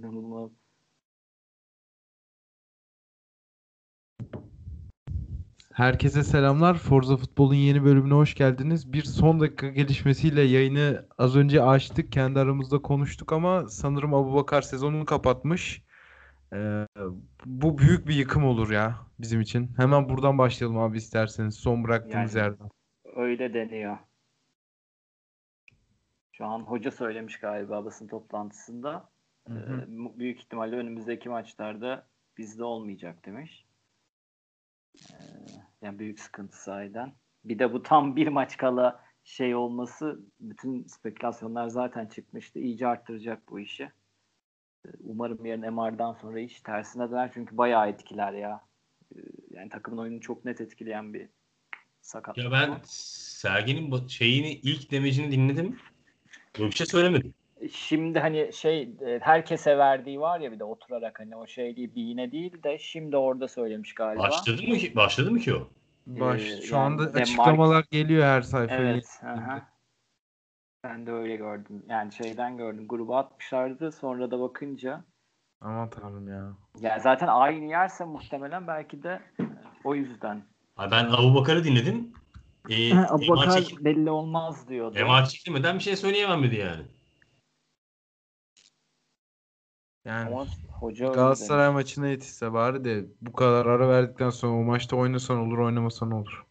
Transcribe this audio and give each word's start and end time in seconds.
İnanılmaz. 0.00 0.50
Herkese 5.72 6.22
selamlar. 6.22 6.74
Forza 6.78 7.16
Futbol'un 7.16 7.54
yeni 7.54 7.84
bölümüne 7.84 8.14
hoş 8.14 8.34
geldiniz. 8.34 8.92
Bir 8.92 9.02
son 9.02 9.40
dakika 9.40 9.68
gelişmesiyle 9.68 10.40
yayını 10.42 11.06
az 11.18 11.36
önce 11.36 11.62
açtık. 11.62 12.12
Kendi 12.12 12.38
aramızda 12.38 12.82
konuştuk 12.82 13.32
ama 13.32 13.68
sanırım 13.68 14.14
Abubakar 14.14 14.62
sezonunu 14.62 15.04
kapatmış. 15.04 15.82
Ee, 16.52 16.86
bu 17.46 17.78
büyük 17.78 18.08
bir 18.08 18.14
yıkım 18.14 18.44
olur 18.44 18.70
ya 18.70 18.96
bizim 19.18 19.40
için. 19.40 19.70
Hemen 19.76 20.08
buradan 20.08 20.38
başlayalım 20.38 20.78
abi 20.78 20.96
isterseniz. 20.96 21.54
Son 21.54 21.84
bıraktığımız 21.84 22.34
Yani 22.34 22.44
yerden. 22.44 22.68
öyle 23.16 23.54
deniyor. 23.54 23.98
Şu 26.32 26.44
an 26.46 26.60
hoca 26.60 26.90
söylemiş 26.90 27.38
galiba 27.40 27.84
basın 27.84 28.06
toplantısında. 28.08 29.08
Hı 29.50 29.54
hı. 29.54 29.86
Büyük 30.18 30.38
ihtimalle 30.40 30.76
önümüzdeki 30.76 31.28
maçlarda 31.28 32.06
bizde 32.38 32.64
olmayacak 32.64 33.26
demiş. 33.26 33.66
Yani 35.82 35.98
büyük 35.98 36.20
sıkıntı 36.20 36.62
sahiden. 36.62 37.14
Bir 37.44 37.58
de 37.58 37.72
bu 37.72 37.82
tam 37.82 38.16
bir 38.16 38.28
maç 38.28 38.56
kala 38.56 39.04
şey 39.24 39.54
olması 39.54 40.20
bütün 40.40 40.86
spekülasyonlar 40.86 41.68
zaten 41.68 42.06
çıkmıştı. 42.06 42.58
İyice 42.58 42.86
arttıracak 42.86 43.48
bu 43.48 43.60
işi. 43.60 43.90
Umarım 45.00 45.46
yarın 45.46 45.74
MR'dan 45.74 46.12
sonra 46.12 46.40
iş 46.40 46.60
tersine 46.60 47.10
döner 47.10 47.30
çünkü 47.34 47.56
bayağı 47.56 47.88
etkiler 47.88 48.32
ya. 48.32 48.60
Yani 49.50 49.68
takımın 49.68 49.98
oyununu 49.98 50.20
çok 50.20 50.44
net 50.44 50.60
etkileyen 50.60 51.14
bir 51.14 51.28
sakatlık. 52.00 52.44
Ya 52.44 52.50
ben 52.50 52.80
Sergen'in 52.84 54.06
şeyini 54.06 54.52
ilk 54.52 54.90
demecini 54.90 55.32
dinledim. 55.32 55.78
Böyle 56.58 56.70
bir 56.70 56.76
şey 56.76 56.86
söylemedim. 56.86 57.34
Şimdi 57.72 58.18
hani 58.18 58.50
şey 58.52 58.82
e, 58.82 59.18
herkese 59.22 59.78
verdiği 59.78 60.20
var 60.20 60.40
ya 60.40 60.52
bir 60.52 60.58
de 60.58 60.64
oturarak 60.64 61.20
hani 61.20 61.36
o 61.36 61.46
şey 61.46 61.76
değil 61.76 61.94
bir 61.94 62.02
iğne 62.02 62.32
değil 62.32 62.62
de 62.62 62.78
şimdi 62.78 63.16
orada 63.16 63.48
söylemiş 63.48 63.94
galiba. 63.94 64.22
Başladı 64.22 64.62
mı 64.62 64.76
ki? 64.76 64.96
Başladı 64.96 65.30
mı 65.30 65.38
ki 65.38 65.54
o? 65.54 65.68
Baş, 66.06 66.42
Ee, 66.42 66.62
şu 66.62 66.74
yani 66.74 66.84
anda 66.84 67.02
açıklamalar 67.20 67.84
geliyor 67.90 68.24
her 68.24 68.42
sayfaya. 68.42 68.80
Evet. 68.80 69.20
aha. 69.24 69.62
Ben 70.84 71.06
de 71.06 71.12
öyle 71.12 71.36
gördüm. 71.36 71.82
Yani 71.88 72.12
şeyden 72.12 72.56
gördüm. 72.56 72.88
Gruba 72.88 73.18
atmışlardı. 73.18 73.92
Sonra 73.92 74.30
da 74.30 74.40
bakınca 74.40 75.04
Aman 75.60 75.90
tanrım 75.90 76.28
ya. 76.28 76.52
yani 76.80 77.00
zaten 77.00 77.26
aynı 77.26 77.64
yerse 77.64 78.04
muhtemelen 78.04 78.66
belki 78.66 79.02
de 79.02 79.20
o 79.84 79.94
yüzden. 79.94 80.42
Ha, 80.76 80.90
ben 80.90 81.04
Abu 81.04 81.34
Bakar'ı 81.34 81.64
dinledim. 81.64 82.12
Ee, 82.68 82.94
Abu 83.08 83.28
Bakar 83.28 83.50
çekil- 83.60 83.84
belli 83.84 84.10
olmaz 84.10 84.68
diyordu. 84.68 84.98
MR 85.04 85.24
çekilmeden 85.26 85.74
bir 85.78 85.82
şey 85.82 85.96
söyleyemem 85.96 86.42
dedi 86.42 86.56
yani. 86.56 86.82
Yani 90.04 90.30
Ama 90.30 90.46
hoca 90.68 91.04
öyle 91.06 91.14
Galatasaray 91.14 91.70
maçına 91.70 92.08
yetişse 92.08 92.52
bari 92.52 92.84
de 92.84 93.04
bu 93.20 93.32
kadar 93.32 93.66
ara 93.66 93.88
verdikten 93.88 94.30
sonra 94.30 94.52
o 94.52 94.62
maçta 94.62 94.96
oynasan 94.96 95.38
olur 95.38 95.58
oynamasan 95.58 96.10
olur. 96.10 96.44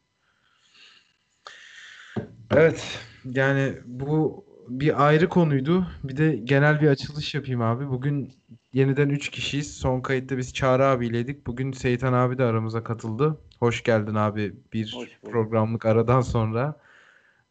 Evet 2.51 2.99
yani 3.25 3.73
bu 3.85 4.45
bir 4.69 5.07
ayrı 5.07 5.29
konuydu. 5.29 5.87
Bir 6.03 6.17
de 6.17 6.35
genel 6.35 6.81
bir 6.81 6.87
açılış 6.87 7.35
yapayım 7.35 7.61
abi. 7.61 7.89
Bugün 7.89 8.33
yeniden 8.73 9.09
3 9.09 9.29
kişiyiz. 9.29 9.77
Son 9.77 10.01
kayıtta 10.01 10.37
biz 10.37 10.53
Çağrı 10.53 10.85
abiyleydik. 10.85 11.47
Bugün 11.47 11.71
Seyitan 11.71 12.13
abi 12.13 12.37
de 12.37 12.43
aramıza 12.43 12.83
katıldı. 12.83 13.37
Hoş 13.59 13.83
geldin 13.83 14.15
abi 14.15 14.55
bir 14.73 15.09
programlık 15.23 15.85
aradan 15.85 16.21
sonra. 16.21 16.79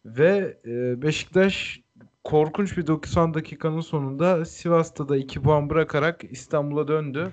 Ve 0.04 0.58
e, 0.64 1.02
Beşiktaş 1.02 1.80
korkunç 2.28 2.76
bir 2.76 2.86
90 2.86 3.34
dakikanın 3.34 3.80
sonunda 3.80 4.44
Sivas'ta 4.44 5.08
da 5.08 5.16
2 5.16 5.42
puan 5.42 5.70
bırakarak 5.70 6.24
İstanbul'a 6.30 6.88
döndü. 6.88 7.32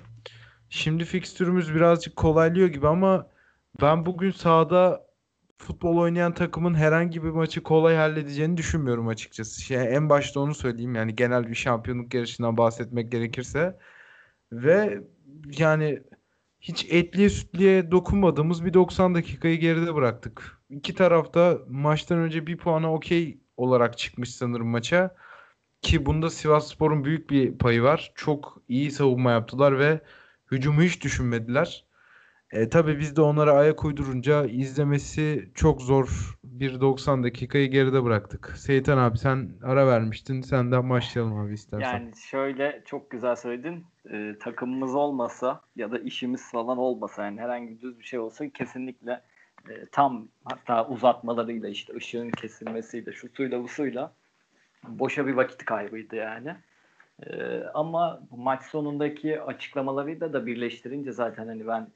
Şimdi 0.68 1.04
fikstürümüz 1.04 1.74
birazcık 1.74 2.16
kolaylıyor 2.16 2.68
gibi 2.68 2.88
ama 2.88 3.26
ben 3.82 4.06
bugün 4.06 4.30
sahada 4.30 5.06
futbol 5.58 5.96
oynayan 5.96 6.34
takımın 6.34 6.74
herhangi 6.74 7.22
bir 7.22 7.28
maçı 7.28 7.62
kolay 7.62 7.96
halledeceğini 7.96 8.56
düşünmüyorum 8.56 9.08
açıkçası. 9.08 9.62
Şey, 9.62 9.94
en 9.96 10.08
başta 10.08 10.40
onu 10.40 10.54
söyleyeyim 10.54 10.94
yani 10.94 11.16
genel 11.16 11.48
bir 11.48 11.54
şampiyonluk 11.54 12.14
yarışından 12.14 12.56
bahsetmek 12.56 13.12
gerekirse. 13.12 13.78
Ve 14.52 15.00
yani 15.58 16.02
hiç 16.60 16.86
etliye 16.90 17.30
sütliye 17.30 17.90
dokunmadığımız 17.90 18.64
bir 18.64 18.74
90 18.74 19.14
dakikayı 19.14 19.60
geride 19.60 19.94
bıraktık. 19.94 20.62
İki 20.70 20.94
tarafta 20.94 21.58
maçtan 21.68 22.18
önce 22.18 22.46
bir 22.46 22.56
puana 22.56 22.92
okey 22.94 23.45
olarak 23.56 23.98
çıkmış 23.98 24.34
sanırım 24.34 24.68
maça. 24.68 25.14
Ki 25.82 26.06
bunda 26.06 26.30
Sivasspor'un 26.30 27.04
büyük 27.04 27.30
bir 27.30 27.58
payı 27.58 27.82
var. 27.82 28.12
Çok 28.14 28.62
iyi 28.68 28.90
savunma 28.90 29.30
yaptılar 29.30 29.78
ve 29.78 30.00
hücumu 30.50 30.82
hiç 30.82 31.04
düşünmediler. 31.04 31.86
E, 32.50 32.68
tabii 32.68 32.98
biz 32.98 33.16
de 33.16 33.20
onlara 33.20 33.52
ayak 33.52 33.84
uydurunca 33.84 34.44
izlemesi 34.44 35.50
çok 35.54 35.82
zor 35.82 36.36
bir 36.44 36.80
90 36.80 37.24
dakikayı 37.24 37.70
geride 37.70 38.04
bıraktık. 38.04 38.54
Seyitan 38.56 38.98
abi 38.98 39.18
sen 39.18 39.50
ara 39.62 39.86
vermiştin. 39.86 40.40
Senden 40.40 40.90
başlayalım 40.90 41.38
abi 41.38 41.54
istersen. 41.54 41.92
Yani 41.92 42.12
şöyle 42.16 42.82
çok 42.86 43.10
güzel 43.10 43.36
söyledin. 43.36 43.84
Ee, 44.12 44.34
takımımız 44.40 44.94
olmasa 44.94 45.60
ya 45.76 45.90
da 45.90 45.98
işimiz 45.98 46.50
falan 46.50 46.78
olmasa 46.78 47.24
yani 47.24 47.40
herhangi 47.40 47.80
düz 47.80 47.98
bir 47.98 48.04
şey 48.04 48.18
olsa 48.18 48.48
kesinlikle 48.48 49.22
e, 49.70 49.86
tam 49.92 50.28
hatta 50.44 50.88
uzatmalarıyla 50.88 51.68
işte 51.68 51.94
ışığın 51.96 52.30
kesilmesiyle 52.30 53.12
şu 53.12 53.28
suyla 53.28 53.62
bu 53.62 53.68
suyla 53.68 54.12
boşa 54.88 55.26
bir 55.26 55.34
vakit 55.34 55.64
kaybıydı 55.64 56.16
yani. 56.16 56.56
Ee, 57.26 57.62
ama 57.74 58.20
bu 58.30 58.36
maç 58.36 58.62
sonundaki 58.62 59.42
açıklamalarıyla 59.42 60.32
da 60.32 60.46
birleştirince 60.46 61.12
zaten 61.12 61.46
hani 61.46 61.66
ben 61.66 61.88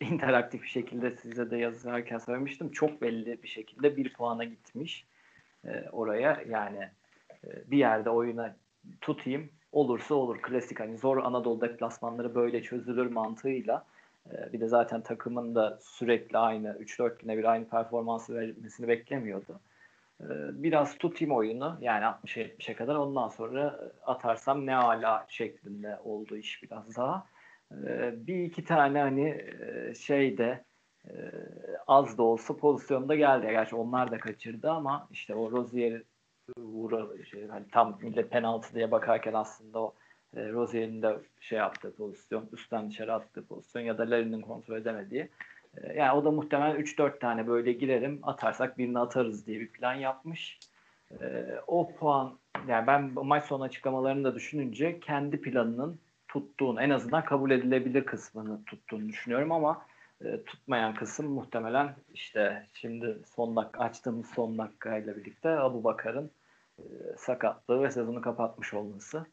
interaktif 0.00 0.62
bir 0.62 0.68
şekilde 0.68 1.10
size 1.10 1.50
de 1.50 1.56
yazarken 1.56 2.18
söylemiştim. 2.18 2.70
Çok 2.70 3.02
belli 3.02 3.42
bir 3.42 3.48
şekilde 3.48 3.96
bir 3.96 4.12
puana 4.12 4.44
gitmiş 4.44 5.06
e, 5.64 5.90
oraya. 5.92 6.42
Yani 6.48 6.90
e, 7.44 7.70
bir 7.70 7.78
yerde 7.78 8.10
oyuna 8.10 8.56
tutayım 9.00 9.50
olursa 9.72 10.14
olur. 10.14 10.42
Klasik 10.42 10.80
hani 10.80 10.98
zor 10.98 11.16
Anadolu 11.16 11.60
deplasmanları 11.60 12.34
böyle 12.34 12.62
çözülür 12.62 13.06
mantığıyla. 13.06 13.86
E, 14.32 14.52
bir 14.52 14.60
de 14.60 14.68
zaten 14.68 15.02
takımın 15.02 15.54
da 15.54 15.78
sürekli 15.80 16.38
aynı 16.38 16.68
3-4 16.68 17.18
güne 17.18 17.38
bir 17.38 17.44
aynı 17.44 17.68
performansı 17.68 18.34
vermesini 18.34 18.88
beklemiyordu. 18.88 19.60
E, 20.20 20.26
biraz 20.52 20.98
tutayım 20.98 21.34
oyunu 21.34 21.78
yani 21.80 22.04
60'a 22.04 22.42
70'e 22.42 22.74
kadar 22.74 22.94
ondan 22.94 23.28
sonra 23.28 23.80
atarsam 24.02 24.66
ne 24.66 24.76
ala 24.76 25.26
şeklinde 25.28 25.98
oldu 26.04 26.36
iş 26.36 26.62
biraz 26.62 26.96
daha. 26.96 27.26
E, 27.72 28.14
bir 28.26 28.44
iki 28.44 28.64
tane 28.64 29.00
hani 29.00 29.28
e, 29.30 29.94
şeyde 29.94 30.64
e, 31.08 31.12
az 31.86 32.18
da 32.18 32.22
olsa 32.22 32.56
pozisyonda 32.56 33.14
geldi. 33.14 33.46
Gerçi 33.50 33.76
onlar 33.76 34.10
da 34.10 34.18
kaçırdı 34.18 34.70
ama 34.70 35.08
işte 35.10 35.34
o 35.34 35.50
Rozier 35.50 36.02
vura 36.56 37.24
şey, 37.24 37.48
hani 37.48 37.64
tam 37.72 37.98
millet 38.02 38.30
penaltı 38.30 38.74
diye 38.74 38.90
bakarken 38.90 39.32
aslında 39.32 39.78
o 39.78 39.94
e, 40.36 40.48
Rozier'in 40.48 41.02
de 41.02 41.18
şey 41.40 41.58
yaptığı 41.58 41.96
pozisyon, 41.96 42.48
üstten 42.52 42.90
dışarı 42.90 43.14
attığı 43.14 43.46
pozisyon 43.46 43.82
ya 43.82 43.98
da 43.98 44.10
Larry'nin 44.10 44.40
kontrol 44.40 44.76
edemediği. 44.76 45.28
E, 45.76 45.92
yani 45.92 46.12
o 46.12 46.24
da 46.24 46.30
muhtemelen 46.30 46.76
3-4 46.76 47.18
tane 47.18 47.46
böyle 47.46 47.72
girerim, 47.72 48.20
atarsak 48.22 48.78
birini 48.78 48.98
atarız 48.98 49.46
diye 49.46 49.60
bir 49.60 49.68
plan 49.68 49.94
yapmış. 49.94 50.58
E, 51.20 51.46
o 51.66 51.94
puan, 51.94 52.38
yani 52.68 52.86
ben 52.86 53.10
maç 53.14 53.44
sonu 53.44 53.62
açıklamalarını 53.62 54.24
da 54.24 54.34
düşününce 54.34 55.00
kendi 55.00 55.40
planının 55.40 55.98
tuttuğunu, 56.28 56.82
en 56.82 56.90
azından 56.90 57.24
kabul 57.24 57.50
edilebilir 57.50 58.04
kısmını 58.04 58.64
tuttuğunu 58.64 59.08
düşünüyorum 59.08 59.52
ama 59.52 59.86
e, 60.24 60.44
tutmayan 60.44 60.94
kısım 60.94 61.26
muhtemelen 61.26 61.94
işte 62.14 62.66
şimdi 62.74 63.18
son 63.34 63.56
dakika 63.56 63.80
açtığımız 63.80 64.26
son 64.26 64.58
dakikayla 64.58 65.16
birlikte 65.16 65.48
Abu 65.48 65.84
Bakar'ın 65.84 66.30
e, 66.78 66.82
sakatlığı 67.16 67.82
ve 67.82 67.90
sezonu 67.90 68.20
kapatmış 68.20 68.74
olması. 68.74 69.26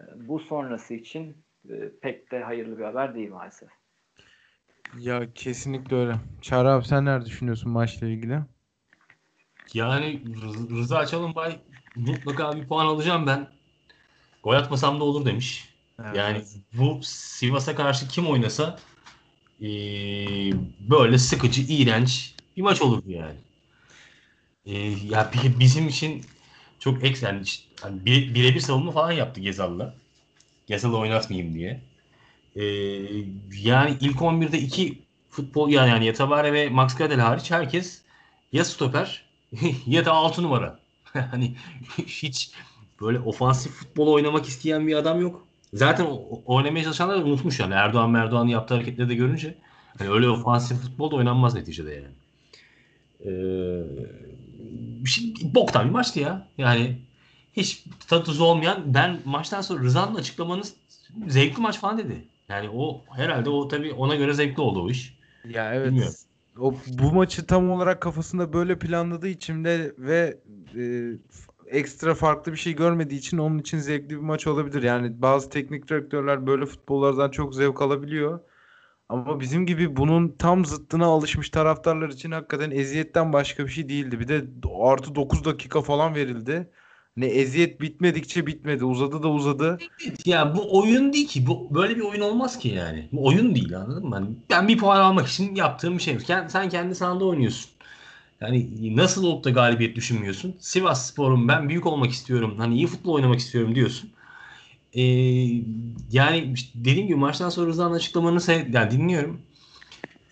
E, 0.00 0.02
bu 0.28 0.38
sonrası 0.40 0.94
için 0.94 1.44
e, 1.70 1.74
pek 2.02 2.32
de 2.32 2.42
hayırlı 2.44 2.78
bir 2.78 2.84
haber 2.84 3.14
değil 3.14 3.30
maalesef. 3.30 3.68
Ya 4.92 5.32
kesinlikle 5.34 5.96
öyle. 5.96 6.16
Çağrı 6.42 6.68
abi 6.70 6.84
sen 6.84 7.04
neler 7.04 7.24
düşünüyorsun 7.24 7.72
maçla 7.72 8.06
ilgili? 8.06 8.40
Yani 9.74 10.04
Rı- 10.42 10.70
Rıza 10.78 11.06
Çalınbay 11.06 11.58
mutlaka 11.94 12.56
bir 12.56 12.68
puan 12.68 12.86
alacağım 12.86 13.26
ben. 13.26 13.48
Gol 14.42 14.54
atmasam 14.54 15.00
da 15.00 15.04
olur 15.04 15.26
demiş. 15.26 15.68
Yani 16.14 16.42
bu 16.72 17.00
Sivas'a 17.02 17.74
karşı 17.76 18.08
kim 18.08 18.26
oynasa 18.26 18.78
eee, 19.60 20.54
böyle 20.80 21.18
sıkıcı, 21.18 21.62
iğrenç 21.62 22.34
bir 22.56 22.62
maç 22.62 22.82
olurdu 22.82 23.10
yani. 23.10 23.36
Eee, 24.64 24.94
ya 25.08 25.30
bi- 25.32 25.60
bizim 25.60 25.88
için 25.88 26.22
çok 26.80 27.04
eks 27.04 27.22
yani 27.22 27.42
işte 27.42 27.64
hani 27.80 28.00
bire- 28.00 28.34
birebir 28.34 28.60
savunma 28.60 28.92
falan 28.92 29.12
yaptı 29.12 29.40
Gezal'la. 29.40 29.94
Gezal'ı 30.66 30.98
oynatmayayım 30.98 31.54
diye. 31.54 31.80
Eee, 32.56 33.24
yani 33.62 33.96
ilk 34.00 34.22
11'de 34.22 34.58
iki 34.58 34.98
futbol 35.30 35.70
yani, 35.70 35.90
yani 35.90 36.06
Yatabare 36.06 36.52
ve 36.52 36.68
Max 36.68 36.96
Gradel 36.96 37.20
hariç 37.20 37.50
herkes 37.50 38.02
ya 38.52 38.64
stoper 38.64 39.24
ya 39.86 40.04
da 40.04 40.12
6 40.12 40.42
numara. 40.42 40.78
hani 41.12 41.54
hiç 41.98 42.50
böyle 43.00 43.18
ofansif 43.20 43.72
futbol 43.72 44.12
oynamak 44.12 44.46
isteyen 44.46 44.86
bir 44.86 44.94
adam 44.94 45.20
yok. 45.20 45.46
Zaten 45.74 46.06
oynamaya 46.46 46.84
çalışanlar 46.84 47.18
da 47.20 47.24
unutmuş 47.24 47.60
yani. 47.60 47.74
Erdoğan 47.74 48.14
Erdoğan 48.14 48.46
yaptığı 48.46 48.74
hareketleri 48.74 49.08
de 49.08 49.14
görünce 49.14 49.54
hani 49.98 50.10
öyle 50.10 50.28
ofansif 50.28 50.78
futbol 50.78 51.10
da 51.10 51.16
oynanmaz 51.16 51.54
neticede 51.54 51.94
yani. 51.94 52.14
Ee, 53.24 53.30
bir 54.70 55.10
şey, 55.10 55.34
boktan 55.42 55.86
bir 55.86 55.90
maçtı 55.90 56.20
ya. 56.20 56.48
Yani 56.58 56.98
hiç 57.52 57.84
tadı 58.08 58.42
olmayan 58.42 58.94
ben 58.94 59.18
maçtan 59.24 59.60
sonra 59.60 59.82
Rıza'nın 59.82 60.14
açıklamanız 60.14 60.74
zevkli 61.28 61.60
maç 61.62 61.80
falan 61.80 61.98
dedi. 61.98 62.24
Yani 62.48 62.70
o 62.74 63.04
herhalde 63.10 63.50
o 63.50 63.68
tabii 63.68 63.92
ona 63.92 64.14
göre 64.14 64.34
zevkli 64.34 64.60
oldu 64.60 64.82
o 64.82 64.90
iş. 64.90 65.18
Ya 65.48 65.74
evet. 65.74 65.86
Bilmiyorum. 65.86 66.14
O 66.58 66.74
bu 66.86 67.12
maçı 67.12 67.46
tam 67.46 67.70
olarak 67.70 68.00
kafasında 68.00 68.52
böyle 68.52 68.78
planladığı 68.78 69.28
için 69.28 69.64
de 69.64 69.94
ve 69.98 70.38
e, 70.76 70.82
ekstra 71.66 72.14
farklı 72.14 72.52
bir 72.52 72.56
şey 72.56 72.72
görmediği 72.76 73.18
için 73.18 73.38
onun 73.38 73.58
için 73.58 73.78
zevkli 73.78 74.10
bir 74.10 74.16
maç 74.16 74.46
olabilir. 74.46 74.82
Yani 74.82 75.22
bazı 75.22 75.50
teknik 75.50 75.88
direktörler 75.88 76.46
böyle 76.46 76.66
futbollardan 76.66 77.30
çok 77.30 77.54
zevk 77.54 77.82
alabiliyor. 77.82 78.40
Ama 79.10 79.40
bizim 79.40 79.66
gibi 79.66 79.96
bunun 79.96 80.28
tam 80.38 80.64
zıttına 80.64 81.06
alışmış 81.06 81.50
taraftarlar 81.50 82.08
için 82.08 82.30
hakikaten 82.30 82.70
eziyetten 82.70 83.32
başka 83.32 83.66
bir 83.66 83.70
şey 83.70 83.88
değildi. 83.88 84.20
Bir 84.20 84.28
de 84.28 84.44
artı 84.82 85.14
9 85.14 85.44
dakika 85.44 85.82
falan 85.82 86.14
verildi. 86.14 86.70
Ne 87.16 87.26
eziyet 87.26 87.80
bitmedikçe 87.80 88.46
bitmedi. 88.46 88.84
Uzadı 88.84 89.22
da 89.22 89.28
uzadı. 89.28 89.78
Ya 90.24 90.54
bu 90.56 90.78
oyun 90.80 91.12
değil 91.12 91.28
ki. 91.28 91.46
Bu 91.46 91.74
böyle 91.74 91.96
bir 91.96 92.00
oyun 92.00 92.20
olmaz 92.20 92.58
ki 92.58 92.68
yani. 92.68 93.08
Bu 93.12 93.26
oyun 93.26 93.54
değil 93.54 93.76
anladın 93.76 94.06
mı? 94.06 94.14
Hani 94.14 94.28
ben 94.50 94.68
bir 94.68 94.78
puan 94.78 95.00
almak 95.00 95.28
için 95.28 95.54
yaptığım 95.54 95.98
bir 95.98 96.02
şey. 96.02 96.18
Sen, 96.48 96.68
kendi 96.68 96.94
sahanda 96.94 97.24
oynuyorsun. 97.24 97.70
Yani 98.40 98.96
nasıl 98.96 99.24
olup 99.24 99.44
da 99.44 99.50
galibiyet 99.50 99.96
düşünmüyorsun? 99.96 100.56
Sivas 100.58 101.10
Spor'un 101.10 101.48
ben 101.48 101.68
büyük 101.68 101.86
olmak 101.86 102.10
istiyorum. 102.10 102.54
Hani 102.58 102.74
iyi 102.74 102.86
futbol 102.86 103.12
oynamak 103.12 103.38
istiyorum 103.38 103.74
diyorsun. 103.74 104.10
Ee, 104.94 105.02
yani 106.10 106.52
işte 106.54 106.70
dediğim 106.74 107.06
gibi 107.06 107.16
maçtan 107.18 107.50
sonra 107.50 107.66
Rıza'nın 107.66 107.94
açıklamanı 107.94 108.40
yani 108.72 108.90
dinliyorum. 108.90 109.40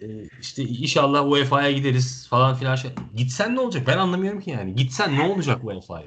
Ee, 0.03 0.07
işte 0.41 0.63
inşallah 0.63 1.31
UEFA'ya 1.31 1.73
gideriz 1.73 2.27
falan 2.29 2.55
filan. 2.55 2.77
Şey. 2.77 2.91
Gitsen 3.17 3.55
ne 3.55 3.61
olacak? 3.61 3.87
Ben 3.87 3.99
anlamıyorum 3.99 4.41
ki 4.41 4.51
yani. 4.51 4.75
Gitsen 4.75 5.19
ne 5.19 5.23
olacak 5.23 5.65
UEFA'ya? 5.65 6.07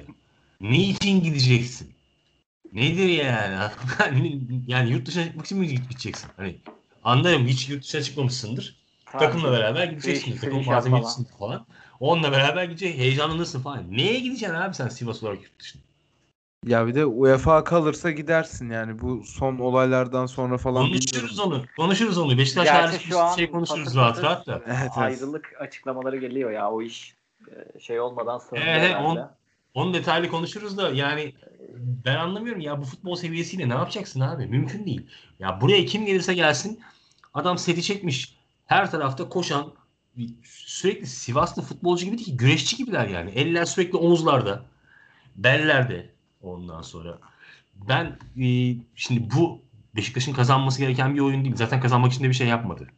Ne 0.60 0.78
için 0.78 1.22
gideceksin? 1.22 1.92
Nedir 2.72 3.08
yani? 3.08 4.40
yani 4.66 4.90
yurt 4.90 5.06
dışına 5.06 5.24
çıkmak 5.24 5.46
için 5.46 5.58
mi 5.58 5.68
gideceksin? 5.68 6.30
Hani 6.36 6.56
anlarım 7.04 7.46
hiç 7.46 7.68
yurt 7.68 7.82
dışına 7.82 8.02
çıkmamışsındır. 8.02 8.76
Takımla 9.12 9.52
beraber 9.52 9.86
gideceksin. 9.86 10.36
Takım 10.36 10.64
malzeme 10.64 10.96
yetişsin 10.96 11.24
falan. 11.24 11.66
Onunla 12.00 12.32
beraber 12.32 12.64
gidecek. 12.64 12.98
Heyecanlanırsın 12.98 13.62
falan. 13.62 13.84
Neye 13.90 14.20
gideceksin 14.20 14.54
abi 14.54 14.74
sen 14.74 14.88
Sivas 14.88 15.22
olarak 15.22 15.42
yurt 15.42 15.60
dışına? 15.60 15.82
Ya 16.66 16.86
bir 16.86 16.94
de 16.94 17.06
UEFA 17.06 17.64
kalırsa 17.64 18.10
gidersin 18.10 18.70
yani 18.70 18.98
bu 18.98 19.24
son 19.24 19.58
olaylardan 19.58 20.26
sonra 20.26 20.58
falan 20.58 20.86
Konuşuruz 20.86 21.38
bilmiyorum. 21.38 21.52
onu. 21.52 21.64
Konuşuruz 21.76 22.18
onu. 22.18 22.38
Beşiktaş 22.38 22.64
Gerçi 22.64 23.08
şu 23.08 23.18
an 23.18 23.36
şey 23.36 23.50
konuşuruz 23.50 23.96
rahat 23.96 24.22
rahat 24.22 24.46
da. 24.46 24.62
Evet, 24.66 24.78
evet. 24.80 24.90
Ayrılık 24.96 25.52
açıklamaları 25.60 26.16
geliyor 26.16 26.50
ya 26.50 26.70
o 26.70 26.82
iş 26.82 27.16
e, 27.48 27.80
şey 27.80 28.00
olmadan 28.00 28.38
sonra 28.38 28.60
Evet, 28.60 28.96
on- 28.96 29.30
Onu 29.74 29.94
detaylı 29.94 30.28
konuşuruz 30.28 30.78
da 30.78 30.90
yani 30.90 31.34
ben 32.04 32.16
anlamıyorum 32.16 32.60
ya 32.60 32.80
bu 32.80 32.84
futbol 32.84 33.14
seviyesiyle 33.16 33.68
ne 33.68 33.72
yapacaksın 33.72 34.20
abi? 34.20 34.46
Mümkün 34.46 34.86
değil. 34.86 35.06
Ya 35.38 35.60
buraya 35.60 35.84
kim 35.86 36.06
gelirse 36.06 36.34
gelsin 36.34 36.80
adam 37.34 37.58
seti 37.58 37.82
çekmiş. 37.82 38.38
Her 38.66 38.90
tarafta 38.90 39.28
koşan 39.28 39.72
sürekli 40.44 41.06
Sivaslı 41.06 41.62
futbolcu 41.62 42.04
gibi 42.04 42.18
değil 42.18 42.26
ki 42.26 42.36
güreşçi 42.36 42.76
gibiler 42.76 43.06
yani. 43.06 43.30
Eller 43.30 43.64
sürekli 43.64 43.98
omuzlarda. 43.98 44.62
Bellerde 45.36 46.11
ondan 46.42 46.82
sonra. 46.82 47.18
Ben 47.88 48.18
e, 48.42 48.76
şimdi 48.94 49.28
bu 49.36 49.60
Beşiktaş'ın 49.96 50.32
kazanması 50.32 50.78
gereken 50.78 51.14
bir 51.14 51.20
oyun 51.20 51.44
değil. 51.44 51.56
Zaten 51.56 51.80
kazanmak 51.80 52.12
için 52.12 52.24
de 52.24 52.28
bir 52.28 52.34
şey 52.34 52.46
yapmadı. 52.46 52.88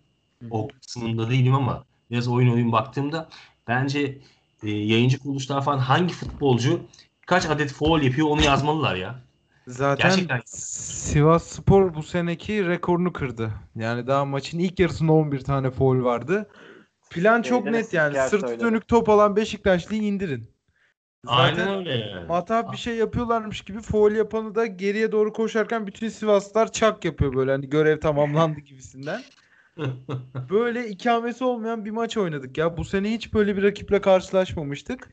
O 0.50 0.68
kısmında 0.80 1.30
değilim 1.30 1.54
ama 1.54 1.84
biraz 2.10 2.28
oyun 2.28 2.52
oyun 2.52 2.72
baktığımda 2.72 3.28
bence 3.68 4.18
e, 4.62 4.70
yayıncı 4.70 5.18
kuruluşlar 5.18 5.64
falan 5.64 5.78
hangi 5.78 6.14
futbolcu 6.14 6.80
kaç 7.26 7.46
adet 7.46 7.72
foul 7.72 8.02
yapıyor 8.02 8.28
onu 8.28 8.42
yazmalılar 8.42 8.94
ya. 8.94 9.20
Zaten 9.66 10.10
Gerçekten. 10.10 10.40
Sivas 10.46 11.46
Spor 11.46 11.94
bu 11.94 12.02
seneki 12.02 12.66
rekorunu 12.66 13.12
kırdı. 13.12 13.52
Yani 13.76 14.06
daha 14.06 14.24
maçın 14.24 14.58
ilk 14.58 14.78
yarısında 14.78 15.12
11 15.12 15.40
tane 15.40 15.70
foul 15.70 16.04
vardı. 16.04 16.50
Plan 17.10 17.42
çok 17.42 17.64
Şeyde 17.64 17.76
de 17.76 17.82
net 17.82 17.92
yani. 17.92 18.28
Sırtı 18.28 18.60
dönük 18.60 18.88
top 18.88 19.08
alan 19.08 19.36
Beşiktaşlı'yı 19.36 20.02
indirin. 20.02 20.53
Aynen 21.26 21.56
Zaten 21.56 21.78
öyle 21.78 21.92
yani. 21.92 22.26
hata 22.28 22.72
bir 22.72 22.76
şey 22.76 22.96
yapıyorlarmış 22.96 23.60
gibi 23.60 23.80
foul 23.80 24.12
yapanı 24.12 24.54
da 24.54 24.66
geriye 24.66 25.12
doğru 25.12 25.32
koşarken 25.32 25.86
bütün 25.86 26.08
Sivaslılar 26.08 26.72
çak 26.72 27.04
yapıyor 27.04 27.34
böyle 27.36 27.50
hani 27.50 27.68
görev 27.68 28.00
tamamlandı 28.00 28.60
gibisinden. 28.60 29.22
Böyle 30.50 30.88
ikamesi 30.88 31.44
olmayan 31.44 31.84
bir 31.84 31.90
maç 31.90 32.16
oynadık 32.16 32.58
ya. 32.58 32.76
Bu 32.76 32.84
sene 32.84 33.10
hiç 33.12 33.34
böyle 33.34 33.56
bir 33.56 33.62
rakiple 33.62 34.00
karşılaşmamıştık. 34.00 35.08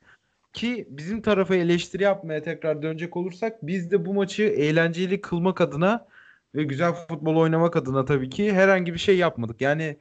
Ki 0.53 0.87
bizim 0.89 1.21
tarafa 1.21 1.55
eleştiri 1.55 2.03
yapmaya 2.03 2.41
tekrar 2.43 2.81
dönecek 2.81 3.17
olursak 3.17 3.67
biz 3.67 3.91
de 3.91 4.05
bu 4.05 4.13
maçı 4.13 4.43
eğlenceli 4.43 5.21
kılmak 5.21 5.61
adına 5.61 6.07
ve 6.55 6.63
güzel 6.63 6.93
futbol 6.93 7.35
oynamak 7.35 7.75
adına 7.75 8.05
tabii 8.05 8.29
ki 8.29 8.53
herhangi 8.53 8.93
bir 8.93 8.99
şey 8.99 9.17
yapmadık. 9.17 9.61
Yani 9.61 9.97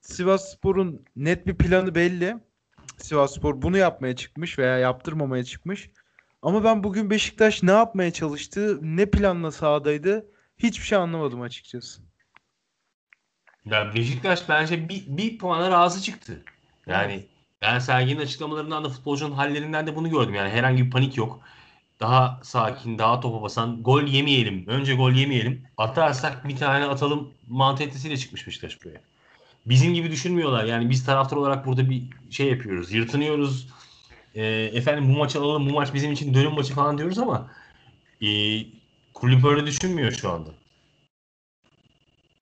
Sivas 0.00 0.52
Spor'un 0.54 1.04
net 1.16 1.46
bir 1.46 1.56
planı 1.58 1.94
belli. 1.94 2.36
Sivas 2.98 3.34
Spor 3.34 3.62
bunu 3.62 3.78
yapmaya 3.78 4.16
çıkmış 4.16 4.58
veya 4.58 4.78
yaptırmamaya 4.78 5.44
çıkmış. 5.44 5.90
Ama 6.42 6.64
ben 6.64 6.84
bugün 6.84 7.10
Beşiktaş 7.10 7.62
ne 7.62 7.70
yapmaya 7.70 8.12
çalıştı, 8.12 8.78
ne 8.82 9.10
planla 9.10 9.52
sahadaydı 9.52 10.26
hiçbir 10.58 10.84
şey 10.84 10.98
anlamadım 10.98 11.40
açıkçası. 11.40 12.02
Ya 13.64 13.94
Beşiktaş 13.94 14.48
bence 14.48 14.88
bir, 14.88 15.04
bir 15.06 15.38
puana 15.38 15.70
razı 15.70 16.02
çıktı. 16.02 16.42
Yani 16.86 17.26
ben 17.62 17.78
Sergen'in 17.78 18.20
açıklamalarından 18.20 18.84
da 18.84 18.88
futbolcunun 18.88 19.32
hallerinden 19.34 19.86
de 19.86 19.96
bunu 19.96 20.10
gördüm. 20.10 20.34
Yani 20.34 20.50
herhangi 20.50 20.86
bir 20.86 20.90
panik 20.90 21.16
yok. 21.16 21.40
Daha 22.00 22.40
sakin, 22.42 22.98
daha 22.98 23.20
topa 23.20 23.42
basan, 23.42 23.82
gol 23.82 24.02
yemeyelim. 24.02 24.66
Önce 24.66 24.94
gol 24.94 25.12
yemeyelim. 25.12 25.66
Atarsak 25.76 26.48
bir 26.48 26.56
tane 26.56 26.84
atalım 26.84 27.34
mantalitesiyle 27.46 28.16
çıkmış 28.16 28.46
Beşiktaş 28.46 28.84
buraya. 28.84 29.00
Bizim 29.66 29.94
gibi 29.94 30.10
düşünmüyorlar. 30.10 30.64
Yani 30.64 30.90
biz 30.90 31.06
taraftar 31.06 31.36
olarak 31.36 31.66
burada 31.66 31.90
bir 31.90 32.02
şey 32.30 32.48
yapıyoruz. 32.50 32.92
Yırtınıyoruz. 32.92 33.68
Ee, 34.34 34.44
efendim 34.72 35.08
bu 35.14 35.18
maçı 35.18 35.40
alalım, 35.40 35.68
bu 35.68 35.72
maç 35.72 35.94
bizim 35.94 36.12
için 36.12 36.34
dönüm 36.34 36.52
maçı 36.52 36.74
falan 36.74 36.98
diyoruz 36.98 37.18
ama 37.18 37.50
e, 38.22 38.28
kulüp 39.14 39.44
öyle 39.44 39.66
düşünmüyor 39.66 40.12
şu 40.12 40.30
anda. 40.30 40.50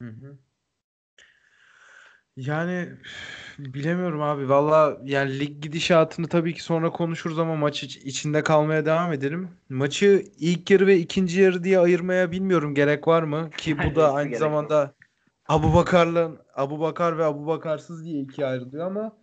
Hı 0.03 0.09
hı. 0.09 0.39
Yani 2.37 2.89
bilemiyorum 3.59 4.23
abi. 4.23 4.49
Valla 4.49 4.99
yani 5.05 5.39
lig 5.41 5.63
gidişatını 5.63 6.29
tabii 6.29 6.55
ki 6.55 6.63
sonra 6.63 6.91
konuşuruz 6.91 7.39
ama 7.39 7.57
maç 7.57 7.83
iç- 7.83 7.97
içinde 7.97 8.43
kalmaya 8.43 8.87
devam 8.87 9.13
edelim. 9.13 9.51
Maçı 9.69 10.25
ilk 10.39 10.71
yarı 10.71 10.87
ve 10.87 10.99
ikinci 10.99 11.41
yarı 11.41 11.65
diye 11.65 11.79
ayırmaya 11.79 12.33
bilmiyorum 12.33 12.75
gerek 12.75 13.09
var 13.09 13.23
mı? 13.23 13.51
Ki 13.57 13.79
bu 13.79 13.95
da 13.95 14.13
aynı 14.15 14.37
zamanda 14.37 14.95
Abu 15.49 15.75
Bakar'la 15.75 16.31
Abu 16.55 16.81
Bakar 16.81 17.19
ve 17.19 17.25
Abu 17.25 17.47
Bakarsız 17.47 18.05
diye 18.05 18.21
ikiye 18.21 18.47
ayrılıyor 18.47 18.87
ama 18.87 19.17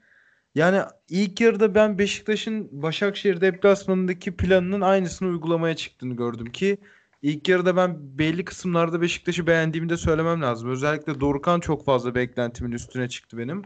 yani 0.56 0.82
ilk 1.10 1.42
yarıda 1.42 1.76
ben 1.76 1.98
Beşiktaş'ın 2.00 2.82
Başakşehir 2.82 3.42
deplasmanındaki 3.42 4.38
planının 4.38 4.82
aynısını 4.82 5.30
uygulamaya 5.30 5.76
çıktığını 5.76 6.16
gördüm 6.16 6.52
ki 6.52 6.78
ilk 7.22 7.50
yarıda 7.50 7.76
ben 7.76 8.18
belli 8.18 8.46
kısımlarda 8.46 9.02
Beşiktaş'ı 9.02 9.48
beğendiğimi 9.48 9.90
de 9.90 9.98
söylemem 9.98 10.42
lazım. 10.42 10.70
Özellikle 10.70 11.20
Dorukhan 11.20 11.60
çok 11.60 11.86
fazla 11.86 12.16
beklentimin 12.16 12.72
üstüne 12.72 13.10
çıktı 13.10 13.38
benim. 13.38 13.62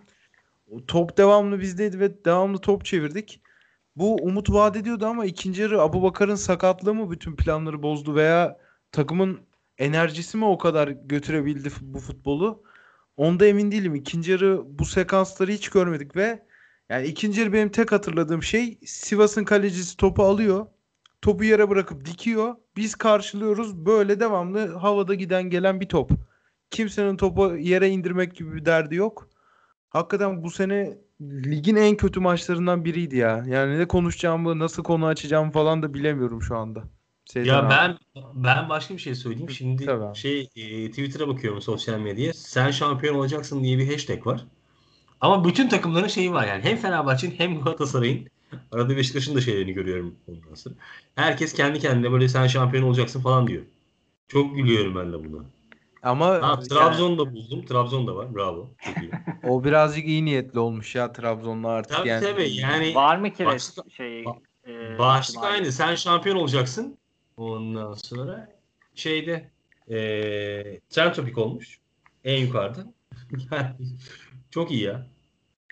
Top 0.88 1.18
devamlı 1.18 1.60
bizdeydi 1.60 2.00
ve 2.00 2.26
devamlı 2.26 2.58
top 2.58 2.86
çevirdik. 2.86 3.42
Bu 3.96 4.16
umut 4.16 4.50
vaat 4.50 4.76
ediyordu 4.78 5.06
ama 5.06 5.26
ikinci 5.26 5.62
yarı 5.62 5.82
Abubakar'ın 5.82 6.36
sakatlığı 6.36 6.94
mı 6.94 7.12
bütün 7.12 7.36
planları 7.36 7.84
bozdu 7.84 8.16
veya 8.16 8.58
takımın 8.92 9.40
enerjisi 9.78 10.38
mi 10.38 10.46
o 10.46 10.58
kadar 10.58 10.88
götürebildi 10.88 11.70
bu 11.82 12.00
futbolu? 12.00 12.64
Onda 13.18 13.46
emin 13.46 13.72
değilim. 13.72 13.96
İkinci 13.96 14.32
yarı 14.32 14.62
bu 14.80 14.86
sekansları 14.86 15.52
hiç 15.52 15.70
görmedik 15.70 16.16
ve 16.16 16.46
yani 16.90 17.08
ikinci 17.08 17.40
yarı 17.40 17.54
benim 17.54 17.70
tek 17.70 17.92
hatırladığım 17.92 18.44
şey 18.44 18.80
Sivas'ın 18.86 19.44
kalecisi 19.44 19.98
topu 19.98 20.24
alıyor. 20.24 20.66
Topu 21.22 21.44
yere 21.44 21.70
bırakıp 21.70 22.06
dikiyor. 22.06 22.56
Biz 22.76 22.96
karşılıyoruz. 22.96 23.76
Böyle 23.86 24.20
devamlı 24.20 24.76
havada 24.76 25.14
giden 25.14 25.44
gelen 25.44 25.82
bir 25.82 25.90
top. 25.90 26.12
Kimsenin 26.72 27.18
topu 27.18 27.56
yere 27.58 27.90
indirmek 27.90 28.36
gibi 28.36 28.56
bir 28.56 28.66
derdi 28.66 28.96
yok. 28.96 29.30
Hakikaten 29.90 30.44
bu 30.44 30.52
sene 30.52 30.98
ligin 31.22 31.76
en 31.76 31.98
kötü 31.98 32.20
maçlarından 32.20 32.86
biriydi 32.86 33.18
ya. 33.18 33.44
Yani 33.48 33.80
ne 33.80 33.88
konuşacağımı, 33.88 34.60
nasıl 34.60 34.84
konu 34.84 35.06
açacağımı 35.06 35.52
falan 35.52 35.84
da 35.84 35.94
bilemiyorum 35.94 36.42
şu 36.42 36.58
anda. 36.58 36.84
Seydan 37.26 37.48
Ya 37.48 37.60
abi. 37.60 37.70
ben 37.70 37.98
ben 38.36 38.70
başka 38.70 38.94
bir 38.94 39.00
şey 39.00 39.16
söyleyeyim. 39.16 39.50
Şimdi 39.50 39.86
Tabii 39.86 40.04
abi. 40.04 40.18
şey 40.18 40.42
e, 40.56 40.90
Twitter'a 40.90 41.28
bakıyorum 41.28 41.62
sosyal 41.62 42.00
medyaya. 42.00 42.34
Sen 42.34 42.72
şampiyon 42.72 43.16
olacaksın 43.16 43.64
diye 43.64 43.78
bir 43.78 43.92
hashtag 43.94 44.28
var. 44.28 44.46
Ama 45.22 45.46
bütün 45.46 45.70
takımların 45.70 46.08
şeyi 46.08 46.34
var 46.34 46.48
yani. 46.48 46.64
Hem 46.64 46.78
Fenerbahçe'nin 46.78 47.36
hem 47.38 47.62
Galatasaray'ın 47.62 48.28
arada 48.72 48.98
Beşiktaş'ın 48.98 49.36
da 49.36 49.42
şeylerini 49.42 49.74
görüyorum 49.74 50.16
ondan 50.28 50.56
sonra. 50.56 50.76
Herkes 51.16 51.54
kendi 51.54 51.80
kendine 51.80 52.12
böyle 52.12 52.30
sen 52.30 52.48
şampiyon 52.48 52.84
olacaksın 52.84 53.22
falan 53.22 53.48
diyor. 53.48 53.64
Çok 54.28 54.56
gülüyorum 54.56 54.96
ben 54.96 55.14
de 55.14 55.32
buna. 55.32 55.44
Ama 56.04 56.26
Ha, 56.28 56.42
yani 56.42 56.68
Trabzon'da 56.68 57.34
buldum. 57.34 57.66
Trabzon'da 57.66 58.16
var. 58.16 58.36
Bravo. 58.36 58.70
Çok 58.86 58.98
iyi. 58.98 59.12
o 59.44 59.64
birazcık 59.64 60.06
iyi 60.06 60.26
niyetli 60.26 60.60
olmuş 60.60 60.96
ya 60.96 61.14
Trabzon'la 61.14 61.68
artık 61.70 61.98
tabii 61.98 62.10
yani. 62.10 62.22
tabii 62.24 62.56
yani 62.56 62.96
Var 62.96 63.18
mı 63.18 63.30
ki 63.34 63.38
şey 63.90 64.24
ba- 64.24 64.40
e, 64.68 65.00
Başlık 65.00 65.36
ihtimali? 65.36 65.54
aynı. 65.54 65.72
Sen 65.72 65.96
şampiyon 65.96 66.36
olacaksın. 66.36 66.98
Ondan 67.38 67.94
sonra 67.94 68.50
şeyde 68.96 69.50
eee 69.88 70.80
trend 70.90 71.14
topik 71.14 71.38
olmuş. 71.38 71.80
En 72.24 72.38
yukarıda. 72.42 72.84
Çok 74.52 74.72
iyi 74.72 74.84
ya. 74.84 75.06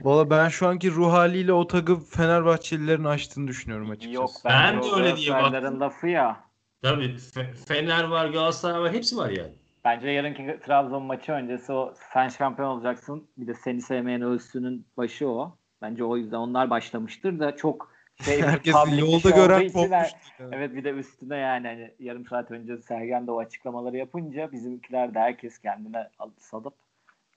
Valla 0.01 0.29
ben 0.29 0.49
şu 0.49 0.67
anki 0.67 0.91
ruh 0.91 1.11
haliyle 1.11 1.53
o 1.53 1.67
tagı 1.67 1.95
Fenerbahçelilerin 1.99 3.03
açtığını 3.03 3.47
düşünüyorum 3.47 3.89
açıkçası. 3.89 4.13
Yok 4.13 4.31
Ben 4.45 4.77
bence 4.77 4.91
de 4.91 4.95
öyle 4.95 5.15
diye 5.15 5.31
baktım. 5.31 5.79
lafı 5.79 6.07
ya. 6.07 6.43
Tabii 6.81 7.03
Fe- 7.05 7.53
Fener 7.53 8.03
var, 8.03 8.25
Galatasaray 8.29 8.81
var. 8.81 8.93
Hepsi 8.93 9.17
var 9.17 9.29
yani. 9.29 9.53
Bence 9.85 10.09
yarınki 10.09 10.59
Trabzon 10.65 11.03
maçı 11.03 11.31
öncesi 11.31 11.71
o 11.73 11.93
sen 12.13 12.29
şampiyon 12.29 12.69
olacaksın. 12.69 13.27
Bir 13.37 13.47
de 13.47 13.53
seni 13.53 13.81
sevmeyen 13.81 14.21
ölsünün 14.21 14.85
başı 14.97 15.27
o. 15.29 15.57
Bence 15.81 16.03
o 16.03 16.17
yüzden 16.17 16.37
onlar 16.37 16.69
başlamıştır 16.69 17.39
da 17.39 17.55
çok 17.55 17.90
şey 18.25 18.41
Herkes 18.41 18.75
yolda 18.97 19.29
gören 19.29 19.67
kopmuştu. 19.71 19.93
yani. 20.39 20.55
Evet 20.55 20.75
bir 20.75 20.83
de 20.83 20.89
üstüne 20.89 21.37
yani 21.37 21.67
hani 21.67 21.93
yarım 21.99 22.25
saat 22.25 22.51
önce 22.51 22.77
Sergen 22.77 23.27
de 23.27 23.31
o 23.31 23.39
açıklamaları 23.39 23.97
yapınca 23.97 24.51
bizimkiler 24.51 25.13
de 25.13 25.19
herkes 25.19 25.59
kendine 25.59 26.09
al- 26.19 26.31
salıp 26.39 26.73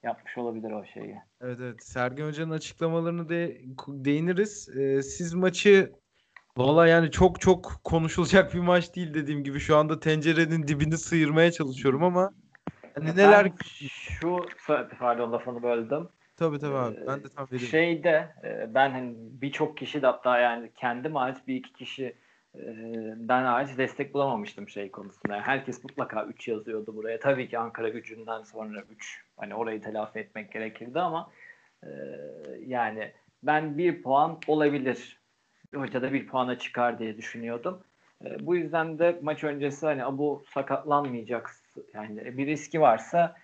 yapmış 0.03 0.38
olabilir 0.38 0.71
o 0.71 0.85
şeyi. 0.85 1.17
Evet 1.41 1.59
evet. 1.62 1.85
Sergen 1.85 2.26
Hoca'nın 2.26 2.50
açıklamalarını 2.50 3.29
de 3.29 3.61
değiniriz. 3.88 4.69
Ee, 4.76 5.03
siz 5.03 5.35
maçı 5.35 5.93
valla 6.57 6.87
yani 6.87 7.11
çok 7.11 7.41
çok 7.41 7.81
konuşulacak 7.85 8.55
bir 8.55 8.61
maç 8.61 8.97
değil 8.97 9.14
dediğim 9.14 9.45
gibi. 9.45 9.61
Şu 9.61 9.76
anda 9.76 10.00
tencerenin 10.00 10.69
dibini 10.69 10.99
sıyırmaya 10.99 11.53
çalışıyorum 11.53 12.05
ama 12.05 12.31
hani 12.95 13.17
neler 13.17 13.45
Ben 13.45 13.57
şu 14.21 14.47
pardon 14.99 15.33
lafını 15.33 15.62
böldüm. 15.62 16.09
Tabii 16.37 16.59
tabii 16.59 16.75
abi. 16.76 16.97
Ee, 16.97 17.07
Ben 17.07 17.25
de 17.25 17.29
tam 17.29 17.47
veririm. 17.53 17.69
Şeyde 17.69 18.29
e, 18.45 18.75
ben 18.75 18.91
hani 18.91 19.14
birçok 19.17 19.76
kişi 19.76 20.03
de 20.03 20.07
hatta 20.07 20.38
yani 20.38 20.71
kendim 20.76 21.17
hariç 21.17 21.38
bir 21.49 21.57
iki 21.57 21.73
kişi 21.73 22.17
e, 22.55 22.62
ben 23.17 23.43
hariç 23.43 23.79
destek 23.79 24.14
bulamamıştım 24.14 24.69
şey 24.69 24.91
konusunda. 24.91 25.35
Yani 25.35 25.43
herkes 25.43 25.85
mutlaka 25.85 26.25
3 26.25 26.49
yazıyordu 26.49 26.97
buraya. 26.97 27.21
Tabii 27.21 27.49
ki 27.49 27.59
Ankara 27.59 27.88
gücünden 27.88 28.43
sonra 28.43 28.83
3. 28.91 29.25
Hani 29.37 29.55
orayı 29.55 29.83
telafi 29.83 30.19
etmek 30.19 30.53
gerekirdi 30.53 31.00
ama 31.00 31.31
e, 31.83 31.88
yani 32.67 33.12
ben 33.43 33.79
bir 33.79 34.03
puan 34.03 34.38
olabilir. 34.47 35.21
Hoca 35.75 36.03
da 36.03 36.12
bir 36.12 36.26
puana 36.26 36.59
çıkar 36.59 36.99
diye 36.99 37.17
düşünüyordum. 37.17 37.83
Bu 38.41 38.57
yüzden 38.57 38.99
de 38.99 39.19
maç 39.23 39.45
öncesi 39.45 39.87
hani 39.87 40.19
bu 40.19 40.45
sakatlanmayacak 40.55 41.50
yani 41.95 42.38
bir 42.38 42.47
riski 42.47 42.81
varsa 42.81 43.37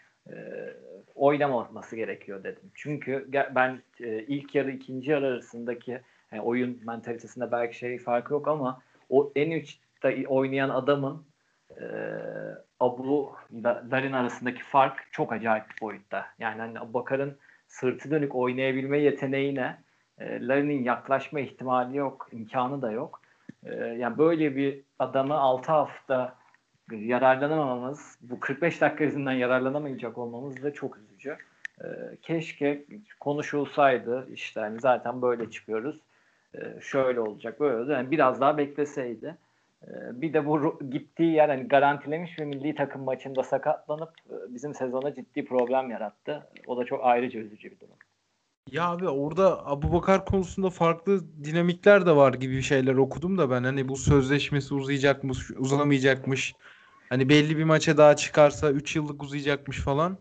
oynamaması 1.21 1.97
gerekiyor 1.97 2.45
dedim. 2.45 2.71
Çünkü 2.75 3.29
ben 3.55 3.83
e, 4.01 4.23
ilk 4.23 4.55
yarı 4.55 4.71
ikinci 4.71 5.11
yarı 5.11 5.27
arasındaki 5.27 6.01
yani 6.33 6.43
oyun 6.43 6.81
mentalitesinde 6.87 7.53
belki 7.53 7.79
şey 7.79 7.99
farkı 7.99 8.33
yok 8.33 8.49
ama 8.49 8.83
o 9.09 9.33
en 9.37 9.61
uçta 9.61 10.13
oynayan 10.29 10.69
adamın 10.69 11.25
e, 11.81 11.85
Abu 12.81 13.33
da- 13.53 13.85
Darin 13.91 14.13
arasındaki 14.13 14.63
fark 14.63 15.09
çok 15.13 15.33
acayip 15.33 15.65
boyutta. 15.83 16.27
Yani 16.39 16.61
hani 16.61 16.81
Abubakar'ın 16.81 17.37
sırtı 17.67 18.11
dönük 18.11 18.35
oynayabilme 18.35 18.99
yeteneğine 18.99 19.77
e, 20.19 20.47
Larin'in 20.47 20.85
yaklaşma 20.85 21.41
ihtimali 21.41 21.97
yok, 21.97 22.29
imkanı 22.33 22.83
da 22.83 22.91
yok. 22.93 23.21
E, 23.65 23.75
yani 23.75 24.19
böyle 24.19 24.57
bir 24.57 24.81
adamı 24.99 25.35
6 25.35 25.73
hafta 25.73 26.35
yararlanamamamız, 26.93 28.19
bu 28.21 28.41
45 28.41 28.81
dakika 28.81 29.05
yüzünden 29.05 29.33
yararlanamayacak 29.33 30.19
olmamız 30.19 30.63
da 30.63 30.73
çok 30.73 30.97
üzücü. 30.97 31.10
Ee, 31.27 31.87
keşke 32.23 32.85
konuşulsaydı 33.21 34.29
işte 34.33 34.61
hani 34.61 34.81
zaten 34.81 35.23
böyle 35.23 35.51
çıkıyoruz. 35.51 35.97
Ee, 36.55 36.81
şöyle 36.81 37.21
olacak 37.21 37.61
böyle 37.61 37.77
olacak. 37.77 37.97
Yani 37.97 38.11
biraz 38.11 38.41
daha 38.41 38.59
bekleseydi. 38.59 39.37
Ee, 39.85 39.89
bir 40.13 40.33
de 40.33 40.47
bu 40.47 40.79
gittiği 40.91 41.33
yer 41.33 41.49
hani 41.49 41.69
garantilemiş 41.69 42.39
ve 42.39 42.45
milli 42.45 42.75
takım 42.75 43.03
maçında 43.03 43.43
sakatlanıp 43.43 44.13
e, 44.31 44.55
bizim 44.55 44.75
sezona 44.75 45.15
ciddi 45.15 45.45
problem 45.45 45.91
yarattı. 45.91 46.47
O 46.67 46.77
da 46.77 46.85
çok 46.85 47.01
ayrıca 47.03 47.41
üzücü 47.41 47.71
bir 47.71 47.81
durum. 47.81 47.97
Ya 48.73 48.89
abi 48.89 49.09
orada 49.09 49.67
Abubakar 49.67 50.25
konusunda 50.25 50.71
farklı 50.71 51.45
dinamikler 51.45 52.07
de 52.07 52.17
var 52.17 52.35
gibi 52.35 52.63
şeyler 52.63 52.95
okudum 52.95 53.39
da 53.39 53.51
ben 53.51 53.65
hani 53.65 53.89
bu 53.89 53.97
sözleşmesi 53.97 54.75
uzayacakmış, 54.75 55.51
uzamayacakmış. 55.51 56.55
Hani 57.09 57.29
belli 57.29 57.59
bir 57.59 57.65
maça 57.65 57.97
daha 57.97 58.17
çıkarsa 58.17 58.71
3 58.71 58.97
yıllık 58.97 59.23
uzayacakmış 59.23 59.79
falan. 59.79 60.19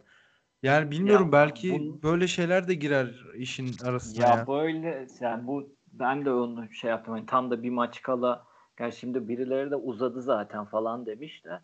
Yani 0.63 0.91
bilmiyorum 0.91 1.27
Ya 1.27 1.31
belki 1.31 1.79
bu- 1.79 2.03
böyle 2.03 2.27
şeyler 2.27 2.67
de 2.67 2.73
girer 2.73 3.25
işin 3.35 3.77
arasına 3.85 4.25
Ya 4.25 4.35
ya. 4.35 4.47
böyle 4.47 5.07
yani 5.19 5.47
bu 5.47 5.69
ben 5.93 6.25
de 6.25 6.31
onu 6.31 6.73
şey 6.73 6.89
yaptım. 6.89 7.13
Hani 7.13 7.25
tam 7.25 7.51
da 7.51 7.63
bir 7.63 7.69
maç 7.69 8.01
kala 8.01 8.43
gerçi 8.77 8.97
şimdi 8.99 9.27
birileri 9.27 9.71
de 9.71 9.75
uzadı 9.75 10.21
zaten 10.21 10.65
falan 10.65 11.05
demiş 11.05 11.45
de 11.45 11.59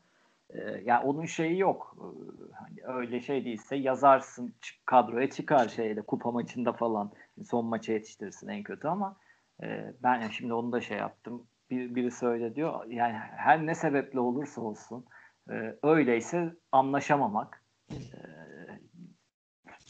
e, 0.50 0.60
ya 0.86 1.04
onun 1.04 1.26
şeyi 1.26 1.60
yok. 1.60 1.98
Ee, 2.00 2.54
Hani 2.54 2.98
öyle 2.98 3.22
şey 3.22 3.46
değilse 3.46 3.76
yazarsın 3.76 4.54
çık- 4.62 4.86
kadroya 4.86 5.30
çıkar 5.30 5.68
şeyde 5.68 6.02
kupa 6.02 6.32
maçında 6.32 6.74
falan 6.74 7.12
son 7.50 7.66
maça 7.66 7.94
yetiştirirsin 7.94 8.48
en 8.48 8.64
kötü 8.64 8.88
ama 8.88 9.18
e, 9.64 9.94
ben 10.04 10.22
yani 10.22 10.34
şimdi 10.34 10.54
onu 10.54 10.72
da 10.72 10.82
şey 10.82 10.98
yaptım. 10.98 11.48
Bir, 11.70 11.96
biri 11.96 12.26
öyle 12.26 12.56
diyor. 12.56 12.86
Yani 12.86 13.14
her 13.18 13.66
ne 13.66 13.76
sebeple 13.76 14.20
olursa 14.20 14.62
olsun 14.62 15.06
e, 15.52 15.76
öyleyse 15.84 16.54
anlaşamamak 16.72 17.64
e, 17.92 18.18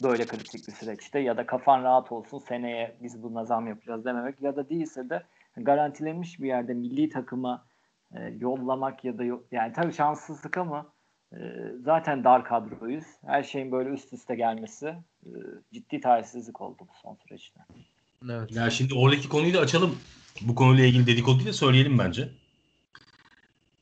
böyle 0.02 0.26
kritik 0.26 0.68
bir 0.68 0.72
süreçte 0.72 1.18
ya 1.18 1.36
da 1.36 1.46
kafan 1.46 1.82
rahat 1.82 2.12
olsun 2.12 2.38
seneye 2.38 2.96
biz 3.02 3.22
buna 3.22 3.44
zam 3.44 3.66
yapacağız 3.66 4.04
dememek 4.04 4.42
ya 4.42 4.56
da 4.56 4.68
değilse 4.68 5.10
de 5.10 5.22
garantilenmiş 5.56 6.40
bir 6.40 6.46
yerde 6.46 6.74
milli 6.74 7.08
takıma 7.08 7.64
e, 8.14 8.34
yollamak 8.40 9.04
ya 9.04 9.18
da 9.18 9.24
yani 9.52 9.72
tabii 9.72 9.92
şanssızlık 9.92 10.58
ama 10.58 10.86
e, 11.32 11.38
zaten 11.84 12.24
dar 12.24 12.44
kadroyuz. 12.44 13.04
Her 13.26 13.42
şeyin 13.42 13.72
böyle 13.72 13.90
üst 13.90 14.12
üste 14.12 14.34
gelmesi 14.34 14.86
e, 15.26 15.30
ciddi 15.72 16.00
talihsizlik 16.00 16.60
oldu 16.60 16.76
bu 16.80 16.92
son 17.02 17.14
süreçte. 17.14 17.60
Evet. 18.30 18.56
Ya 18.56 18.70
şimdi 18.70 18.94
oradaki 18.94 19.28
konuyu 19.28 19.54
da 19.54 19.60
açalım. 19.60 19.98
Bu 20.40 20.54
konuyla 20.54 20.84
ilgili 20.86 21.06
dedikoduyu 21.06 21.46
da 21.46 21.52
söyleyelim 21.52 21.98
bence. 21.98 22.28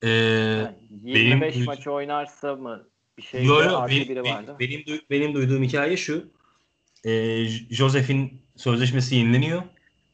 Ee, 0.02 0.09
Yani 0.09 0.75
25 1.02 1.54
benim- 1.54 1.66
maçı 1.66 1.92
oynarsa 1.92 2.56
mı 2.56 2.85
bir 3.18 3.23
şey 3.23 3.44
Yo 3.44 3.62
yo 3.62 3.76
artı 3.78 3.94
benim, 3.94 4.09
biri 4.09 4.25
benim, 4.25 4.37
vardı. 4.37 4.56
benim, 4.61 4.80
du- 4.80 5.02
benim 5.11 5.35
duyduğum 5.35 5.62
hikaye 5.62 5.97
şu. 5.97 6.28
Ee, 7.04 7.44
J- 7.44 7.75
Josef'in 7.75 8.42
sözleşmesi 8.56 9.14
yenileniyor. 9.16 9.62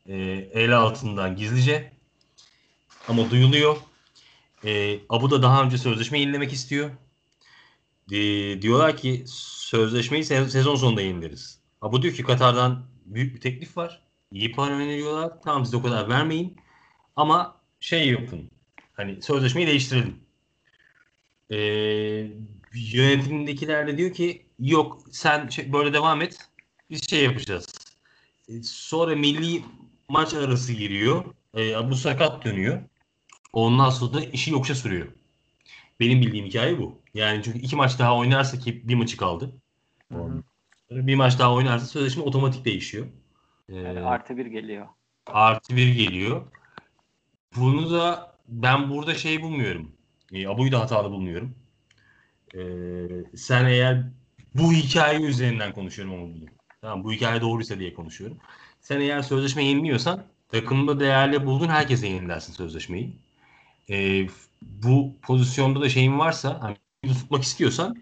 Ee, 0.07 0.15
el 0.53 0.77
altından 0.77 1.37
gizlice. 1.37 1.93
Ama 3.09 3.31
duyuluyor. 3.31 3.77
Ee, 4.65 4.99
Abu 5.09 5.31
da 5.31 5.43
daha 5.43 5.65
önce 5.65 5.79
sözleşme 5.79 6.21
yenilemek 6.21 6.53
istiyor. 6.53 6.91
Ee, 8.13 8.63
diyorlar 8.63 8.97
ki 8.97 9.25
sözleşmeyi 9.27 10.25
se- 10.25 10.49
sezon 10.49 10.77
sonunda 10.77 11.01
yenileriz. 11.03 11.61
Abu 11.83 12.03
diyor 12.03 12.15
ki 12.15 12.23
Katar'dan 12.23 12.87
büyük 13.07 13.35
bir 13.35 13.41
teklif 13.41 13.77
var. 13.77 14.03
İyi 14.33 14.53
para 14.53 14.75
öneriyorlar. 14.75 15.43
Tamam 15.45 15.65
siz 15.65 15.75
o 15.75 15.83
kadar 15.83 16.09
vermeyin. 16.09 16.57
Ama 17.17 17.57
şey 17.81 18.09
yapın. 18.09 18.51
Hani 18.93 19.23
sözleşmeyi 19.23 19.67
değiştirelim. 19.67 20.17
Ee, 21.53 22.27
yönetimdekiler 22.75 23.87
de 23.87 23.99
diyor 23.99 24.13
ki 24.13 24.47
yok 24.59 25.03
sen 25.11 25.49
şey- 25.49 25.73
böyle 25.73 25.93
devam 25.93 26.23
et. 26.23 26.39
Biz 26.91 27.11
şey 27.11 27.25
yapacağız. 27.25 27.67
Ee, 28.49 28.63
Sonra 28.63 29.17
milli 29.17 29.63
maç 30.09 30.35
arası 30.35 30.73
giriyor. 30.73 31.25
Ee, 31.57 31.91
bu 31.91 31.95
sakat 31.97 32.45
dönüyor. 32.45 32.81
Ondan 33.53 33.91
sonra 33.91 34.13
da 34.15 34.25
işi 34.25 34.51
yokuşa 34.51 34.75
sürüyor. 34.75 35.07
Benim 36.01 36.21
bildiğim 36.21 36.47
hikaye 36.47 36.79
bu. 36.79 37.01
Yani 37.15 37.43
çünkü 37.45 37.59
iki 37.59 37.77
maç 37.77 37.99
daha 37.99 38.17
oynarsa 38.17 38.59
ki 38.59 38.89
bir 38.89 38.95
maçı 38.95 39.17
kaldı. 39.17 39.53
Hı 40.13 40.19
hı. 40.19 40.43
Bir 40.91 41.15
maç 41.15 41.39
daha 41.39 41.55
oynarsa 41.55 41.87
sözleşme 41.87 42.23
otomatik 42.23 42.65
değişiyor. 42.65 43.07
Ee, 43.69 43.75
Yani 43.77 44.01
artı 44.01 44.37
bir 44.37 44.47
geliyor. 44.47 44.87
artı 45.27 45.77
bir 45.77 45.89
geliyor. 45.95 46.47
Bunu 47.57 47.91
da 47.93 48.37
ben 48.49 48.91
burada 48.91 49.15
şey 49.15 49.43
bulmuyorum. 49.43 49.93
E, 50.33 50.49
Abu'yu 50.49 50.73
da 50.73 50.81
hatalı 50.81 51.11
bulmuyorum. 51.11 51.55
E, 52.55 52.63
sen 53.37 53.65
eğer 53.65 54.03
bu 54.55 54.73
hikaye 54.73 55.21
üzerinden 55.21 55.73
konuşuyorum 55.73 56.15
ama 56.15 56.23
bunu. 56.23 56.45
Tamam 56.83 57.05
bu 57.05 57.13
hikaye 57.13 57.41
doğruysa 57.41 57.79
diye 57.79 57.95
konuşuyorum. 57.95 58.39
Sen 58.81 59.01
eğer 59.01 59.23
sözleşme 59.23 59.65
yeniliyorsan 59.65 60.25
takımda 60.49 61.01
değerli 61.01 61.47
bulduğun 61.47 61.69
herkese 61.69 62.07
yenilersin 62.07 62.53
sözleşmeyi. 62.53 63.17
E, 63.91 64.27
bu 64.63 65.13
pozisyonda 65.23 65.81
da 65.81 65.89
şeyin 65.89 66.19
varsa 66.19 66.59
hani 66.63 66.77
tutmak 67.15 67.43
istiyorsan 67.43 67.97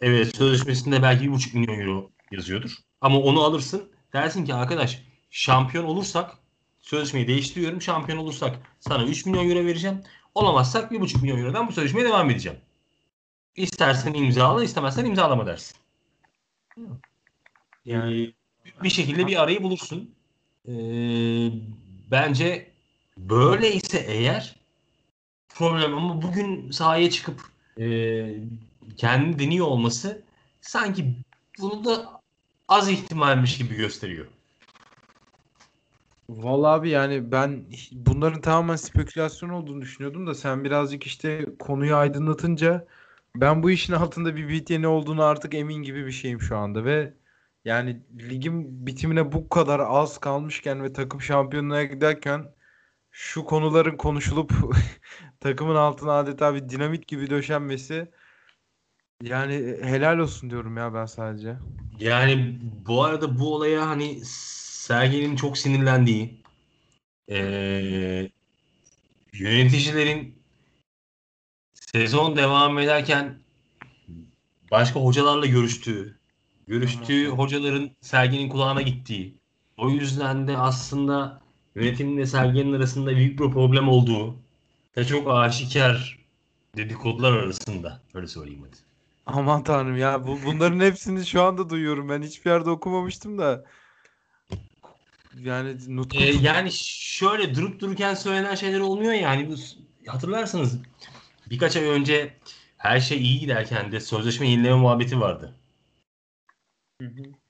evet 0.00 0.36
sözleşmesinde 0.36 1.02
belki 1.02 1.24
bir 1.24 1.32
buçuk 1.32 1.54
milyon 1.54 1.80
euro 1.80 2.10
yazıyordur. 2.30 2.76
Ama 3.00 3.18
onu 3.18 3.42
alırsın 3.42 3.92
dersin 4.12 4.44
ki 4.44 4.54
arkadaş 4.54 5.02
şampiyon 5.30 5.84
olursak 5.84 6.38
sözleşmeyi 6.80 7.28
değiştiriyorum. 7.28 7.82
Şampiyon 7.82 8.18
olursak 8.18 8.58
sana 8.80 9.04
3 9.04 9.26
milyon 9.26 9.50
euro 9.50 9.66
vereceğim. 9.66 10.02
Olamazsak 10.34 10.92
1,5 10.92 11.22
milyon 11.22 11.38
eurodan 11.38 11.68
bu 11.68 11.72
sözleşmeye 11.72 12.06
devam 12.06 12.30
edeceğim. 12.30 12.58
İstersen 13.56 14.14
imzala, 14.14 14.64
istemezsen 14.64 15.04
imzalama 15.04 15.46
dersin. 15.46 15.76
Yani 17.84 18.34
bir 18.82 18.90
şekilde 18.90 19.26
bir 19.26 19.42
arayı 19.42 19.62
bulursun. 19.62 20.14
Ee, 20.68 20.72
bence 22.10 22.70
böyleyse 23.18 23.98
eğer 23.98 24.56
problem 25.48 25.94
ama 25.94 26.22
bugün 26.22 26.70
sahaya 26.70 27.10
çıkıp 27.10 27.40
e, 27.78 28.26
kendi 28.96 29.38
deniyor 29.38 29.66
olması 29.66 30.22
sanki 30.60 31.16
bunu 31.60 31.84
da 31.84 32.20
az 32.68 32.90
ihtimalmiş 32.90 33.58
gibi 33.58 33.74
gösteriyor. 33.74 34.26
Vallahi 36.28 36.80
abi 36.80 36.90
yani 36.90 37.32
ben 37.32 37.64
bunların 37.92 38.40
tamamen 38.40 38.76
spekülasyon 38.76 39.50
olduğunu 39.50 39.80
düşünüyordum 39.82 40.26
da 40.26 40.34
sen 40.34 40.64
birazcık 40.64 41.06
işte 41.06 41.46
konuyu 41.58 41.96
aydınlatınca 41.96 42.86
ben 43.36 43.62
bu 43.62 43.70
işin 43.70 43.92
altında 43.92 44.36
bir 44.36 44.48
BTN 44.48 44.82
olduğunu 44.82 45.22
artık 45.22 45.54
emin 45.54 45.82
gibi 45.82 46.06
bir 46.06 46.12
şeyim 46.12 46.40
şu 46.40 46.56
anda 46.56 46.84
ve 46.84 47.14
yani 47.64 48.02
ligin 48.18 48.86
bitimine 48.86 49.32
bu 49.32 49.48
kadar 49.48 49.80
az 49.80 50.18
kalmışken 50.18 50.82
ve 50.82 50.92
takım 50.92 51.20
şampiyonluğa 51.20 51.82
giderken 51.82 52.54
şu 53.10 53.44
konuların 53.44 53.96
konuşulup 53.96 54.52
takımın 55.40 55.74
altına 55.74 56.12
adeta 56.12 56.54
bir 56.54 56.68
dinamit 56.68 57.08
gibi 57.08 57.30
döşenmesi 57.30 58.10
yani 59.22 59.76
helal 59.82 60.18
olsun 60.18 60.50
diyorum 60.50 60.76
ya 60.76 60.94
ben 60.94 61.06
sadece. 61.06 61.56
Yani 62.00 62.58
bu 62.86 63.04
arada 63.04 63.38
bu 63.38 63.54
olaya 63.54 63.88
hani 63.88 64.20
Sergen'in 64.24 65.36
çok 65.36 65.58
sinirlendiği 65.58 66.42
ee, 67.30 68.30
yöneticilerin 69.32 70.41
sezon 71.94 72.36
devam 72.36 72.78
ederken 72.78 73.38
başka 74.70 75.00
hocalarla 75.00 75.46
görüştüğü, 75.46 76.18
görüştüğü 76.66 77.28
hocaların 77.28 77.90
Sergen'in 78.00 78.48
kulağına 78.48 78.82
gittiği, 78.82 79.34
o 79.76 79.90
yüzden 79.90 80.48
de 80.48 80.56
aslında 80.56 81.40
yönetimle 81.74 82.26
Sergen'in 82.26 82.72
arasında 82.72 83.16
büyük 83.16 83.40
bir 83.40 83.50
problem 83.50 83.88
olduğu 83.88 84.36
ve 84.96 85.04
çok 85.04 85.30
aşikar 85.30 86.18
dedikodular 86.76 87.32
arasında. 87.32 88.00
Öyle 88.14 88.26
söyleyeyim 88.26 88.62
hadi. 88.66 88.76
Aman 89.26 89.64
tanrım 89.64 89.96
ya 89.96 90.26
bu, 90.26 90.38
bunların 90.46 90.80
hepsini 90.80 91.26
şu 91.26 91.42
anda 91.42 91.70
duyuyorum. 91.70 92.08
Ben 92.08 92.22
hiçbir 92.22 92.50
yerde 92.50 92.70
okumamıştım 92.70 93.38
da. 93.38 93.64
Yani 95.40 95.96
nutku 95.96 96.18
Ee, 96.18 96.24
yani 96.24 96.70
şöyle 96.72 97.54
durup 97.54 97.80
dururken 97.80 98.14
söylenen 98.14 98.54
şeyler 98.54 98.80
olmuyor 98.80 99.12
ya. 99.12 99.30
Hani 99.30 99.54
hatırlarsanız 100.06 100.78
birkaç 101.52 101.76
ay 101.76 101.84
önce 101.84 102.36
her 102.76 103.00
şey 103.00 103.18
iyi 103.18 103.40
giderken 103.40 103.92
de 103.92 104.00
sözleşme 104.00 104.48
yenileme 104.48 104.76
muhabbeti 104.76 105.20
vardı. 105.20 105.54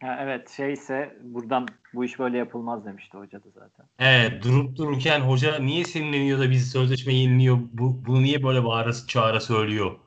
Ha, 0.01 0.19
evet 0.21 0.51
şeyse 0.51 1.19
buradan 1.23 1.67
bu 1.95 2.05
iş 2.05 2.19
böyle 2.19 2.39
yapılmaz 2.39 2.85
demişti 2.85 3.19
hoca 3.19 3.39
da 3.39 3.49
zaten. 3.55 3.87
Evet 3.99 4.45
durup 4.45 4.77
dururken 4.77 5.21
hoca 5.21 5.59
niye 5.59 5.85
sinirleniyor 5.85 6.39
da 6.39 6.51
biz 6.51 6.71
sözleşme 6.71 7.15
yeniliyor 7.15 7.59
bu, 7.73 8.07
bunu 8.07 8.23
niye 8.23 8.43
böyle 8.43 8.65
bağıra 8.65 8.93
çağıra 9.09 9.41
söylüyor 9.41 9.99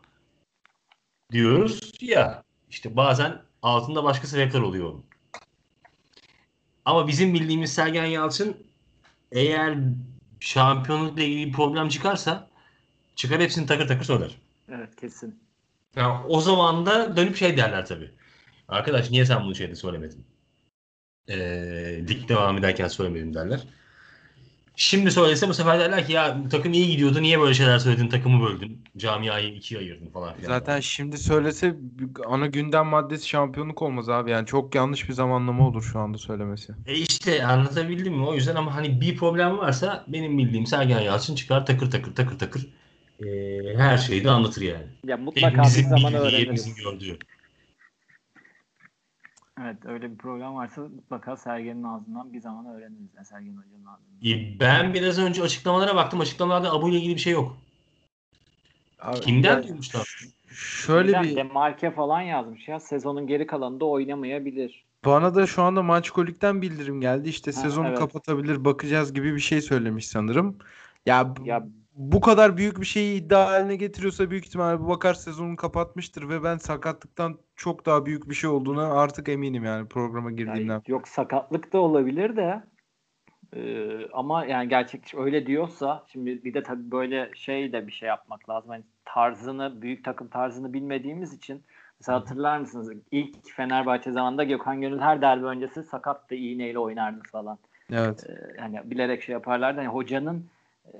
diyoruz 1.32 1.92
ya 2.02 2.44
işte 2.70 2.96
bazen 2.96 3.42
altında 3.62 4.04
başka 4.04 4.28
sebepler 4.28 4.62
oluyor 4.62 4.90
onun. 4.90 5.06
Ama 6.86 7.08
bizim 7.08 7.34
bildiğimiz 7.34 7.74
Sergen 7.74 8.06
Yalçın 8.06 8.58
eğer 9.32 9.78
şampiyonlukla 10.40 11.24
ilgili 11.24 11.48
bir 11.48 11.54
problem 11.54 11.90
çıkarsa 11.90 12.55
çıkar 13.16 13.42
hepsini 13.42 13.66
takır 13.66 13.88
takır 13.88 14.04
söyler. 14.04 14.36
Evet 14.70 14.96
kesin. 14.96 15.40
Yani 15.96 16.26
o 16.28 16.42
zaman 16.42 16.86
da 16.86 17.18
dönüp 17.18 17.36
şey 17.36 17.58
derler 17.58 17.86
tabii. 17.86 18.12
Arkadaş 18.68 19.12
niye 19.12 19.26
sen 19.26 19.44
bunu 19.44 19.56
şeyde 19.56 19.76
söylemedin? 19.76 20.26
Ee, 21.30 21.36
lig 22.10 22.30
devam 22.30 22.58
ederken 22.58 22.88
söylemedin 22.88 23.34
derler. 23.34 23.64
Şimdi 24.78 25.12
söylese 25.12 25.50
bu 25.50 25.54
sefer 25.54 25.80
derler 25.80 26.08
ki 26.08 26.14
ya 26.14 26.38
takım 26.52 26.74
iyi 26.74 26.88
gidiyordu 26.88 27.22
niye 27.22 27.40
böyle 27.40 27.54
şeyler 27.54 27.80
söyledin 27.80 28.08
takımı 28.08 28.46
böldün 28.46 28.84
camiayı 28.98 29.54
ikiye 29.54 29.80
ayırdın 29.80 30.10
falan 30.10 30.36
filan. 30.36 30.48
Zaten 30.48 30.80
şimdi 30.80 31.18
söylese 31.18 31.76
ana 32.26 32.48
gündem 32.48 32.86
maddesi 32.86 33.28
şampiyonluk 33.28 33.82
olmaz 33.82 34.10
abi. 34.10 34.32
Yani 34.32 34.46
çok 34.46 34.76
yanlış 34.76 35.10
bir 35.10 35.14
zamanlama 35.14 35.68
olur 35.68 35.84
şu 35.84 36.00
anda 36.00 36.18
söylemesi. 36.18 36.74
E 36.86 36.96
işte 36.96 37.46
anlatabildim 37.46 38.14
mi 38.14 38.26
o 38.26 38.34
yüzden 38.34 38.56
ama 38.56 38.76
hani 38.76 39.02
bir 39.02 39.18
problem 39.18 39.58
varsa 39.58 40.06
benim 40.08 40.38
bildiğim 40.38 40.66
Sergen 40.66 41.00
Yalçın 41.00 41.36
çıkar 41.36 41.66
takır 41.66 41.92
takır 41.92 42.16
takır 42.16 42.40
takır 42.40 42.68
e, 43.20 43.28
her 43.78 43.98
şeyi 43.98 44.24
de 44.24 44.30
anlatır 44.32 44.62
yani. 44.62 44.86
Ya 45.04 45.18
mutlaka 45.18 45.62
bir 45.62 45.68
zaman 45.68 46.14
öğreniriz. 46.14 46.76
gördüğü. 46.76 47.18
Evet 49.62 49.78
öyle 49.86 50.12
bir 50.12 50.18
program 50.18 50.56
varsa 50.56 50.82
mutlaka 50.82 51.38
Sergen'in 51.38 51.84
ağzından 51.84 52.34
bir 52.34 52.42
zaman 52.42 52.66
öğreniriz. 52.66 53.10
Yani 53.16 53.26
Sergen 53.26 53.56
Hoca'nın 53.58 53.86
ağzından. 53.86 54.56
E, 54.56 54.60
Ben 54.60 54.94
biraz 54.94 55.20
önce 55.20 55.44
açıklamalara 55.44 55.96
baktım. 55.96 56.20
Açıklamalarda 56.20 56.72
Abu 56.72 56.90
ile 56.90 56.98
ilgili 56.98 57.16
bir 57.16 57.20
şey 57.22 57.34
yok. 57.34 57.58
Abi, 59.00 59.20
Kimden 59.20 59.64
duymuşlar? 59.64 60.26
Şöyle 60.56 61.08
Birden 61.08 61.24
bir 61.24 61.36
Demarke 61.36 61.92
falan 61.92 62.22
yazmış 62.22 62.68
ya. 62.68 62.80
Sezonun 62.80 63.28
geri 63.28 63.48
kalanında 63.48 63.86
oynamayabilir. 63.86 64.86
bana 65.06 65.36
da 65.36 65.48
şu 65.48 65.62
anda 65.64 65.84
Maçkolik'ten 65.84 66.62
bildirim 66.62 67.02
geldi. 67.02 67.30
İşte 67.30 67.52
Ha, 67.52 67.62
sezonu 67.62 67.88
evet. 67.88 68.00
kapatabilir 68.00 68.66
bakacağız 68.66 69.14
gibi 69.14 69.36
bir 69.36 69.40
şey 69.40 69.62
söylemiş 69.62 70.08
sanırım. 70.08 70.58
Ya, 71.06 71.34
Ya 71.44 71.68
bu 71.96 72.22
kadar 72.22 72.58
büyük 72.58 72.82
bir 72.82 72.86
şeyi 72.86 73.22
iddia 73.22 73.48
haline 73.48 73.76
getiriyorsa 73.76 74.32
büyük 74.32 74.46
ihtimalle 74.46 74.80
bu 74.80 74.88
bakar 74.88 75.14
sezonunu 75.14 75.56
kapatmıştır 75.56 76.30
ve 76.30 76.44
ben 76.44 76.58
sakatlıktan 76.58 77.38
çok 77.56 77.86
daha 77.86 78.06
büyük 78.06 78.30
bir 78.30 78.36
şey 78.36 78.50
olduğuna 78.50 78.94
artık 79.02 79.30
eminim 79.30 79.64
yani 79.64 79.88
programa 79.88 80.32
girdiğimden. 80.32 80.74
Yani 80.74 80.84
yok 80.88 81.08
sakatlık 81.08 81.74
da 81.74 81.80
olabilir 81.80 82.36
de 82.36 82.64
Ee, 83.56 84.08
ama 84.14 84.46
yani 84.46 84.70
gerçekçi 84.70 85.20
öyle 85.20 85.46
diyorsa 85.46 86.04
şimdi 86.12 86.44
bir 86.44 86.54
de 86.54 86.64
tabii 86.64 86.92
böyle 86.92 87.32
şey 87.36 87.74
de 87.74 87.88
bir 87.88 87.92
şey 87.92 88.10
yapmak 88.10 88.50
lazım. 88.50 88.70
Hani 88.70 88.84
tarzını 89.06 89.82
büyük 89.82 90.04
takım 90.04 90.28
tarzını 90.28 90.74
bilmediğimiz 90.74 91.34
için 91.34 91.64
mesela 92.00 92.20
hatırlar 92.20 92.58
mısınız 92.58 92.92
ilk 93.12 93.50
Fenerbahçe 93.56 94.12
zamanında 94.12 94.44
Gökhan 94.44 94.82
Gönül 94.82 95.00
her 95.00 95.22
derbi 95.22 95.46
öncesi 95.46 95.84
sakattı 95.84 96.36
iğneyle 96.36 96.80
oynardı 96.80 97.22
falan. 97.32 97.58
Evet. 97.92 98.26
Ee, 98.30 98.62
hani 98.62 98.82
bilerek 98.84 99.24
şey 99.24 99.34
yaparlardı. 99.34 99.80
Hani 99.80 99.90
hocanın 99.90 100.46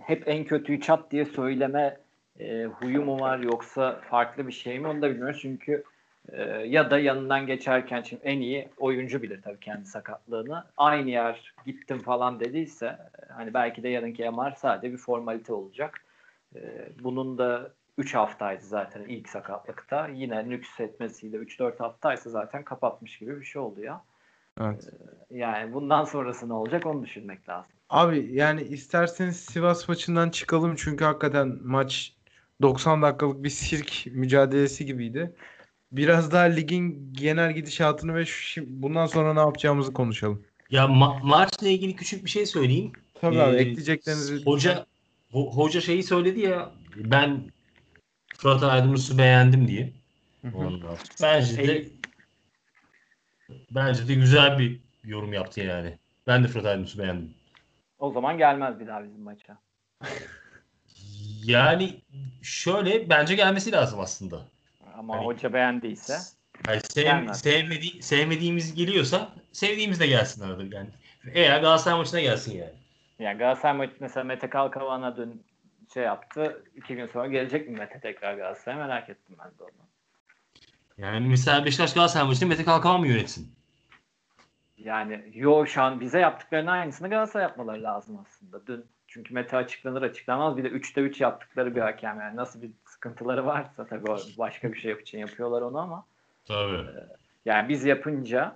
hep 0.02 0.28
en 0.28 0.44
kötüyü 0.44 0.82
çat 0.82 1.12
diye 1.12 1.26
söyleme 1.26 1.98
e, 2.40 2.66
huyu 2.66 3.02
mu 3.02 3.20
var 3.20 3.40
yoksa 3.40 4.02
farklı 4.10 4.48
bir 4.48 4.52
şey 4.52 4.80
mi 4.80 4.88
onu 4.88 5.02
da 5.02 5.10
bilmiyoruz. 5.10 5.40
Çünkü 5.42 5.84
e, 6.30 6.42
ya 6.68 6.92
da 6.92 7.00
yanından 7.00 7.46
geçerken 7.46 8.02
şimdi 8.02 8.24
en 8.24 8.40
iyi 8.40 8.70
oyuncu 8.78 9.22
bilir 9.22 9.42
tabii 9.42 9.60
kendi 9.60 9.86
sakatlığını. 9.86 10.64
Aynı 10.78 11.10
yer 11.10 11.54
gittim 11.66 12.00
falan 12.00 12.40
dediyse 12.40 12.86
e, 12.86 13.34
hani 13.34 13.54
belki 13.54 13.84
de 13.84 13.90
yarınki 13.90 14.30
MR 14.30 14.52
sadece 14.52 14.94
bir 14.94 14.98
formalite 14.98 15.54
olacak. 15.54 16.02
E, 16.56 16.90
bunun 17.04 17.38
da 17.38 17.72
3 17.98 18.16
haftaydı 18.16 18.64
zaten 18.64 19.02
ilk 19.02 19.30
sakatlıkta. 19.30 20.08
Yine 20.08 20.50
nüks 20.50 20.80
etmesiyle 20.80 21.38
3-4 21.38 21.78
haftaysa 21.78 22.30
zaten 22.30 22.64
kapatmış 22.64 23.18
gibi 23.20 23.40
bir 23.40 23.46
şey 23.46 23.62
oldu 23.62 23.82
ya. 23.82 24.02
Evet. 24.62 24.90
Yani 25.32 25.74
bundan 25.74 26.04
sonrası 26.04 26.50
ne 26.50 26.54
olacak 26.54 26.86
onu 26.86 27.04
düşünmek 27.04 27.50
lazım. 27.50 27.75
Abi 27.90 28.30
yani 28.34 28.62
isterseniz 28.64 29.36
Sivas 29.38 29.90
maçından 29.90 30.30
çıkalım 30.30 30.76
çünkü 30.78 31.06
hakikaten 31.06 31.58
maç 31.64 32.14
90 32.62 33.02
dakikalık 33.02 33.44
bir 33.44 33.50
sirk 33.50 34.06
mücadelesi 34.12 34.86
gibiydi. 34.86 35.36
Biraz 35.92 36.32
daha 36.32 36.44
ligin 36.44 37.14
genel 37.14 37.54
gidişatını 37.54 38.16
ve 38.16 38.26
şu- 38.26 38.64
bundan 38.68 39.06
sonra 39.06 39.34
ne 39.34 39.40
yapacağımızı 39.40 39.94
konuşalım. 39.94 40.44
Ya 40.70 40.86
ma- 40.86 41.20
maçla 41.28 41.68
ilgili 41.68 41.96
küçük 41.96 42.26
bir 42.26 42.30
şey 42.30 42.46
söyleyeyim. 42.46 42.92
Tabii 43.22 43.42
abi 43.42 43.56
Ee, 43.56 43.60
ekleyeceklerinizi 43.60 44.46
Hoca 44.46 44.86
ho- 45.32 45.56
hoca 45.56 45.82
şeyi 45.82 46.04
söyledi 46.04 46.40
ya 46.40 46.72
ben 46.96 47.52
Fırat 48.38 48.64
Aydınus'u 48.64 49.18
beğendim 49.18 49.68
diye. 49.68 49.94
Ondan. 50.54 50.98
Bence 51.22 51.58
de 51.58 51.64
Ey- 51.64 51.92
bence 53.72 54.08
de 54.08 54.14
güzel 54.14 54.60
bir 54.60 54.80
yorum 55.04 55.34
yaptı 55.34 55.62
yani. 55.62 55.98
Ben 56.28 56.44
de 56.44 56.48
Fırat 56.48 56.66
Aydınus'u 56.66 57.00
beğendim. 57.00 57.34
O 58.06 58.12
zaman 58.12 58.38
gelmez 58.38 58.80
bir 58.80 58.88
daha 58.88 59.04
bizim 59.04 59.22
maça. 59.22 59.58
Yani 61.46 62.02
şöyle 62.42 63.10
bence 63.10 63.36
gelmesi 63.36 63.72
lazım 63.72 64.00
aslında. 64.00 64.42
Ama 64.98 65.16
Hani- 65.16 65.26
hoca 65.26 65.54
beğendiyse 65.54 66.18
Yani 66.68 66.80
sev, 66.90 67.34
sevmedi, 67.34 68.04
sevmediğimiz 68.04 68.76
geliyorsa 68.76 69.30
sevdiğimiz 69.52 70.00
de 70.00 70.08
gelsin 70.08 70.42
arada 70.44 70.64
yani. 70.76 70.90
Eğer 71.34 71.62
Galatasaray 71.62 71.98
maçına 71.98 72.22
gelsin 72.22 72.58
yani. 72.58 72.74
yani 73.20 73.38
Galatasaray 73.38 73.78
maçı 73.78 73.94
mesela 74.00 74.24
Mete 74.24 74.50
Kalkavan'a 74.50 75.18
dün 75.18 75.44
şey 75.94 76.04
yaptı. 76.04 76.64
iki 76.76 76.96
gün 76.96 77.08
sonra 77.08 77.28
gelecek 77.28 77.70
mi 77.70 77.78
Mete 77.80 78.00
tekrar 78.00 78.34
Galatasaray'a 78.38 78.88
merak 78.88 79.10
ettim 79.10 79.36
ben 79.40 79.48
de 79.60 79.64
onu. 79.64 79.88
Yani 80.98 81.28
mesela 81.28 81.66
Beşiktaş 81.66 81.94
Galatasaray 81.94 82.28
maçını 82.28 82.50
Mete 82.50 82.64
Kalkavan 82.64 83.00
mı 83.00 83.08
yönetsin? 83.08 83.55
Yani 84.86 85.32
yo 85.34 85.66
şu 85.66 85.82
an 85.82 86.00
bize 86.00 86.20
yaptıklarının 86.20 86.72
aynısını 86.72 87.10
Galatasaray 87.10 87.44
yapmaları 87.44 87.84
lazım 87.84 88.20
aslında. 88.22 88.68
Dün 88.68 88.86
Çünkü 89.08 89.34
Mete 89.34 89.58
açıklanır 89.58 90.02
açıklanmaz 90.02 90.58
bir 90.58 90.64
de 90.64 90.68
3'te 90.68 91.02
3 91.02 91.22
yaptıkları 91.22 91.76
bir 91.76 91.82
hakem 91.82 92.20
yani 92.20 92.36
nasıl 92.36 92.62
bir 92.62 92.72
sıkıntıları 92.86 93.46
varsa 93.46 93.86
tabii 93.86 94.08
başka 94.38 94.74
bir 94.74 94.78
şey 94.78 94.92
için 94.92 95.20
yapıyorlar 95.20 95.62
onu 95.62 95.78
ama 95.78 96.06
Tabii. 96.48 96.86
yani 97.46 97.70
biz 97.70 97.86
yapınca 97.86 98.56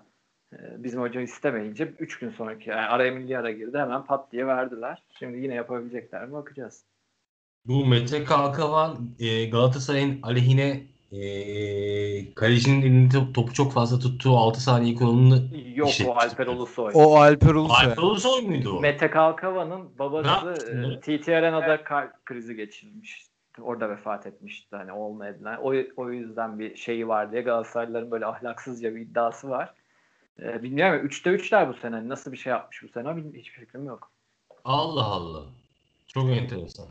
e, 0.53 0.57
bizim 0.83 1.01
hoca 1.01 1.21
istemeyince 1.21 1.93
3 1.99 2.19
gün 2.19 2.29
sonraki 2.29 2.69
yani 2.69 2.87
araya 2.87 3.11
milli 3.11 3.37
ara 3.37 3.51
girdi 3.51 3.77
hemen 3.77 4.03
pat 4.03 4.31
diye 4.31 4.47
verdiler. 4.47 5.03
Şimdi 5.19 5.37
yine 5.37 5.53
yapabilecekler 5.55 6.25
mi 6.25 6.33
bakacağız. 6.33 6.83
Bu 7.65 7.85
Mete 7.85 8.23
Kalkavan 8.23 9.15
e, 9.19 9.49
Galatasaray'ın 9.49 10.19
aleyhine 10.23 10.83
e, 11.11 12.33
kalecinin 12.33 12.81
elinde 12.81 13.15
top- 13.15 13.35
topu 13.35 13.53
çok 13.53 13.73
fazla 13.73 13.99
tuttuğu 13.99 14.37
6 14.37 14.61
saniye 14.61 14.95
kuralını 14.95 15.49
Yok 15.75 15.89
İşte- 15.89 16.07
o 16.07 16.15
Alper 16.15 16.47
Ulusoy. 16.47 16.91
O 16.93 17.15
Alper 17.15 17.55
Ulusoy. 17.55 17.87
Alper 17.87 18.03
Ulusoy 18.03 18.41
muydu 18.41 18.77
o? 18.77 18.81
Mete 18.81 19.09
Kalkava'nın 19.09 19.99
babası 19.99 20.67
e, 20.71 20.99
TT 20.99 21.29
Arena'da 21.29 21.83
kalp 21.83 22.25
krizi 22.25 22.55
geçirmiş. 22.55 23.25
Orada 23.61 23.89
vefat 23.89 24.27
etmişti 24.27 24.75
hani 24.75 24.91
olmayan. 24.91 25.43
O, 25.61 25.73
o 25.97 26.11
yüzden 26.11 26.59
bir 26.59 26.75
şeyi 26.75 27.07
var 27.07 27.31
diye 27.31 27.41
Galatasaraylıların 27.41 28.11
böyle 28.11 28.25
ahlaksızca 28.25 28.95
bir 28.95 29.01
iddiası 29.01 29.49
var. 29.49 29.73
E, 30.43 30.63
bilmiyorum 30.63 31.07
3'te 31.07 31.29
3'ler 31.29 31.69
bu 31.69 31.73
sene. 31.73 32.09
Nasıl 32.09 32.31
bir 32.31 32.37
şey 32.37 32.51
yapmış 32.51 32.83
bu 32.83 32.87
sene 32.87 33.07
bilmiyorum. 33.07 33.39
Hiçbir 33.39 33.59
fikrim 33.59 33.85
yok. 33.85 34.11
Allah 34.65 35.05
Allah. 35.05 35.43
Çok 36.07 36.29
enteresan. 36.29 36.85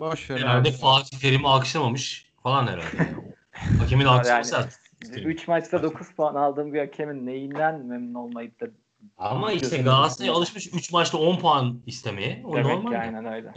Boş 0.00 0.30
ver 0.30 0.38
Herhalde. 0.38 0.70
Fatih 0.70 1.18
Terim'i 1.18 1.48
alkışlamamış 1.48 2.25
falan 2.46 2.66
herhalde. 2.66 2.96
yani. 2.98 3.78
Hakemin 3.78 4.04
Yani 4.04 4.14
alkışlaması 4.14 4.50
sert. 4.50 4.78
3 5.24 5.48
maçta 5.48 5.82
9 5.82 6.08
puan 6.10 6.34
aldığım 6.34 6.72
bir 6.72 6.78
hakemin 6.78 7.26
neyinden 7.26 7.86
memnun 7.86 8.14
olmayıp 8.14 8.60
da 8.60 8.66
Ama 9.16 9.52
işte 9.52 9.82
Galatasaray 9.82 10.30
alışmış 10.30 10.66
3 10.66 10.92
maçta 10.92 11.18
10 11.18 11.38
puan 11.38 11.82
istemeye. 11.86 12.42
O 12.44 12.56
demek 12.56 12.66
normal. 12.66 12.90
ki 12.90 12.98
aynen 12.98 13.24
öyle. 13.24 13.52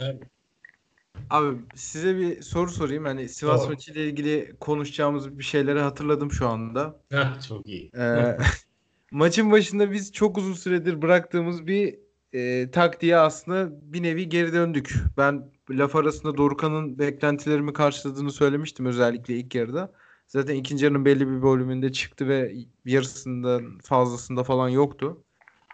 Abi 1.30 1.58
size 1.74 2.16
bir 2.16 2.42
soru 2.42 2.70
sorayım. 2.70 3.04
Hani 3.04 3.28
Sivas 3.28 3.62
Sor. 3.62 3.68
maçıyla 3.68 4.02
ilgili 4.02 4.56
konuşacağımız 4.60 5.38
bir 5.38 5.44
şeyleri 5.44 5.80
hatırladım 5.80 6.32
şu 6.32 6.48
anda. 6.48 7.00
Çok 7.48 7.66
iyi. 7.66 7.90
Ee, 7.98 8.36
maçın 9.10 9.52
başında 9.52 9.92
biz 9.92 10.12
çok 10.12 10.38
uzun 10.38 10.54
süredir 10.54 11.02
bıraktığımız 11.02 11.66
bir 11.66 11.98
e, 12.32 12.70
taktiğe 12.70 13.16
aslında 13.16 13.68
bir 13.92 14.02
nevi 14.02 14.28
geri 14.28 14.52
döndük. 14.52 14.94
Ben 15.16 15.50
laf 15.78 15.96
arasında 15.96 16.36
Dorukhan'ın 16.36 16.98
beklentilerimi 16.98 17.72
karşıladığını 17.72 18.32
söylemiştim 18.32 18.86
özellikle 18.86 19.36
ilk 19.36 19.54
yarıda. 19.54 19.92
Zaten 20.26 20.54
ikinci 20.54 20.84
yarının 20.84 21.04
belli 21.04 21.28
bir 21.28 21.42
bölümünde 21.42 21.92
çıktı 21.92 22.28
ve 22.28 22.52
yarısından 22.84 23.78
fazlasında 23.78 24.44
falan 24.44 24.68
yoktu. 24.68 25.24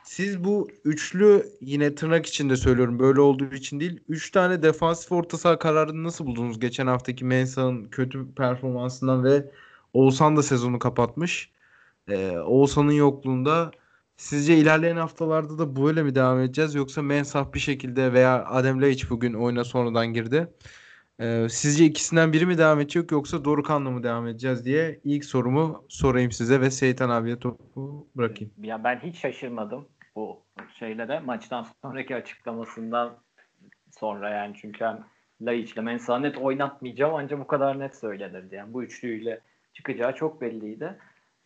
Siz 0.04 0.44
bu 0.44 0.68
üçlü 0.84 1.46
yine 1.60 1.94
tırnak 1.94 2.26
içinde 2.26 2.56
söylüyorum 2.56 2.98
böyle 2.98 3.20
olduğu 3.20 3.54
için 3.54 3.80
değil. 3.80 4.00
Üç 4.08 4.30
tane 4.30 4.62
defansif 4.62 5.12
orta 5.12 5.38
saha 5.38 5.58
kararını 5.58 6.04
nasıl 6.04 6.26
buldunuz? 6.26 6.60
Geçen 6.60 6.86
haftaki 6.86 7.24
Mensah'ın 7.24 7.84
kötü 7.84 8.34
performansından 8.34 9.24
ve 9.24 9.50
Oğuzhan 9.92 10.36
da 10.36 10.42
sezonu 10.42 10.78
kapatmış. 10.78 11.52
Ee, 12.08 12.30
Oğuzhan'ın 12.38 12.92
yokluğunda 12.92 13.70
sizce 14.16 14.56
ilerleyen 14.56 14.96
haftalarda 14.96 15.58
da 15.58 15.76
böyle 15.76 16.02
mi 16.02 16.14
devam 16.14 16.40
edeceğiz 16.40 16.74
yoksa 16.74 17.02
Mensah 17.02 17.52
bir 17.52 17.58
şekilde 17.58 18.12
veya 18.12 18.44
Adem 18.44 18.82
Laiç 18.82 19.10
bugün 19.10 19.34
oyuna 19.34 19.64
sonradan 19.64 20.06
girdi. 20.06 20.48
Ee, 21.20 21.46
sizce 21.50 21.84
ikisinden 21.84 22.32
biri 22.32 22.46
mi 22.46 22.58
devam 22.58 22.80
edecek 22.80 23.12
yoksa 23.12 23.44
Dorukhan'la 23.44 23.90
mı 23.90 24.02
devam 24.02 24.26
edeceğiz 24.26 24.64
diye 24.64 25.00
ilk 25.04 25.24
sorumu 25.24 25.84
sorayım 25.88 26.32
size 26.32 26.60
ve 26.60 26.70
Seytan 26.70 27.10
abiye 27.10 27.38
topu 27.38 28.06
bırakayım. 28.16 28.52
Ya 28.62 28.84
ben 28.84 29.00
hiç 29.02 29.16
şaşırmadım 29.16 29.88
bu 30.16 30.42
şeylere. 30.78 31.20
Maçtan 31.20 31.66
sonraki 31.82 32.16
açıklamasından 32.16 33.16
sonra 33.98 34.30
yani 34.30 34.56
çünkü 34.60 34.84
hem 34.84 35.04
Laiç'le 35.40 35.76
Mensah'ı 35.76 36.22
net 36.22 36.38
oynatmayacağım 36.38 37.14
ancak 37.14 37.40
bu 37.40 37.46
kadar 37.46 37.78
net 37.78 37.96
söylenirdi. 37.96 38.54
Yani 38.54 38.72
bu 38.72 38.82
üçlüyle 38.82 39.40
çıkacağı 39.72 40.14
çok 40.14 40.40
belliydi. 40.40 40.98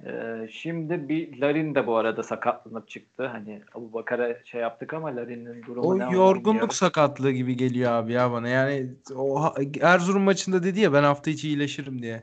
Ee, 0.07 0.49
şimdi 0.53 1.09
bir 1.09 1.41
Larin 1.41 1.75
de 1.75 1.87
bu 1.87 1.97
arada 1.97 2.23
sakatlanıp 2.23 2.89
çıktı. 2.89 3.27
Hani 3.27 3.63
Abu 3.75 3.93
Bakar'a 3.93 4.45
şey 4.45 4.61
yaptık 4.61 4.95
ama 4.95 5.17
Larin'in 5.17 5.63
durumu 5.63 5.89
O 5.89 5.99
ne 5.99 6.07
onu 6.07 6.15
yorgunluk 6.15 6.75
sakatlığı 6.75 7.31
gibi 7.31 7.57
geliyor 7.57 7.93
abi 7.93 8.13
ya 8.13 8.33
bana. 8.33 8.49
Yani 8.49 8.87
o 9.17 9.55
Erzurum 9.81 10.23
maçında 10.23 10.63
dedi 10.63 10.81
ya 10.81 10.93
ben 10.93 11.03
hafta 11.03 11.31
içi 11.31 11.49
iyileşirim 11.49 12.03
diye. 12.03 12.23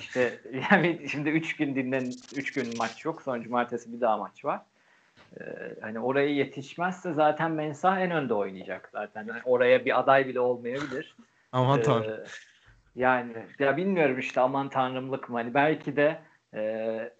İşte 0.00 0.40
yani 0.70 1.08
şimdi 1.08 1.28
3 1.28 1.56
gün 1.56 1.74
dinlen 1.74 2.12
3 2.36 2.52
gün 2.52 2.76
maç 2.78 3.04
yok. 3.04 3.22
Sonra 3.22 3.42
cumartesi 3.42 3.92
bir 3.92 4.00
daha 4.00 4.16
maç 4.16 4.44
var. 4.44 4.60
Ee, 5.40 5.44
hani 5.80 6.00
oraya 6.00 6.28
yetişmezse 6.28 7.12
zaten 7.12 7.50
Mensah 7.50 8.00
en 8.00 8.10
önde 8.10 8.34
oynayacak 8.34 8.88
zaten. 8.92 9.26
Yani 9.28 9.40
oraya 9.44 9.84
bir 9.84 9.98
aday 9.98 10.28
bile 10.28 10.40
olmayabilir. 10.40 11.16
Aman 11.52 11.78
Ee, 11.78 11.82
tanrım. 11.82 12.20
yani 12.96 13.32
ya 13.58 13.76
bilmiyorum 13.76 14.18
işte 14.18 14.40
aman 14.40 14.68
tanrımlık 14.68 15.28
mı 15.28 15.36
hani 15.36 15.54
belki 15.54 15.96
de 15.96 16.18
e, 16.54 17.12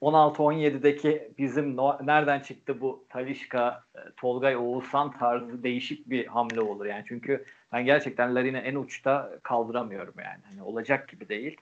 16-17'deki 0.00 1.30
bizim 1.38 1.76
no- 1.76 1.98
nereden 2.06 2.40
çıktı 2.40 2.80
bu 2.80 3.04
Talişka, 3.08 3.84
e, 3.94 3.98
Tolgay 4.16 4.56
Oğuzhan 4.56 5.12
tarzı 5.18 5.62
değişik 5.62 6.10
bir 6.10 6.26
hamle 6.26 6.60
olur 6.60 6.86
yani 6.86 7.04
çünkü 7.08 7.44
ben 7.72 7.84
gerçekten 7.84 8.34
Larin'i 8.34 8.56
en 8.56 8.74
uçta 8.74 9.30
kaldıramıyorum 9.42 10.14
yani 10.18 10.40
hani 10.50 10.62
olacak 10.62 11.08
gibi 11.08 11.28
değil. 11.28 11.56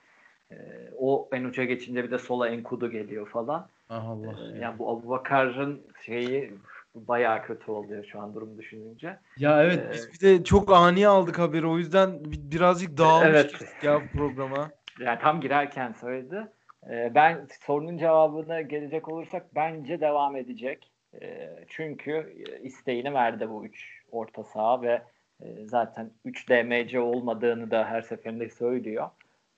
E, 0.51 0.55
o 0.97 1.29
en 1.31 1.43
uça 1.43 1.63
geçince 1.63 2.03
bir 2.03 2.11
de 2.11 2.17
sola 2.17 2.49
Enkudu 2.49 2.91
geliyor 2.91 3.27
falan. 3.29 3.67
Ah 3.89 4.09
Allah. 4.09 4.55
E, 4.55 4.59
yani 4.59 4.79
bu 4.79 4.89
Abubakar'ın 4.89 5.81
şeyi 6.05 6.53
bayağı 6.95 7.43
kötü 7.43 7.71
oluyor 7.71 8.05
şu 8.05 8.19
an 8.21 8.33
durum 8.35 8.57
düşününce. 8.57 9.17
Ya 9.37 9.63
evet 9.63 9.79
Ee, 9.89 9.93
biz 9.93 10.13
bir 10.13 10.19
de 10.19 10.43
çok 10.43 10.71
ani 10.71 11.07
aldık 11.07 11.39
haberi 11.39 11.67
o 11.67 11.77
yüzden 11.77 12.25
bi- 12.25 12.51
birazcık 12.51 12.97
dağılmıştık 12.97 13.61
Evet. 13.61 13.83
ya 13.83 14.01
programa. 14.13 14.71
Yani 14.99 15.19
tam 15.21 15.41
girerken 15.41 15.91
söyledi. 15.91 16.47
Ee, 16.89 17.11
ben 17.15 17.47
sorunun 17.65 17.97
cevabına 17.97 18.61
gelecek 18.61 19.07
olursak 19.09 19.55
bence 19.55 20.01
devam 20.01 20.35
edecek. 20.35 20.91
Ee, 21.21 21.49
çünkü 21.67 22.11
e, 22.51 22.59
isteğini 22.63 23.13
verdi 23.13 23.49
bu 23.49 23.65
üç 23.65 24.01
orta 24.11 24.43
saha 24.43 24.81
ve 24.81 25.01
e, 25.41 25.65
zaten 25.65 26.11
3 26.25 26.49
DMC 26.49 26.99
olmadığını 26.99 27.71
da 27.71 27.85
her 27.85 28.01
seferinde 28.01 28.49
söylüyor. 28.49 29.09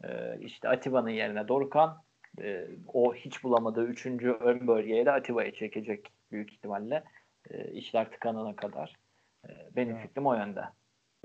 Ee, 0.03 0.37
işte 0.41 0.69
Atiba'nın 0.69 1.09
yerine 1.09 1.47
Dorukhan 1.47 2.03
e, 2.41 2.67
o 2.93 3.13
hiç 3.15 3.43
bulamadığı 3.43 3.85
3. 3.85 4.05
ön 4.39 4.67
bölgeye 4.67 5.05
de 5.05 5.11
Atiba'yı 5.11 5.53
çekecek 5.53 6.11
büyük 6.31 6.53
ihtimalle. 6.53 7.03
İşler 7.73 8.11
tıkanana 8.11 8.55
kadar. 8.55 8.95
Benim 9.75 9.97
fikrim 9.97 10.25
o 10.25 10.33
yönde. 10.35 10.61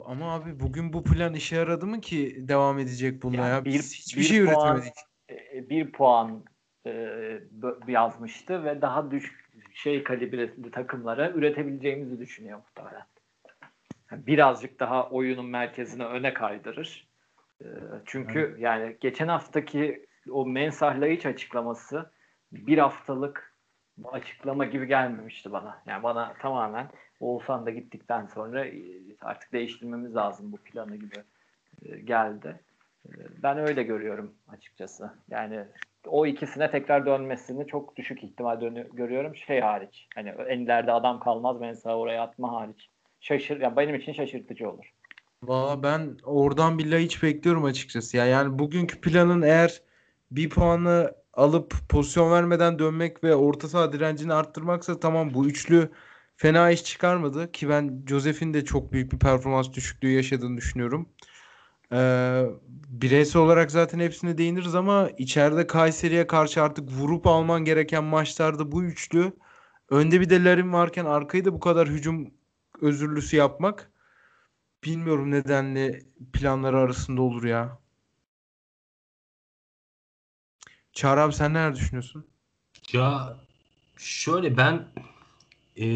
Ama 0.05 0.35
abi 0.35 0.61
bugün 0.61 0.93
bu 0.93 1.05
plan 1.05 1.35
işe 1.35 1.57
yaradı 1.57 1.87
mı 1.87 2.01
ki 2.01 2.49
devam 2.49 2.79
edecek 2.79 3.23
bununla 3.23 3.37
Yani 3.41 3.51
ya? 3.51 3.65
bir- 3.65 3.73
Biz 3.73 3.95
hiçbir 3.95 4.21
bir 4.21 4.27
şey 4.27 4.39
puan- 4.45 4.49
üretemedik. 4.77 4.95
E, 5.31 5.71
bir 5.71 5.93
puan 5.93 6.45
e, 6.87 7.41
yazmıştı 7.89 8.65
ve 8.65 8.83
daha 8.83 9.11
düşük 9.11 9.49
şey 9.75 10.03
kalibreli 10.03 10.71
takımlara 10.71 11.31
üretebileceğimizi 11.31 12.19
düşünüyor 12.19 12.59
muhtemelen. 12.59 13.07
Yani 14.11 14.27
birazcık 14.27 14.81
daha 14.81 15.11
oyunun 15.11 15.47
merkezine 15.47 16.05
öne 16.05 16.35
kaydırır. 16.35 17.09
E, 17.63 17.67
çünkü 18.05 18.57
yani 18.59 18.97
geçen 19.01 19.29
haftaki 19.29 20.07
o 20.31 20.47
Mensah 20.47 21.01
Laiç 21.01 21.27
açıklaması 21.27 22.11
bir 22.53 22.79
haftalık 22.79 23.55
açıklama 24.05 24.65
gibi 24.65 24.87
gelmemişti 24.87 25.53
bana. 25.53 25.83
Yani 25.87 26.03
bana 26.03 26.35
tamamen 26.35 26.91
Oğuzhan 27.21 27.67
da 27.67 27.71
gittikten 27.71 28.27
sonra 28.27 28.67
artık 29.21 29.53
değiştirmemiz 29.53 30.15
lazım 30.15 30.53
bu 30.53 30.57
planı 30.57 30.97
gibi 30.97 31.17
geldi. 32.05 32.61
E, 33.07 33.11
Ben 33.43 33.59
öyle 33.59 33.83
görüyorum 33.83 34.35
açıkçası. 34.49 35.11
Yani 35.31 35.65
o 36.07 36.27
ikisine 36.27 36.71
tekrar 36.71 37.07
dönmesini 37.07 37.67
çok 37.67 37.97
düşük 37.97 38.25
ihtimal 38.25 38.61
dönü- 38.61 38.89
görüyorum. 38.97 39.37
Şey 39.37 39.61
hariç. 39.61 40.09
Hani 40.15 40.29
enlerde 40.29 40.93
adam 40.93 41.21
kalmaz 41.21 41.61
Mensah'ı 41.61 41.95
oraya 41.95 42.23
atma 42.23 42.53
hariç. 42.53 42.91
Şaşır, 43.21 43.61
yani 43.61 43.77
benim 43.77 43.95
için 43.95 44.13
şaşırtıcı 44.13 44.71
olur. 44.71 44.93
Valla 45.43 45.83
ben 45.83 46.17
oradan 46.25 46.79
billahi 46.79 47.05
hiç 47.05 47.23
bekliyorum 47.23 47.65
açıkçası. 47.65 48.17
Ya 48.17 48.27
yani 48.27 48.59
bugünkü 48.59 49.01
planın 49.01 49.43
eğer 49.43 49.83
bir 50.31 50.51
puanı 50.51 51.15
alıp 51.35 51.75
pozisyon 51.89 52.33
vermeden 52.33 52.79
dönmek 52.79 53.25
ve 53.25 53.35
orta 53.35 53.69
saha 53.69 53.93
direncini 53.93 54.33
arttırmaksa 54.35 55.01
tamam 55.01 55.35
bu 55.35 55.47
üçlü 55.49 55.91
fena 56.37 56.71
iş 56.71 56.85
çıkarmadı 56.85 57.53
ki 57.53 57.69
ben 57.69 58.03
Josef'in 58.09 58.55
de 58.55 58.65
çok 58.65 58.93
büyük 58.93 59.13
bir 59.13 59.19
performans 59.19 59.73
düşüklüğü 59.73 60.11
yaşadığını 60.11 60.57
düşünüyorum. 60.57 61.09
Ee, 61.93 62.45
bireysel 62.89 63.43
olarak 63.43 63.71
zaten 63.71 63.99
hepsine 63.99 64.39
değiniriz 64.39 64.75
ama 64.75 65.11
içeride 65.19 65.67
Kayseri'ye 65.67 66.27
karşı 66.27 66.63
artık 66.63 66.91
vurup 66.91 67.27
alman 67.27 67.65
gereken 67.65 68.05
maçlarda 68.05 68.73
bu 68.73 68.85
üçlü 68.85 69.33
önde 69.91 70.21
bir 70.21 70.31
de 70.31 70.73
varken 70.73 71.05
arkayı 71.05 71.45
da 71.45 71.53
bu 71.53 71.61
kadar 71.61 71.89
hücum 71.89 72.31
özürlüsü 72.81 73.37
yapmak 73.37 73.91
bilmiyorum 74.85 75.31
nedenle 75.31 76.03
planları 76.33 76.79
arasında 76.79 77.23
olur 77.23 77.45
ya. 77.45 77.79
Çağrı 80.93 81.21
abi 81.21 81.33
sen 81.33 81.55
neler 81.55 81.75
düşünüyorsun? 81.75 82.27
Ya 82.93 83.37
şöyle 83.97 84.57
ben 84.57 84.89
e, 85.77 85.87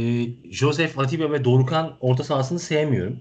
Joseph 0.50 0.98
Atiba 0.98 1.32
ve 1.32 1.44
Dorukan 1.44 1.96
orta 2.00 2.24
sahasını 2.24 2.58
sevmiyorum. 2.58 3.20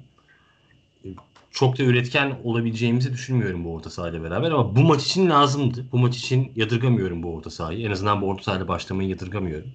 Çok 1.52 1.78
da 1.80 1.84
üretken 1.84 2.40
olabileceğimizi 2.44 3.14
düşünmüyorum 3.14 3.66
bu 3.66 3.74
orta 3.74 3.90
sahayla 3.90 4.24
beraber 4.24 4.52
ama 4.52 4.76
bu 4.76 4.80
maç 4.82 5.04
için 5.06 5.30
lazımdı. 5.30 5.86
Bu 5.92 5.98
maç 5.98 6.18
için 6.18 6.52
yadırgamıyorum 6.56 7.24
bu 7.24 7.34
orta 7.36 7.50
sahayı. 7.50 7.88
En 7.88 7.92
azından 7.92 8.22
bu 8.22 8.26
orta 8.28 8.44
sahayla 8.44 8.68
başlamayı 8.68 9.10
yadırgamıyorum. 9.10 9.72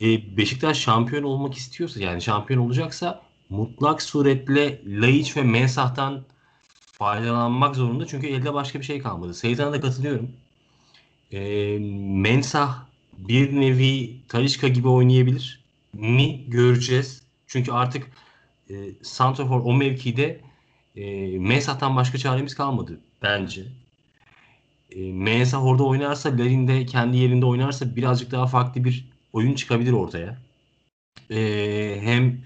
E, 0.00 0.36
Beşiktaş 0.36 0.78
şampiyon 0.78 1.22
olmak 1.22 1.54
istiyorsa 1.54 2.00
yani 2.00 2.22
şampiyon 2.22 2.60
olacaksa 2.60 3.22
mutlak 3.48 4.02
suretle 4.02 4.82
Laiç 4.86 5.36
ve 5.36 5.42
Mensah'tan 5.42 6.24
faydalanmak 6.98 7.76
zorunda. 7.76 8.06
Çünkü 8.06 8.26
elde 8.26 8.54
başka 8.54 8.78
bir 8.80 8.84
şey 8.84 8.98
kalmadı. 8.98 9.34
Seyithan'a 9.34 9.72
da 9.72 9.80
katılıyorum. 9.80 10.30
E, 11.32 11.78
Mensah 11.98 12.86
bir 13.18 13.60
nevi 13.60 14.16
Talişka 14.28 14.68
gibi 14.68 14.88
oynayabilir 14.88 15.64
mi 15.92 16.44
göreceğiz. 16.50 17.22
Çünkü 17.46 17.72
artık 17.72 18.10
e, 18.70 18.74
Santrafor 19.02 19.60
o 19.64 19.74
mevkide 19.74 20.45
e, 20.96 21.38
Mensah'tan 21.38 21.96
başka 21.96 22.18
çaremiz 22.18 22.54
kalmadı 22.54 23.00
bence. 23.22 23.62
E, 24.90 25.12
Mensah 25.12 25.64
orada 25.64 25.84
oynarsa, 25.84 26.28
Larin 26.28 26.68
de 26.68 26.86
kendi 26.86 27.16
yerinde 27.16 27.46
oynarsa 27.46 27.96
birazcık 27.96 28.30
daha 28.30 28.46
farklı 28.46 28.84
bir 28.84 29.08
oyun 29.32 29.54
çıkabilir 29.54 29.92
ortaya. 29.92 30.38
E, 31.30 31.98
hem 32.00 32.40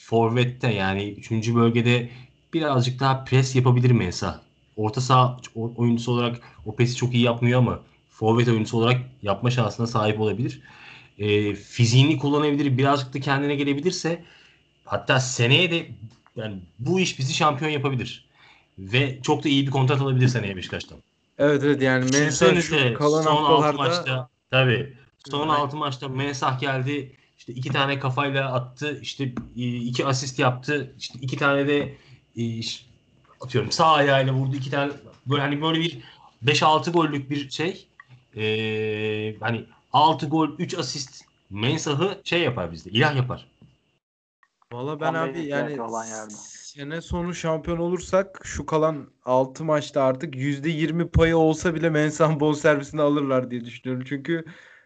Forvet'te 0.00 0.72
yani 0.72 1.10
3. 1.10 1.54
bölgede 1.54 2.08
birazcık 2.54 3.00
daha 3.00 3.24
pres 3.24 3.56
yapabilir 3.56 3.90
Mensah. 3.90 4.40
Orta 4.76 5.00
saha 5.00 5.40
oyuncusu 5.54 6.12
olarak 6.12 6.40
o 6.66 6.76
pesi 6.76 6.96
çok 6.96 7.14
iyi 7.14 7.24
yapmıyor 7.24 7.58
ama 7.58 7.80
forvet 8.10 8.48
oyuncusu 8.48 8.78
olarak 8.78 9.00
yapma 9.22 9.50
şansına 9.50 9.86
sahip 9.86 10.20
olabilir. 10.20 10.62
E, 11.18 11.54
fiziğini 11.54 12.18
kullanabilir, 12.18 12.78
birazcık 12.78 13.14
da 13.14 13.20
kendine 13.20 13.54
gelebilirse 13.54 14.24
hatta 14.84 15.20
seneye 15.20 15.70
de 15.70 15.88
yani 16.38 16.58
bu 16.78 17.00
iş 17.00 17.18
bizi 17.18 17.34
şampiyon 17.34 17.70
yapabilir. 17.70 18.28
Ve 18.78 19.18
çok 19.22 19.44
da 19.44 19.48
iyi 19.48 19.66
bir 19.66 19.70
kontrat 19.70 20.00
alabilir 20.00 20.28
seneye 20.28 20.56
Beşiktaş'tan. 20.56 20.98
Evet 21.38 21.62
evet 21.64 21.82
yani 21.82 22.10
Mensah 22.12 22.60
şu 22.60 22.94
kalan 22.94 23.22
son 23.22 23.44
haftalarda 23.44 23.66
6 23.68 23.76
maçta 23.76 24.28
tabii 24.50 24.96
son 25.30 25.48
6 25.48 25.76
maçta 25.76 26.08
Mensah 26.08 26.60
geldi. 26.60 27.12
İşte 27.38 27.52
iki 27.52 27.68
tane 27.68 27.98
kafayla 27.98 28.52
attı. 28.52 28.98
işte 29.02 29.32
iki 29.54 30.06
asist 30.06 30.38
yaptı. 30.38 30.94
İşte 30.98 31.18
iki 31.22 31.36
tane 31.36 31.68
de 31.68 31.94
atıyorum 33.40 33.72
sağ 33.72 33.92
ayağıyla 33.92 34.32
vurdu. 34.32 34.56
iki 34.56 34.70
tane 34.70 34.92
böyle 35.26 35.42
hani 35.42 35.62
böyle 35.62 35.80
bir 35.80 35.98
5-6 36.44 36.90
gollük 36.90 37.30
bir 37.30 37.50
şey. 37.50 37.86
Ee, 38.36 39.36
hani 39.40 39.64
6 39.92 40.26
gol 40.26 40.48
3 40.58 40.74
asist 40.78 41.24
Mensah'ı 41.50 42.20
şey 42.24 42.40
yapar 42.40 42.72
bizde. 42.72 42.90
ilah 42.90 43.16
yapar. 43.16 43.46
Valla 44.72 45.00
ben 45.00 45.14
abi 45.14 45.44
yani 45.44 45.78
sene 46.30 47.00
sonu 47.00 47.34
şampiyon 47.34 47.78
olursak 47.78 48.40
şu 48.44 48.66
kalan 48.66 49.10
6 49.24 49.64
maçta 49.64 50.02
artık 50.02 50.36
%20 50.36 51.08
payı 51.08 51.36
olsa 51.36 51.74
bile 51.74 51.90
Mensah 51.90 52.40
bonservisini 52.40 53.02
alırlar 53.02 53.50
diye 53.50 53.64
düşünüyorum. 53.64 54.04
Çünkü 54.08 54.44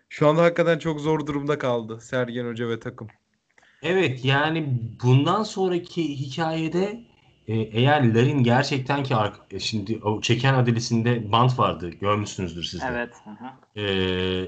şu 0.09 0.29
anda 0.29 0.43
hakikaten 0.43 0.79
çok 0.79 1.01
zor 1.01 1.27
durumda 1.27 1.59
kaldı 1.59 2.01
Sergen 2.01 2.47
Hoca 2.47 2.69
ve 2.69 2.81
takım. 2.81 3.09
Evet 3.83 4.25
yani 4.25 4.67
bundan 5.03 5.43
sonraki 5.43 6.21
hikayede 6.21 7.01
e, 7.49 7.55
eğer 7.55 8.15
Larin 8.15 8.43
gerçekten 8.43 9.03
ki 9.03 9.15
e, 9.51 9.61
şimdi 9.61 10.01
o 10.05 10.21
çeken 10.21 10.55
adilesinde 10.55 11.33
bant 11.33 11.59
vardı 11.59 11.91
görmüşsünüzdür 11.91 12.63
siz 12.63 12.81
de. 12.81 12.87
Evet. 12.91 13.15
Hı 13.25 13.81
e, 13.81 13.83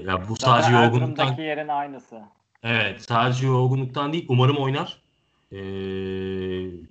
ya 0.07 0.29
bu 0.29 0.35
sadece 0.35 0.71
yorgunluktan 0.71 1.37
yerin 1.37 1.67
aynısı. 1.67 2.21
Evet 2.63 3.01
sadece 3.01 3.47
yorgunluktan 3.47 4.13
değil 4.13 4.25
umarım 4.29 4.57
oynar. 4.57 5.04
E, 5.51 5.57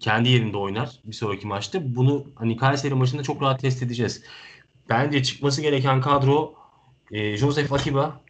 kendi 0.01 0.29
yerinde 0.29 0.57
oynar 0.57 1.01
bir 1.05 1.13
sonraki 1.13 1.47
maçta. 1.47 1.95
Bunu 1.97 2.27
hani 2.35 2.57
Kayseri 2.57 2.95
maçında 2.95 3.23
çok 3.23 3.43
rahat 3.43 3.61
test 3.61 3.83
edeceğiz. 3.83 4.23
Bence 4.89 5.23
çıkması 5.23 5.63
gereken 5.63 6.01
kadro 6.01 6.55
e, 7.11 7.37
Joseph 7.37 7.73
Atiba, 7.73 8.21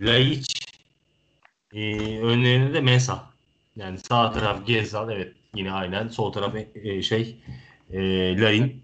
Laiç, 0.00 0.68
e, 1.72 1.98
önlerinde 2.20 2.74
de 2.74 2.80
Mensah. 2.80 3.24
Yani 3.76 3.98
sağ 3.98 4.32
taraf 4.32 4.66
Gezal 4.66 5.10
evet 5.10 5.34
yine 5.54 5.72
aynen 5.72 6.08
sol 6.08 6.32
taraf 6.32 6.54
e, 6.74 7.02
şey 7.02 7.36
e, 7.90 8.00
Larin. 8.40 8.82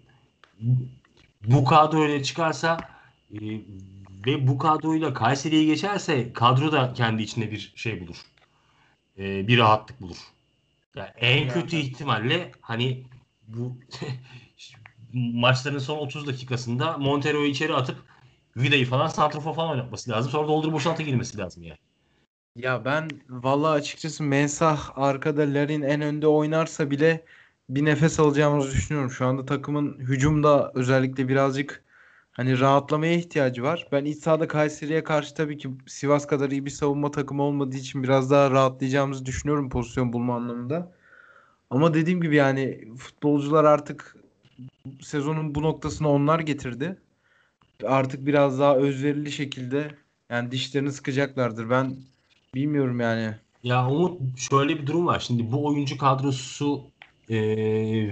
Bu 1.43 1.65
kadroyla 1.65 2.23
çıkarsa 2.23 2.77
e, 3.33 3.39
ve 4.25 4.47
bu 4.47 4.57
kadroyla 4.57 5.13
Kayseri'ye 5.13 5.65
geçerse 5.65 6.33
kadro 6.33 6.71
da 6.71 6.93
kendi 6.93 7.23
içinde 7.23 7.51
bir 7.51 7.73
şey 7.75 8.01
bulur. 8.01 8.17
E, 9.17 9.47
bir 9.47 9.57
rahatlık 9.57 10.01
bulur. 10.01 10.17
Yani 10.95 11.09
en 11.17 11.49
kötü 11.49 11.75
ihtimalle 11.75 12.51
hani 12.61 13.03
bu 13.47 13.77
maçların 15.13 15.79
son 15.79 15.97
30 15.97 16.27
dakikasında 16.27 16.97
Montero'yu 16.97 17.47
içeri 17.49 17.73
atıp 17.73 17.97
Vida'yı 18.57 18.85
falan 18.85 19.07
santrafor 19.07 19.55
falan 19.55 19.71
oynatması 19.71 20.11
lazım. 20.11 20.31
Sonra 20.31 20.47
doldur 20.47 20.71
boşaltı 20.73 21.03
girmesi 21.03 21.37
lazım 21.37 21.63
yani. 21.63 21.77
Ya 22.55 22.85
ben 22.85 23.09
valla 23.29 23.69
açıkçası 23.69 24.23
Mensah 24.23 24.97
arkada 24.97 25.41
Larin 25.41 25.81
en 25.81 26.01
önde 26.01 26.27
oynarsa 26.27 26.91
bile 26.91 27.25
bir 27.69 27.85
nefes 27.85 28.19
alacağımızı 28.19 28.71
düşünüyorum. 28.71 29.11
Şu 29.11 29.25
anda 29.25 29.45
takımın 29.45 29.99
hücumda 29.99 30.71
özellikle 30.75 31.27
birazcık 31.27 31.84
hani 32.37 32.59
rahatlamaya 32.59 33.13
ihtiyacı 33.13 33.63
var. 33.63 33.87
Ben 33.91 34.05
iç 34.05 34.17
sahada 34.17 34.47
Kayseri'ye 34.47 35.03
karşı 35.03 35.35
tabii 35.35 35.57
ki 35.57 35.69
Sivas 35.87 36.27
kadar 36.27 36.51
iyi 36.51 36.65
bir 36.65 36.71
savunma 36.71 37.11
takımı 37.11 37.43
olmadığı 37.43 37.77
için 37.77 38.03
biraz 38.03 38.31
daha 38.31 38.51
rahatlayacağımızı 38.51 39.25
düşünüyorum 39.25 39.69
pozisyon 39.69 40.13
bulma 40.13 40.35
anlamında. 40.35 40.91
Ama 41.69 41.93
dediğim 41.93 42.21
gibi 42.21 42.35
yani 42.35 42.87
futbolcular 42.97 43.63
artık 43.63 44.15
sezonun 45.01 45.55
bu 45.55 45.61
noktasını 45.61 46.09
onlar 46.09 46.39
getirdi. 46.39 46.97
Artık 47.83 48.25
biraz 48.25 48.59
daha 48.59 48.75
özverili 48.75 49.31
şekilde 49.31 49.91
yani 50.29 50.51
dişlerini 50.51 50.91
sıkacaklardır. 50.91 51.69
Ben 51.69 51.95
Bilmiyorum 52.55 52.99
yani. 52.99 53.35
Ya 53.63 53.89
Umut 53.89 54.39
şöyle 54.39 54.81
bir 54.81 54.87
durum 54.87 55.07
var. 55.07 55.19
Şimdi 55.19 55.51
bu 55.51 55.65
oyuncu 55.65 55.97
kadrosu 55.97 56.83
e, 57.29 57.37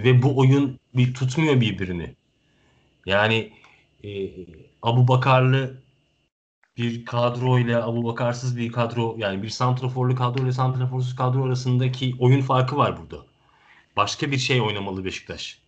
ve 0.04 0.22
bu 0.22 0.38
oyun 0.40 0.80
bir 0.96 1.14
tutmuyor 1.14 1.62
birbirini. 1.62 2.14
Yani 3.06 3.52
e, 4.04 4.32
Abu 4.82 5.08
Bakarlı 5.08 5.84
bir 6.78 7.06
kadro 7.06 7.60
ile 7.60 7.78
Abu 7.78 8.04
Bakarsız 8.04 8.58
bir 8.58 8.72
kadro 8.72 9.16
yani 9.18 9.44
bir 9.44 9.50
santraforlu 9.50 10.16
kadro 10.16 10.44
ile 10.44 10.52
santraforsuz 10.52 11.16
kadro 11.16 11.46
arasındaki 11.46 12.16
oyun 12.20 12.42
farkı 12.42 12.78
var 12.78 12.98
burada. 13.02 13.26
Başka 13.96 14.32
bir 14.32 14.38
şey 14.38 14.62
oynamalı 14.62 15.06
Beşiktaş. 15.06 15.60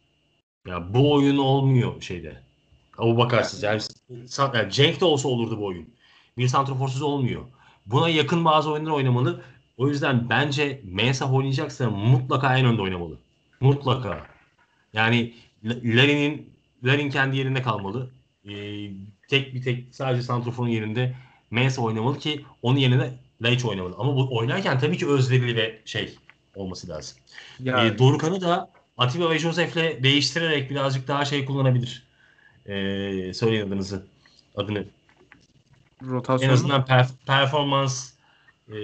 Ya 0.67 0.93
bu 0.93 1.13
oyun 1.13 1.38
olmuyor 1.38 2.02
şeyde. 2.02 2.43
Abu 2.98 3.17
Bakarsız 3.17 3.63
yani, 3.63 3.82
yani 4.54 4.71
Cenk 4.71 5.02
de 5.02 5.06
olsa 5.06 5.28
olurdu 5.28 5.58
bu 5.58 5.65
oyun. 5.65 5.89
Bir 6.38 6.48
santraforsuz 6.48 7.02
olmuyor 7.02 7.45
buna 7.86 8.10
yakın 8.10 8.45
bazı 8.45 8.71
oyunlar 8.71 8.91
oynamalı. 8.91 9.41
O 9.78 9.88
yüzden 9.88 10.30
bence 10.30 10.82
Mensah 10.84 11.34
oynayacaksa 11.34 11.89
mutlaka 11.89 12.58
en 12.58 12.65
önde 12.65 12.82
oynamalı. 12.82 13.17
Mutlaka. 13.60 14.28
Yani 14.93 15.34
Larin'in 15.63 16.50
Larin 16.84 17.10
kendi 17.10 17.38
yerinde 17.38 17.62
kalmalı. 17.62 18.10
Ee, 18.50 18.92
tek 19.28 19.54
bir 19.54 19.62
tek 19.64 19.96
sadece 19.96 20.22
Santrofor'un 20.22 20.68
yerinde 20.68 21.16
Mensah 21.52 21.84
oynamalı 21.84 22.20
ki 22.20 22.46
onun 22.62 22.78
yerine 22.78 23.14
Laiç 23.42 23.66
oynamalı. 23.66 23.96
Ama 23.98 24.16
bu 24.16 24.38
oynarken 24.38 24.80
tabii 24.80 24.98
ki 24.98 25.08
özverili 25.08 25.56
ve 25.56 25.82
şey 25.86 26.16
olması 26.56 26.90
lazım. 26.90 27.18
Yani. 27.60 27.88
Ee, 27.88 27.98
Dorukan'ı 27.98 28.42
da 28.42 28.72
Atiba 28.98 29.30
ve 29.30 29.40
Josef'le 29.40 30.04
değiştirerek 30.04 30.70
birazcık 30.70 31.08
daha 31.08 31.26
şey 31.26 31.46
kullanabilir. 31.46 32.08
Ee, 32.66 33.34
söyleyin 33.34 33.68
adınızı. 33.68 34.06
Adını 34.56 34.86
rotasyon. 36.02 36.50
En 36.50 36.54
azından 36.54 36.82
per- 36.82 37.26
performans 37.28 38.12
e, 38.68 38.76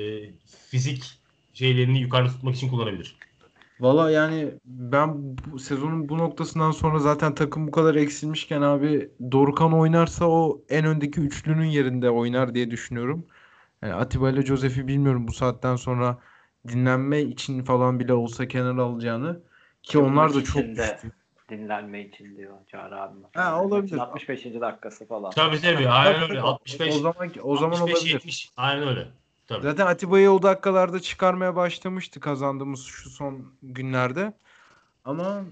fizik 0.70 1.12
şeylerini 1.54 2.00
yukarı 2.00 2.28
tutmak 2.28 2.56
için 2.56 2.70
kullanabilir. 2.70 3.16
Valla 3.82 4.12
yani 4.12 4.54
ben 4.66 5.38
bu 5.52 5.60
sezonun 5.60 6.10
bu 6.10 6.18
noktasından 6.18 6.72
sonra 6.72 7.00
zaten 7.00 7.36
takım 7.36 7.68
bu 7.68 7.72
kadar 7.72 7.96
eksilmişken 7.96 8.62
abi 8.62 9.12
Dorukan 9.32 9.74
oynarsa 9.74 10.26
o 10.26 10.62
en 10.70 10.86
öndeki 10.86 11.22
üçlünün 11.22 11.66
yerinde 11.66 12.10
oynar 12.10 12.56
diye 12.56 12.72
düşünüyorum. 12.72 13.28
Yani 13.82 13.94
Atiba 13.94 14.30
ile 14.30 14.42
Josef'i 14.42 14.88
bilmiyorum 14.88 15.28
bu 15.28 15.34
saatten 15.34 15.76
sonra 15.76 16.18
dinlenme 16.68 17.22
için 17.22 17.64
falan 17.64 18.00
bile 18.00 18.14
olsa 18.14 18.48
kenara 18.48 18.84
alacağını. 18.84 19.42
Ki 19.84 20.00
onlar 20.00 20.34
da 20.34 20.44
çok 20.44 20.64
düştü 20.64 21.12
dinlenme 21.50 22.02
için 22.02 22.38
diyor 22.38 22.58
Çağrı 22.68 23.02
abi. 23.02 23.18
Ha 23.34 23.64
olabilir. 23.64 23.98
65. 23.98 24.46
dakikası 24.46 25.08
falan. 25.08 25.32
Tabii 25.32 25.62
tabii 25.62 25.90
aynen 25.90 26.30
öyle. 26.30 26.42
65 26.42 26.96
o 26.96 27.00
zaman 27.00 27.32
o 27.44 27.58
zaman 27.58 27.72
65, 27.72 27.98
olabilir. 27.98 28.14
70 28.14 28.50
aynen 28.58 28.88
öyle. 28.88 29.08
Tabii. 29.52 29.64
Zaten 29.64 29.88
Atiba'yı 29.88 30.32
o 30.32 30.44
dakikalarda 30.44 31.00
çıkarmaya 31.00 31.56
başlamıştı 31.56 32.20
kazandığımız 32.20 32.84
şu 32.84 33.10
son 33.10 33.54
günlerde. 33.64 34.34
Ama 35.06 35.44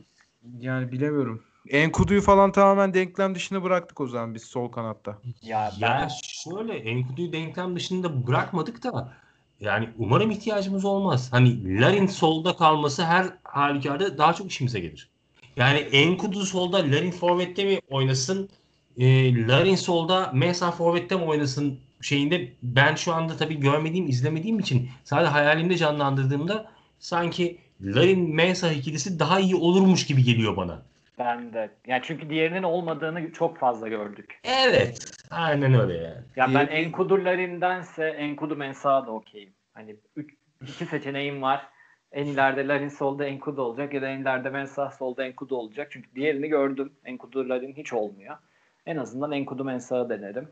yani 0.59 0.91
bilemiyorum. 0.91 1.43
Enkudu'yu 1.69 2.21
falan 2.21 2.51
tamamen 2.51 2.93
denklem 2.93 3.35
dışında 3.35 3.63
bıraktık 3.63 4.01
o 4.01 4.07
zaman 4.07 4.35
biz 4.35 4.43
sol 4.43 4.71
kanatta. 4.71 5.17
Ya, 5.41 5.71
ben... 5.81 5.99
ya 5.99 6.09
şöyle 6.23 6.73
Enkudu'yu 6.73 7.33
denklem 7.33 7.75
dışında 7.75 8.27
bırakmadık 8.27 8.83
da 8.83 9.13
yani 9.59 9.89
umarım 9.97 10.31
ihtiyacımız 10.31 10.85
olmaz. 10.85 11.27
Hani 11.31 11.79
Larin 11.81 12.07
solda 12.07 12.55
kalması 12.55 13.05
her 13.05 13.27
halükarda 13.43 14.17
daha 14.17 14.33
çok 14.33 14.51
işimize 14.51 14.79
gelir. 14.79 15.09
Yani 15.55 15.79
Enkudu 15.79 16.45
solda 16.45 16.77
Larin 16.77 17.12
forvette 17.12 17.65
mi 17.65 17.79
oynasın? 17.89 18.49
E, 18.97 19.47
Larin 19.47 19.75
solda 19.75 20.31
Mensah 20.33 20.71
forvette 20.71 21.15
mi 21.15 21.23
oynasın 21.23 21.79
şeyinde 22.01 22.49
ben 22.63 22.95
şu 22.95 23.13
anda 23.13 23.38
tabii 23.38 23.59
görmediğim, 23.59 24.07
izlemediğim 24.07 24.59
için 24.59 24.89
sadece 25.03 25.29
hayalimde 25.31 25.77
canlandırdığımda 25.77 26.71
sanki 26.99 27.57
Larin 27.81 28.35
Mensah 28.35 28.71
ikilisi 28.71 29.19
daha 29.19 29.39
iyi 29.39 29.55
olurmuş 29.55 30.05
gibi 30.07 30.23
geliyor 30.23 30.57
bana. 30.57 30.81
Ben 31.19 31.53
de. 31.53 31.69
Yani 31.88 32.01
çünkü 32.05 32.29
diğerinin 32.29 32.63
olmadığını 32.63 33.31
çok 33.31 33.57
fazla 33.57 33.88
gördük. 33.88 34.39
Evet. 34.43 35.12
Aynen 35.31 35.73
öyle 35.73 35.93
yani. 35.93 36.17
Ya 36.35 36.47
ben 36.47 36.67
Diğeri- 36.67 36.69
Enkudu'larındanse 36.73 38.05
Enkudu 38.07 38.55
Mensah'a 38.55 39.07
da 39.07 39.12
okeyim. 39.12 39.49
Hani 39.73 39.95
üç, 40.15 40.33
iki 40.62 40.85
seçeneğim 40.85 41.41
var. 41.41 41.67
En 42.12 42.25
ileride 42.25 42.67
Larin 42.67 42.89
solda 42.89 43.25
Enkudu 43.25 43.62
olacak 43.62 43.93
ya 43.93 44.01
da 44.01 44.07
en 44.07 44.21
ileride 44.21 44.49
Mensah 44.49 44.91
solda 44.91 45.25
Enkudu 45.25 45.55
olacak. 45.55 45.88
Çünkü 45.91 46.09
diğerini 46.15 46.47
gördüm. 46.47 46.93
Enkudu 47.05 47.49
Larin 47.49 47.73
hiç 47.73 47.93
olmuyor. 47.93 48.38
En 48.85 48.97
azından 48.97 49.31
Enkudu 49.31 49.63
Mensah'ı 49.63 50.09
denerim. 50.09 50.47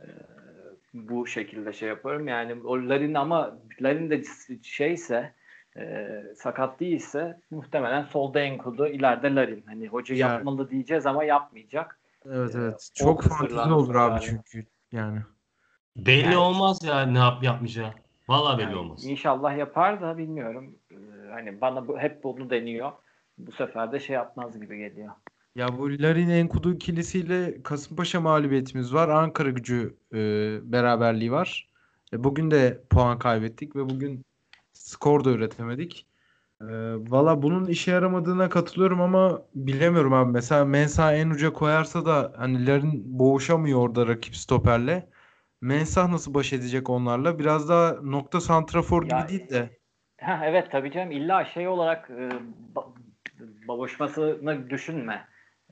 Ee, 0.00 0.04
bu 0.94 1.26
şekilde 1.26 1.72
şey 1.72 1.88
yaparım. 1.88 2.28
Yani 2.28 2.54
o 2.64 2.76
Larin 2.88 3.14
ama 3.14 3.58
Larin 3.82 4.10
de 4.10 4.22
şeyse 4.62 5.32
e, 5.76 6.08
sakat 6.36 6.80
değilse 6.80 7.40
muhtemelen 7.50 8.02
solda 8.02 8.40
Enkudu 8.40 8.86
ileride 8.86 9.34
Larin. 9.34 9.64
Hani 9.66 9.88
hoca 9.88 10.14
Ya- 10.14 10.28
yapmalı 10.28 10.70
diyeceğiz 10.70 11.06
ama 11.06 11.24
yapmayacak. 11.24 12.00
Evet 12.26 12.54
Ee, 12.54 12.58
evet. 12.58 12.90
o 12.92 13.04
Çok 13.04 13.22
fantezi 13.22 13.60
olur 13.60 13.94
abi 13.94 14.10
yani. 14.10 14.20
çünkü 14.22 14.66
yani. 14.92 15.18
Belli 15.96 16.24
Yani- 16.24 16.36
olmaz 16.36 16.78
ya 16.84 17.02
ne 17.06 17.18
yap 17.18 17.42
yapmayacağı. 17.42 17.90
Vallahi 18.28 18.58
belli 18.58 18.66
Yani 18.66 18.76
olmaz. 18.76 19.04
İnşallah 19.06 19.56
yapar 19.58 20.00
da 20.00 20.18
bilmiyorum. 20.18 20.78
Ee, 20.90 20.94
hani 21.30 21.60
bana 21.60 21.88
bu, 21.88 21.98
hep 21.98 22.24
bunu 22.24 22.50
deniyor. 22.50 22.92
Bu 23.38 23.52
sefer 23.52 23.92
de 23.92 24.00
şey 24.00 24.14
yapmaz 24.14 24.60
gibi 24.60 24.78
geliyor. 24.78 25.12
Ya 25.56 25.78
bu 25.78 25.90
Larin 26.02 26.28
Enkudu 26.28 26.74
ikilisiyle 26.74 27.62
Kasımpaşa 27.62 28.20
mağlubiyetimiz 28.20 28.94
var. 28.94 29.08
Ankara 29.08 29.50
gücü 29.50 29.96
e, 30.14 30.18
beraberliği 30.72 31.32
var. 31.32 31.68
E, 32.12 32.24
bugün 32.24 32.50
de 32.50 32.80
puan 32.90 33.18
kaybettik 33.18 33.76
ve 33.76 33.88
bugün 33.90 34.24
skor 34.72 35.24
da 35.24 35.30
üretemedik. 35.30 36.06
E, 36.60 36.66
Valla 37.08 37.42
bunun 37.42 37.66
işe 37.66 37.90
yaramadığına 37.90 38.48
katılıyorum 38.48 39.00
ama 39.00 39.42
bilemiyorum 39.54 40.12
abi. 40.12 40.32
Mesela 40.32 40.64
Mensah 40.64 41.12
en 41.14 41.30
uca 41.30 41.52
koyarsa 41.52 42.06
da 42.06 42.32
hani 42.36 42.66
Larin 42.66 43.18
boğuşamıyor 43.18 43.78
orada 43.78 44.06
rakip 44.06 44.36
stoperle. 44.36 45.08
Mensah 45.60 46.08
nasıl 46.08 46.34
baş 46.34 46.52
edecek 46.52 46.90
onlarla? 46.90 47.38
Biraz 47.38 47.68
daha 47.68 47.92
nokta 48.02 48.40
santrafor 48.40 49.02
gibi 49.02 49.10
Ya- 49.12 49.28
değil 49.28 49.48
de. 49.50 49.78
Ha, 50.20 50.40
evet 50.44 50.68
tabii 50.70 50.92
canım 50.92 51.10
illa 51.12 51.44
şey 51.44 51.68
olarak 51.68 52.10
e, 52.10 52.28
ba- 52.74 52.88
babuşmasını 53.68 54.70
düşünme. 54.70 55.24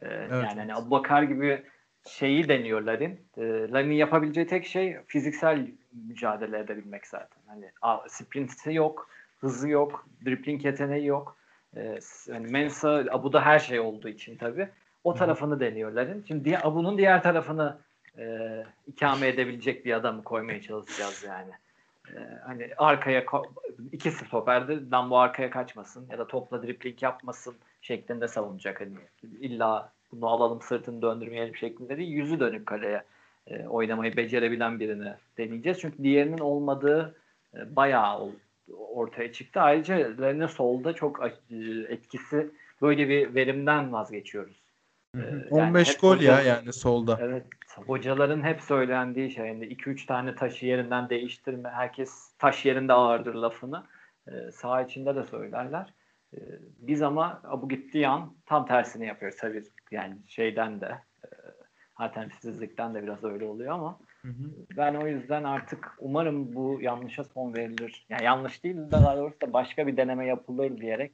E, 0.02 0.14
yani 0.14 0.32
hani 0.32 0.60
evet. 0.60 0.76
Abubakar 0.76 1.22
gibi 1.22 1.62
şeyi 2.08 2.48
deniyor 2.48 2.82
Larin. 2.82 3.20
E, 3.36 3.42
Larin'in 3.70 3.94
yapabileceği 3.94 4.46
tek 4.46 4.66
şey 4.66 4.96
fiziksel 5.06 5.66
mücadele 6.08 6.58
edebilmek 6.58 7.06
zaten. 7.06 7.42
Hani 7.46 7.70
sprinti 8.08 8.74
yok, 8.74 9.08
hızı 9.40 9.68
yok, 9.68 10.06
dribbling 10.24 10.64
yeteneği 10.64 11.06
yok. 11.06 11.36
E, 11.76 12.00
s- 12.00 12.32
hani 12.32 12.46
Mensa 12.46 13.04
Abu'da 13.10 13.40
her 13.40 13.58
şey 13.58 13.80
olduğu 13.80 14.08
için 14.08 14.36
tabii. 14.36 14.68
O 15.04 15.14
tarafını 15.14 15.60
deniyor 15.60 15.92
Larin. 15.92 16.24
Şimdi 16.28 16.44
diye, 16.44 16.58
Abu'nun 16.62 16.98
diğer 16.98 17.22
tarafını 17.22 17.78
e, 18.18 18.64
ikame 18.86 19.28
edebilecek 19.28 19.84
bir 19.84 19.92
adamı 19.92 20.24
koymaya 20.24 20.60
çalışacağız 20.62 21.24
yani. 21.28 21.52
E, 22.14 22.18
hani 22.46 22.70
arkaya 22.78 23.24
iki 23.92 24.10
stoperde 24.10 24.90
bu 25.10 25.18
arkaya 25.18 25.50
kaçmasın 25.50 26.08
ya 26.10 26.18
da 26.18 26.26
topla 26.26 26.62
dripling 26.62 27.02
yapmasın 27.02 27.54
şeklinde 27.86 28.28
savunacak. 28.28 28.80
Hani 28.80 28.94
illa 29.40 29.92
bunu 30.12 30.26
alalım 30.26 30.60
sırtını 30.62 31.02
döndürmeyelim 31.02 31.56
şeklinde 31.56 31.96
değil. 31.96 32.10
Yüzü 32.10 32.40
dönük 32.40 32.66
kaleye 32.66 33.02
e, 33.46 33.66
oynamayı 33.66 34.16
becerebilen 34.16 34.80
birini 34.80 35.12
deneyeceğiz. 35.38 35.80
Çünkü 35.80 36.02
diğerinin 36.02 36.38
olmadığı 36.38 37.14
e, 37.54 37.76
bayağı 37.76 38.30
ortaya 38.78 39.32
çıktı. 39.32 39.60
Ayrıca 39.60 39.94
Lerine 39.94 40.48
solda 40.48 40.92
çok 40.92 41.20
e, 41.24 41.56
etkisi 41.88 42.50
böyle 42.82 43.08
bir 43.08 43.34
verimden 43.34 43.92
vazgeçiyoruz. 43.92 44.62
Hı 45.16 45.22
hı. 45.22 45.46
Ee, 45.52 45.56
yani 45.56 45.68
15 45.68 45.88
hep 45.88 46.00
gol 46.00 46.20
ya 46.20 46.38
hoca- 46.38 46.42
yani 46.42 46.72
solda. 46.72 47.18
Evet. 47.20 47.46
Hocaların 47.86 48.42
hep 48.42 48.60
söylendiği 48.60 49.30
şey. 49.30 49.46
Yani 49.46 49.64
2-3 49.64 50.06
tane 50.06 50.34
taşı 50.34 50.66
yerinden 50.66 51.08
değiştirme. 51.08 51.68
Herkes 51.68 52.32
taş 52.38 52.64
yerinde 52.64 52.92
ağırdır 52.92 53.34
lafını. 53.34 53.84
Ee, 54.28 54.32
saha 54.52 54.82
içinde 54.82 55.16
de 55.16 55.22
söylerler. 55.24 55.92
Ee, 56.34 56.38
biz 56.78 57.02
ama 57.02 57.42
bu 57.62 57.68
gittiği 57.68 58.08
an 58.08 58.36
tam 58.46 58.66
tersini 58.66 59.06
yapıyoruz. 59.06 59.38
Tabii 59.38 59.62
yani 59.90 60.16
şeyden 60.26 60.80
de 60.80 60.86
e, 61.24 61.28
alternatifsizlikten 61.96 62.94
de 62.94 63.02
biraz 63.02 63.24
öyle 63.24 63.44
oluyor 63.44 63.72
ama 63.72 64.00
Hı 64.22 64.28
hı. 64.28 64.66
ben 64.76 64.94
o 64.94 65.06
yüzden 65.06 65.44
artık 65.44 65.94
umarım 65.98 66.54
bu 66.54 66.78
yanlışa 66.82 67.24
son 67.24 67.54
verilir. 67.54 68.06
Yani 68.08 68.24
yanlış 68.24 68.64
değil 68.64 68.76
de 68.76 68.90
daha 68.90 69.16
doğrusu 69.16 69.40
da 69.40 69.52
başka 69.52 69.86
bir 69.86 69.96
deneme 69.96 70.26
yapılır 70.26 70.78
diyerek 70.78 71.12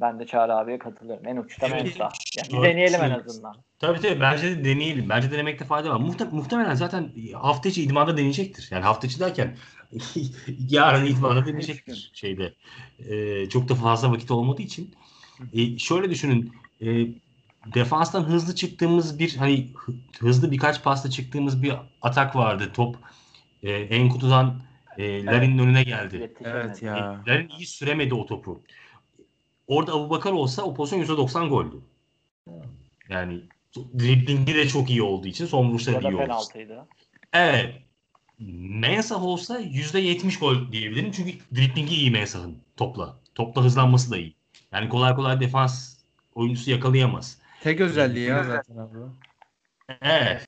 ben 0.00 0.18
de 0.20 0.26
Çağrı 0.26 0.54
abiye 0.54 0.78
katılırım. 0.78 1.26
En 1.26 1.36
uçta 1.36 1.66
Evet, 1.66 1.84
Mensa. 1.84 2.08
Yani 2.38 2.48
bir 2.52 2.68
deneyelim 2.68 3.00
en 3.02 3.10
azından. 3.10 3.56
Tabii 3.78 4.00
tabii 4.00 4.20
bence 4.20 4.50
de 4.50 4.64
deneyelim. 4.64 5.08
Bence 5.08 5.30
denemekte 5.30 5.64
fayda 5.64 5.90
var. 5.90 6.00
Muhte- 6.00 6.30
muhtemelen 6.30 6.74
zaten 6.74 7.12
hafta 7.34 7.68
içi 7.68 7.82
idmanda 7.82 8.16
deneyecektir. 8.16 8.68
Yani 8.70 8.84
hafta 8.84 9.06
içi 9.06 9.20
derken 9.20 9.56
yarın 10.68 11.06
idmanda 11.06 11.46
deneyecektir 11.46 12.10
şeyde. 12.14 12.54
Ee, 13.08 13.48
çok 13.48 13.68
da 13.68 13.74
fazla 13.74 14.12
vakit 14.12 14.30
olmadığı 14.30 14.62
için. 14.62 14.94
Ee, 15.52 15.78
şöyle 15.78 16.10
düşünün. 16.10 16.52
E, 16.80 16.86
defanstan 17.74 18.22
hızlı 18.22 18.54
çıktığımız 18.54 19.18
bir 19.18 19.36
hani 19.36 19.72
hı- 19.76 19.92
hızlı 20.18 20.50
birkaç 20.50 20.82
pasta 20.82 21.10
çıktığımız 21.10 21.62
bir 21.62 21.72
atak 22.02 22.36
vardı. 22.36 22.70
Top 22.74 22.96
e, 23.62 23.72
Enkudu'dan 23.72 24.62
e, 24.98 25.24
Larin'in 25.24 25.58
önüne 25.58 25.82
geldi. 25.82 26.32
Evet 26.44 26.82
ya. 26.82 27.24
Larin 27.28 27.48
iyi 27.48 27.66
süremedi 27.66 28.14
o 28.14 28.26
topu. 28.26 28.62
Orada 29.70 29.92
Abubakar 29.92 30.32
olsa 30.32 30.62
o 30.62 30.74
pozisyon 30.74 31.00
%90 31.00 31.48
goldü. 31.48 31.76
Yani 33.08 33.40
driblingi 33.76 34.54
de 34.54 34.68
çok 34.68 34.90
iyi 34.90 35.02
olduğu 35.02 35.26
için 35.26 35.46
son 35.46 35.70
vuruşları 35.70 36.02
da 36.02 36.08
iyi 36.08 36.16
oldu. 36.16 36.86
Evet. 37.32 37.74
Mensah 38.68 39.24
olsa 39.24 39.60
%70 39.60 40.38
gol 40.40 40.72
diyebilirim. 40.72 41.12
Çünkü 41.12 41.32
driblingi 41.54 41.94
iyi 41.94 42.10
Mensah'ın 42.10 42.58
topla. 42.76 43.16
Topla 43.34 43.64
hızlanması 43.64 44.10
da 44.10 44.16
iyi. 44.16 44.34
Yani 44.72 44.88
kolay 44.88 45.14
kolay 45.14 45.40
defans 45.40 45.96
oyuncusu 46.34 46.70
yakalayamaz. 46.70 47.38
Tek 47.62 47.80
özelliği 47.80 48.26
ya 48.26 48.44
zaten 48.44 48.76
abi. 48.76 48.98
Evet. 50.02 50.46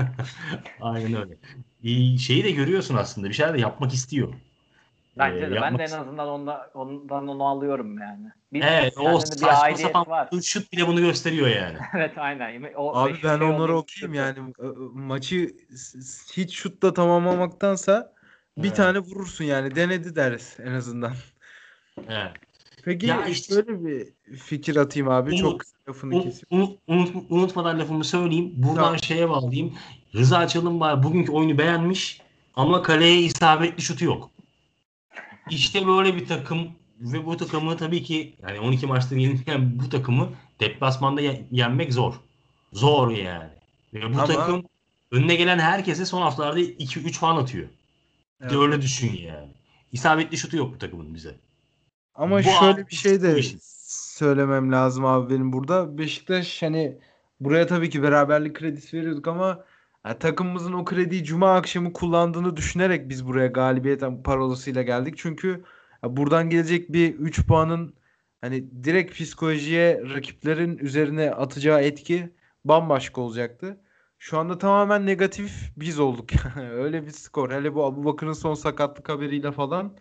Aynen 0.80 1.14
öyle. 1.14 1.36
İyi, 1.82 2.18
şeyi 2.18 2.44
de 2.44 2.50
görüyorsun 2.50 2.96
aslında. 2.96 3.28
Bir 3.28 3.34
şeyler 3.34 3.54
de 3.54 3.60
yapmak 3.60 3.94
istiyor. 3.94 4.34
Bence 5.18 5.38
Ee, 5.38 5.50
de. 5.50 5.50
Ben 5.50 5.54
yapmak 5.54 5.78
de 5.80 5.84
en 5.84 5.98
azından 5.98 6.28
onda, 6.28 6.70
ondan 6.74 7.28
onu 7.28 7.44
alıyorum 7.46 7.98
yani. 7.98 8.26
Bir, 8.52 8.62
Evet, 8.62 8.98
o 8.98 9.14
bir 9.14 9.20
saçma 9.26 9.48
aidiyet 9.48 9.86
sapan 9.92 10.06
var. 10.06 10.28
şut 10.42 10.72
bile 10.72 10.86
bunu 10.86 11.00
gösteriyor 11.00 11.48
yani. 11.48 11.78
evet 11.96 12.18
aynen. 12.18 12.72
O 12.76 12.96
Abi 12.96 13.14
ben 13.24 13.38
şey 13.38 13.46
onları 13.48 13.76
okuyayım 13.76 14.14
yani 14.14 14.38
e, 14.38 14.66
e, 14.66 14.70
maçı 14.94 15.50
hiç 16.36 16.54
şutla 16.54 16.94
tamamlamaktansa 16.94 18.12
bir 18.58 18.66
Evet. 18.66 18.76
tane 18.76 18.98
vurursun 18.98 19.44
yani 19.44 19.74
denedi 19.74 20.16
deriz 20.16 20.56
en 20.62 20.72
azından. 20.72 21.12
Evet. 22.08 22.32
Peki 22.84 23.06
Ya 23.06 23.26
işte- 23.26 23.54
şöyle 23.54 23.84
bir 23.84 24.08
fikir 24.36 24.76
atayım 24.76 25.08
abi 25.08 25.30
Umut- 25.30 25.40
çok 25.40 25.60
lafını 25.88 26.16
Un- 26.16 26.22
kesip. 26.22 26.52
unut- 26.52 26.78
unut- 26.88 27.26
unutmadan 27.30 27.78
lafımı 27.78 28.04
söyleyeyim. 28.04 28.52
Buradan 28.56 28.74
Tamam. 28.84 28.98
şeye 28.98 29.28
bağlayayım. 29.30 29.74
Rıza 30.14 30.48
Çalınbay 30.48 31.02
bugünkü 31.02 31.32
oyunu 31.32 31.58
beğenmiş 31.58 32.20
ama 32.56 32.82
kaleye 32.82 33.20
isabetli 33.20 33.82
şutu 33.82 34.04
yok. 34.04 34.30
İşte 35.50 35.86
böyle 35.86 36.16
bir 36.16 36.26
takım 36.26 36.68
ve 37.00 37.26
bu 37.26 37.36
takımı 37.36 37.76
tabii 37.76 38.02
ki 38.02 38.34
yani 38.48 38.60
12 38.60 38.86
maçta 38.86 39.14
yenilmeyen 39.16 39.78
bu 39.78 39.88
takımı 39.88 40.28
deplasmanda 40.60 41.20
ye- 41.20 41.46
yenmek 41.50 41.92
zor. 41.92 42.14
Zor 42.72 43.10
yani. 43.10 43.50
Ve 43.94 44.02
bu 44.02 44.06
Ama- 44.06 44.24
takım 44.24 44.64
önüne 45.10 45.34
gelen 45.34 45.58
herkese 45.58 46.06
son 46.06 46.22
haftalarda 46.22 46.60
2-3 46.60 47.20
puan 47.20 47.36
atıyor. 47.36 47.64
De 47.64 47.70
Evet. 48.40 48.52
öyle 48.56 48.82
düşün 48.82 49.12
yani. 49.22 49.48
İsabetli 49.92 50.36
şutu 50.36 50.56
yok 50.56 50.74
bu 50.74 50.78
takımın 50.78 51.14
bize. 51.14 51.34
Ama 52.14 52.38
Bu 52.38 52.42
şöyle 52.42 52.86
bir 52.88 52.94
şey 52.96 53.22
de 53.22 53.38
işin. 53.38 53.58
söylemem 53.92 54.72
lazım 54.72 55.04
abi 55.04 55.34
benim 55.34 55.52
burada. 55.52 55.98
Beşiktaş 55.98 56.62
hani 56.62 56.96
buraya 57.40 57.66
tabii 57.66 57.90
ki 57.90 58.02
beraberlik 58.02 58.56
kredisi 58.56 58.96
veriyorduk 58.98 59.28
ama 59.28 59.64
ya, 60.08 60.18
takımımızın 60.18 60.72
o 60.72 60.84
krediyi 60.84 61.24
cuma 61.24 61.54
akşamı 61.54 61.92
kullandığını 61.92 62.56
düşünerek 62.56 63.08
biz 63.08 63.26
buraya 63.26 63.46
galibiyet 63.46 64.02
parolasıyla 64.24 64.82
geldik. 64.82 65.14
Çünkü 65.18 65.64
buradan 66.04 66.50
gelecek 66.50 66.92
bir 66.92 67.14
3 67.14 67.46
puanın 67.46 67.94
hani 68.40 68.84
direkt 68.84 69.14
psikolojiye 69.14 70.02
rakiplerin 70.14 70.78
üzerine 70.78 71.30
atacağı 71.30 71.82
etki 71.82 72.30
bambaşka 72.64 73.20
olacaktı. 73.20 73.80
Şu 74.18 74.38
anda 74.38 74.58
tamamen 74.58 75.06
negatif 75.06 75.72
biz 75.76 75.98
olduk. 75.98 76.30
Öyle 76.72 77.06
bir 77.06 77.10
skor. 77.10 77.50
Hele 77.50 77.74
bu 77.74 77.84
Abu 77.84 78.04
Bakır'ın 78.04 78.32
son 78.32 78.54
sakatlık 78.54 79.08
haberiyle 79.08 79.52
falan. 79.52 79.96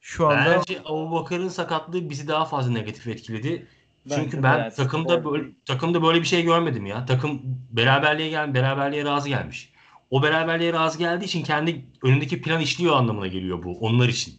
Şu 0.00 0.26
anda 0.26 0.56
Bence 0.56 0.80
Abu 0.84 1.12
Bakır'ın 1.12 1.48
sakatlığı 1.48 2.10
bizi 2.10 2.28
daha 2.28 2.44
fazla 2.44 2.72
negatif 2.72 3.06
etkiledi. 3.06 3.66
Bence 4.10 4.22
Çünkü 4.22 4.42
ben 4.42 4.70
takımda 4.70 5.24
böyle 5.24 5.44
takımda 5.66 6.02
böyle 6.02 6.20
bir 6.20 6.26
şey 6.26 6.42
görmedim 6.42 6.86
ya. 6.86 7.06
Takım 7.06 7.42
beraberliğe 7.70 8.28
gel 8.28 8.54
beraberliğe 8.54 9.04
razı 9.04 9.28
gelmiş. 9.28 9.72
O 10.10 10.22
beraberliğe 10.22 10.72
razı 10.72 10.98
geldiği 10.98 11.24
için 11.24 11.42
kendi 11.42 11.84
önündeki 12.02 12.42
plan 12.42 12.60
işliyor 12.60 12.96
anlamına 12.96 13.26
geliyor 13.26 13.62
bu 13.62 13.78
onlar 13.78 14.08
için. 14.08 14.34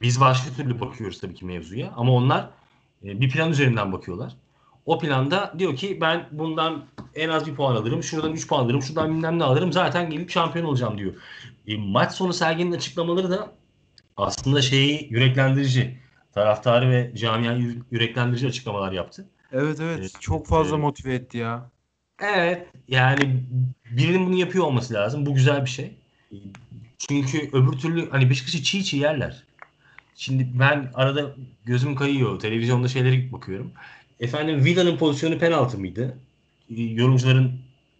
Biz 0.00 0.20
başka 0.20 0.50
türlü 0.50 0.80
bakıyoruz 0.80 1.20
tabii 1.20 1.34
ki 1.34 1.44
mevzuya 1.44 1.92
ama 1.96 2.12
onlar 2.12 2.50
e, 3.04 3.20
bir 3.20 3.30
plan 3.30 3.50
üzerinden 3.50 3.92
bakıyorlar. 3.92 4.32
O 4.86 4.98
planda 4.98 5.54
diyor 5.58 5.76
ki 5.76 5.98
ben 6.00 6.28
bundan 6.32 6.84
en 7.14 7.28
az 7.28 7.46
bir 7.46 7.54
puan 7.54 7.76
alırım, 7.76 8.02
şuradan 8.02 8.32
3 8.32 8.48
puan 8.48 8.64
alırım, 8.64 8.82
şuradan 8.82 9.10
bilmem 9.10 9.38
ne 9.38 9.44
alırım. 9.44 9.72
Zaten 9.72 10.10
gelip 10.10 10.30
şampiyon 10.30 10.66
olacağım 10.66 10.98
diyor. 10.98 11.14
E, 11.66 11.76
maç 11.76 12.12
sonu 12.12 12.32
Sergen'in 12.32 12.72
açıklamaları 12.72 13.30
da 13.30 13.52
aslında 14.16 14.62
şeyi 14.62 15.08
yüreklendirici. 15.10 15.98
Taraftarı 16.36 16.90
ve 16.90 17.12
camiayı 17.16 17.82
yüreklendirici 17.90 18.46
açıklamalar 18.46 18.92
yaptı. 18.92 19.26
evet 19.52 19.80
evet 19.80 19.98
Evet, 20.00 20.12
çok 20.20 20.46
fazla 20.46 20.74
evet. 20.76 20.84
motive 20.84 21.14
etti 21.14 21.38
ya. 21.38 21.70
Evet 22.22 22.66
yani 22.88 23.44
birinin 23.90 24.26
bunu 24.26 24.34
yapıyor 24.36 24.64
olması 24.64 24.94
lazım. 24.94 25.26
Bu 25.26 25.34
güzel 25.34 25.64
bir 25.64 25.70
şey. 25.70 25.94
Çünkü 26.98 27.50
öbür 27.52 27.72
türlü 27.72 28.10
hani 28.10 28.30
Beşiktaş'ı 28.30 28.62
çiğ 28.62 28.84
çiğ 28.84 28.96
yerler. 28.96 29.42
Şimdi 30.14 30.48
ben 30.60 30.90
arada 30.94 31.34
gözüm 31.64 31.94
kayıyor. 31.94 32.40
Televizyonda 32.40 32.88
şeylere 32.88 33.32
bakıyorum. 33.32 33.72
Efendim 34.20 34.64
Vida'nın 34.64 34.96
pozisyonu 34.96 35.38
penaltı 35.38 35.78
mıydı? 35.78 36.18
Ee, 36.70 36.82
Yorumcuların 36.82 37.52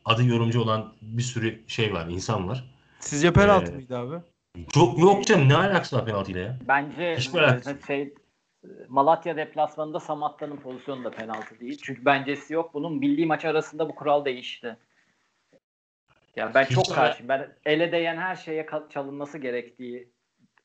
adı 0.04 0.24
yorumcu 0.24 0.60
olan 0.60 0.92
bir 1.02 1.22
sürü 1.22 1.60
şey 1.66 1.92
var, 1.94 2.06
insan 2.08 2.48
var. 2.48 2.64
Sizce 3.00 3.32
penaltı 3.32 3.72
Ee, 3.72 3.74
mıydı 3.74 3.98
abi? 3.98 4.16
Çok 4.72 4.98
yok 4.98 5.26
canım 5.26 5.48
ne 5.48 5.56
alakası 5.56 5.96
var 5.96 6.04
penaltıyla 6.06 6.40
ya? 6.40 6.58
Bence 6.68 7.16
Hiçbir 7.18 7.38
alakası 7.38 7.70
e, 7.70 7.86
şey 7.86 8.02
e, 8.02 8.10
Malatya 8.88 9.36
deplasmanında 9.36 10.00
Samatta'nın 10.00 10.56
pozisyonu 10.56 11.04
da 11.04 11.10
penaltı 11.10 11.60
değil. 11.60 11.80
Çünkü 11.82 12.04
bencesi 12.04 12.54
yok. 12.54 12.74
Bunun 12.74 12.98
milli 12.98 13.26
maç 13.26 13.44
arasında 13.44 13.88
bu 13.88 13.94
kural 13.94 14.24
değişti. 14.24 14.76
Ya 16.36 16.50
ben 16.54 16.64
çok 16.64 16.94
karşıyım. 16.94 17.28
Ben 17.28 17.48
ele 17.66 17.92
değen 17.92 18.16
her 18.16 18.36
şeye 18.36 18.66
çalınması 18.90 19.38
gerektiği 19.38 20.08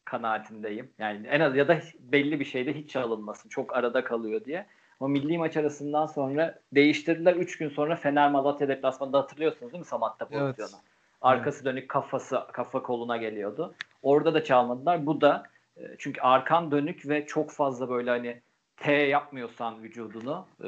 kanaatindeyim. 0.05 0.93
Yani 0.99 1.27
en 1.27 1.39
az 1.39 1.55
ya 1.55 1.67
da 1.67 1.79
belli 1.99 2.39
bir 2.39 2.45
şeyde 2.45 2.73
hiç 2.73 2.89
çalınmasın. 2.89 3.49
Çok 3.49 3.75
arada 3.75 4.03
kalıyor 4.03 4.45
diye. 4.45 4.65
Ama 4.99 5.07
milli 5.07 5.37
maç 5.37 5.57
arasından 5.57 6.05
sonra 6.05 6.59
değiştirdiler. 6.73 7.35
3 7.35 7.57
gün 7.57 7.69
sonra 7.69 7.95
Fener 7.95 8.31
Malatya 8.31 8.67
deplasmanında 8.67 9.17
hatırlıyorsunuz 9.17 9.71
değil 9.71 9.79
mi 9.79 9.85
Samatta 9.85 10.27
Evet. 10.31 10.41
pozisyonu? 10.41 10.81
Arkası 11.21 11.65
dönük 11.65 11.89
kafası 11.89 12.39
kafa 12.53 12.83
koluna 12.83 13.17
geliyordu. 13.17 13.75
Orada 14.01 14.33
da 14.33 14.43
çalmadılar. 14.43 15.05
Bu 15.05 15.21
da 15.21 15.43
çünkü 15.97 16.21
arkan 16.21 16.71
dönük 16.71 17.09
ve 17.09 17.25
çok 17.25 17.51
fazla 17.51 17.89
böyle 17.89 18.09
hani 18.09 18.41
T 18.77 18.91
yapmıyorsan 18.91 19.83
vücudunu 19.83 20.45
e, 20.63 20.67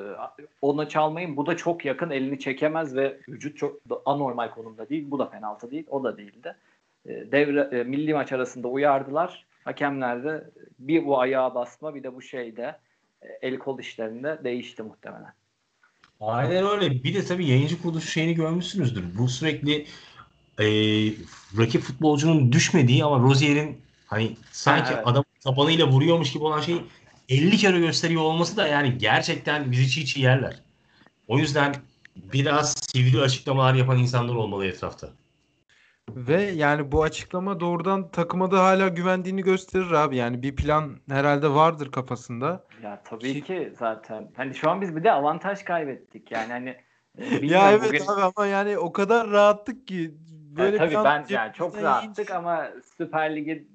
ona 0.62 0.90
çalmayın. 0.90 1.38
Bu 1.38 1.46
da 1.46 1.58
çok 1.58 1.86
yakın 1.86 2.10
elini 2.10 2.40
çekemez 2.40 2.96
ve 2.96 3.18
vücut 3.30 3.58
çok 3.58 3.82
anormal 4.06 4.52
konumda 4.52 4.90
değil. 4.90 5.06
Bu 5.12 5.20
da 5.20 5.30
penaltı 5.30 5.72
değil. 5.72 5.86
O 5.90 6.04
da 6.04 6.18
değildi. 6.18 6.56
E, 7.06 7.32
Devre 7.32 7.78
e, 7.80 7.84
milli 7.84 8.14
maç 8.14 8.32
arasında 8.32 8.68
uyardılar. 8.68 9.46
Hakemler 9.64 10.24
de 10.24 10.50
bir 10.80 11.06
bu 11.06 11.20
ayağa 11.20 11.56
basma 11.56 11.96
bir 11.96 12.04
de 12.04 12.16
bu 12.16 12.22
şeyde 12.22 12.78
e, 13.22 13.28
el 13.42 13.58
kol 13.58 13.80
işlerinde 13.80 14.40
değişti 14.44 14.84
muhtemelen. 14.84 15.34
Aynen 16.20 16.66
öyle. 16.66 17.04
Bir 17.04 17.14
de 17.14 17.26
tabii 17.26 17.46
yayıncı 17.46 17.82
kuruluş 17.82 18.14
şeyini 18.14 18.36
görmüşsünüzdür. 18.36 19.18
Bu 19.18 19.28
sürekli 19.28 19.86
e, 20.60 20.66
rakip 21.58 21.82
futbolcunun 21.82 22.52
düşmediği 22.52 23.04
ama 23.04 23.30
Rozier'in 23.30 23.78
hani 24.14 24.38
sanki 24.52 24.88
Ha, 24.88 24.94
evet. 24.96 25.08
adam 25.08 25.24
tabanıyla 25.44 25.88
vuruyormuş 25.88 26.32
gibi 26.34 26.44
olan 26.44 26.60
şeyi 26.62 26.82
50 27.30 27.58
kere 27.58 27.80
gösteriyor 27.80 28.22
olması 28.22 28.58
da 28.58 28.68
yani 28.68 28.98
gerçekten 28.98 29.72
bizi 29.72 29.90
çiğ 29.92 30.06
çiğ 30.06 30.22
yerler. 30.22 30.62
O 31.28 31.38
yüzden 31.38 31.76
biraz 32.16 32.74
sivri 32.92 33.22
açıklamalar 33.22 33.74
yapan 33.74 33.98
insanlar 34.00 34.36
olmalı 34.36 34.66
etrafta. 34.66 35.10
Ve 36.10 36.42
yani 36.44 36.92
bu 36.92 37.04
açıklama 37.04 37.60
doğrudan 37.60 38.12
takıma 38.12 38.52
da 38.52 38.64
hala 38.64 38.88
güvendiğini 38.88 39.42
gösterir 39.42 39.92
abi. 39.92 40.18
Yani 40.18 40.44
bir 40.44 40.56
plan 40.56 41.00
herhalde 41.10 41.50
vardır 41.50 41.92
kafasında. 41.92 42.64
Ya 42.84 43.02
tabii 43.06 43.44
ki 43.44 43.74
zaten. 43.80 44.32
Hani 44.38 44.56
şu 44.56 44.70
an 44.70 44.82
biz 44.82 44.96
bir 44.96 45.04
de 45.04 45.12
avantaj 45.12 45.64
kaybettik. 45.64 46.32
Yani 46.32 46.52
hani 46.52 46.70
e, 47.18 47.46
Ya 47.46 47.72
evet 47.72 47.88
bugün- 47.88 48.06
abi 48.08 48.22
ama 48.36 48.48
yani 48.48 48.78
o 48.78 48.92
kadar 48.94 49.32
rahattık 49.32 49.88
ki 49.88 49.96
Ya 49.96 50.10
böyle 50.58 50.78
tabii 50.78 50.90
bir 50.90 50.96
an 50.96 51.06
ben 51.06 51.26
yani 51.30 51.54
çok 51.54 51.82
rahattık 51.82 52.32
ama 52.32 52.68
Süper 52.98 53.36
Lig'in 53.36 53.73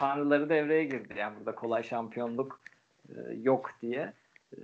tanrıları 0.00 0.48
devreye 0.48 0.84
girdi. 0.84 1.14
Yani 1.16 1.36
burada 1.38 1.54
kolay 1.54 1.82
şampiyonluk 1.82 2.60
e, 3.08 3.14
yok 3.42 3.70
diye. 3.82 4.12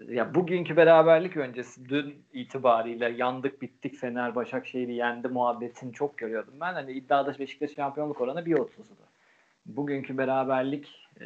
E, 0.09 0.15
Ya 0.15 0.35
bugünkü 0.35 0.77
beraberlik 0.77 1.37
öncesi 1.37 1.89
dün 1.89 2.15
itibariyle 2.33 3.09
yandık 3.09 3.63
bittik 3.63 3.97
Fener 3.97 4.35
Başakşehir'i 4.35 4.95
yendi 4.95 5.29
muhabbetini 5.29 5.93
çok 5.93 6.19
görüyordum. 6.19 6.55
Ben 6.61 6.75
hani 6.75 6.93
iddiada 6.93 7.39
Beşiktaş 7.39 7.75
şampiyonluk 7.75 8.21
oranı 8.21 8.41
1.30'du. 8.41 9.07
Bugünkü 9.67 10.19
beraberlik 10.19 11.09
e, 11.21 11.25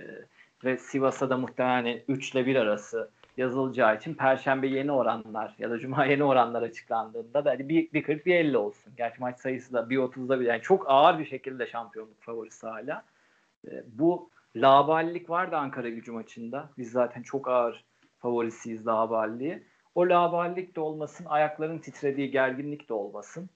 ve 0.65 0.77
Sivas'a 0.77 1.31
da 1.31 1.37
muhtemelen 1.37 2.01
3 2.09 2.33
ile 2.35 2.47
1 2.47 2.57
arası 2.57 3.11
yazılacağı 3.37 3.97
için 3.97 4.15
Perşembe 4.15 4.67
yeni 4.67 4.93
oranlar 4.93 5.55
ya 5.59 5.71
da 5.71 5.79
Cuma 5.79 6.05
yeni 6.05 6.25
oranlar 6.25 6.63
açıklandığında 6.63 7.45
da 7.45 7.51
hani 7.51 7.69
bir, 7.69 7.93
bir 7.93 8.03
40 8.03 8.27
bir 8.27 8.35
50 8.35 8.57
olsun. 8.57 8.93
Gerçi 8.97 9.21
maç 9.21 9.41
sayısı 9.41 9.73
da 9.73 9.91
bir 9.91 9.97
30'da 9.99 10.41
bir 10.41 10.45
yani 10.45 10.63
çok 10.63 10.85
ağır 10.91 11.19
bir 11.19 11.25
şekilde 11.25 11.67
şampiyonluk 11.67 12.21
favorisi 12.21 12.67
hala. 12.67 13.03
E, 13.69 13.85
bu 13.87 14.31
laballik 14.57 15.31
vardı 15.31 15.57
Ankara 15.57 15.89
gücü 15.89 16.13
maçında. 16.13 16.71
Biz 16.79 16.91
zaten 16.91 17.23
çok 17.23 17.49
ağır 17.49 17.85
favorisiyiz 18.19 18.87
laballiği. 18.87 19.63
O 19.95 20.09
laballik 20.09 20.77
de 20.77 20.81
olmasın, 20.81 21.25
ayakların 21.25 21.79
titrediği 21.79 22.31
gerginlik 22.31 22.89
de 22.89 22.95
olmasın. 22.95 23.51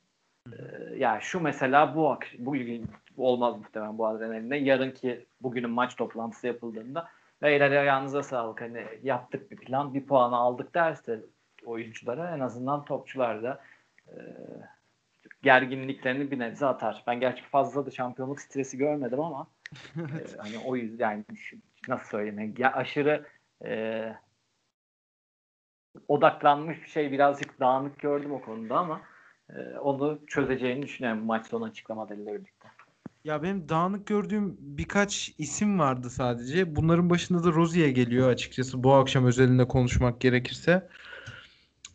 E, 0.52 0.56
yani 0.96 1.22
şu 1.22 1.40
mesela 1.40 1.96
bu 1.96 2.10
ak- 2.10 2.34
bugün 2.38 2.86
olmaz 3.16 3.56
muhtemelen 3.56 3.98
bu 3.98 4.06
adrenalinle. 4.06 4.56
Yarınki 4.56 5.26
bugünün 5.40 5.70
maç 5.70 5.96
toplantısı 5.96 6.46
yapıldığında 6.46 7.08
beyler 7.42 7.70
ayağınıza 7.70 8.22
sağlık 8.22 8.60
hani 8.60 8.84
yaptık 9.02 9.50
bir 9.50 9.56
plan 9.56 9.94
bir 9.94 10.06
puanı 10.06 10.36
aldık 10.36 10.74
derse 10.74 11.20
oyunculara 11.66 12.36
en 12.36 12.40
azından 12.40 12.84
topçular 12.84 13.42
da 13.42 13.60
e, 14.08 14.16
gerginliklerini 15.42 16.30
bir 16.30 16.38
nebze 16.38 16.66
atar. 16.66 17.02
Ben 17.06 17.20
gerçi 17.20 17.42
fazla 17.42 17.86
da 17.86 17.90
şampiyonluk 17.90 18.40
stresi 18.40 18.78
görmedim 18.78 19.20
ama 19.20 19.46
e, 19.96 20.36
hani 20.38 20.58
o 20.58 20.76
yüzden 20.76 21.24
nasıl 21.88 22.08
söyleyeyim 22.08 22.38
yani 22.38 22.54
ya 22.58 22.72
aşırı 22.72 23.26
e, 23.64 24.04
odaklanmış 26.08 26.82
bir 26.82 26.88
şey 26.88 27.12
birazcık 27.12 27.60
dağınık 27.60 27.98
gördüm 27.98 28.32
o 28.32 28.40
konuda 28.40 28.78
ama 28.78 29.00
e, 29.50 29.78
onu 29.78 30.20
çözeceğini 30.26 30.82
düşünüyorum 30.82 31.24
maç 31.24 31.46
sonu 31.46 31.64
açıklamalarıyla 31.64 32.34
birlikte. 32.34 32.68
Ya 33.24 33.42
benim 33.42 33.68
dağınık 33.68 34.06
gördüğüm 34.06 34.56
birkaç 34.58 35.34
isim 35.38 35.78
vardı 35.78 36.10
sadece. 36.10 36.76
Bunların 36.76 37.10
başında 37.10 37.44
da 37.44 37.52
Rozier 37.52 37.88
geliyor 37.88 38.28
açıkçası 38.28 38.84
bu 38.84 38.94
akşam 38.94 39.26
özelinde 39.26 39.68
konuşmak 39.68 40.20
gerekirse. 40.20 40.88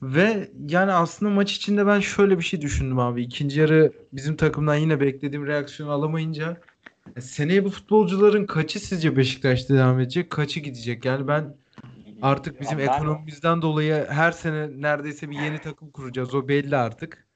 Ve 0.02 0.52
yani 0.68 0.92
aslında 0.92 1.32
maç 1.32 1.54
içinde 1.54 1.88
ben 1.88 2.00
şöyle 2.00 2.38
bir 2.38 2.44
şey 2.44 2.62
düşündüm 2.62 3.00
abi. 3.00 3.24
İkinci 3.24 3.60
yarı 3.60 3.94
bizim 4.14 4.36
takımdan 4.36 4.76
yine 4.76 5.00
beklediğim 5.00 5.48
reaksiyonu 5.48 5.92
alamayınca 5.92 6.58
seneye 7.20 7.66
bu 7.66 7.70
futbolcuların 7.70 8.46
kaçı 8.46 8.80
sizce 8.80 9.16
Beşiktaş'ta 9.18 9.76
devam 9.76 10.00
edecek, 10.00 10.30
kaçı 10.30 10.60
gidecek? 10.60 11.06
Yani 11.06 11.28
ben 11.28 11.56
artık 12.22 12.62
bizim 12.62 12.78
ben- 12.78 12.88
ekonomimizden 12.88 13.62
dolayı 13.62 14.06
her 14.10 14.32
sene 14.32 14.82
neredeyse 14.82 15.30
bir 15.30 15.40
yeni 15.40 15.62
takım 15.62 15.92
kuracağız. 15.92 16.36
O 16.36 16.48
belli 16.48 16.76
artık. 16.78 17.28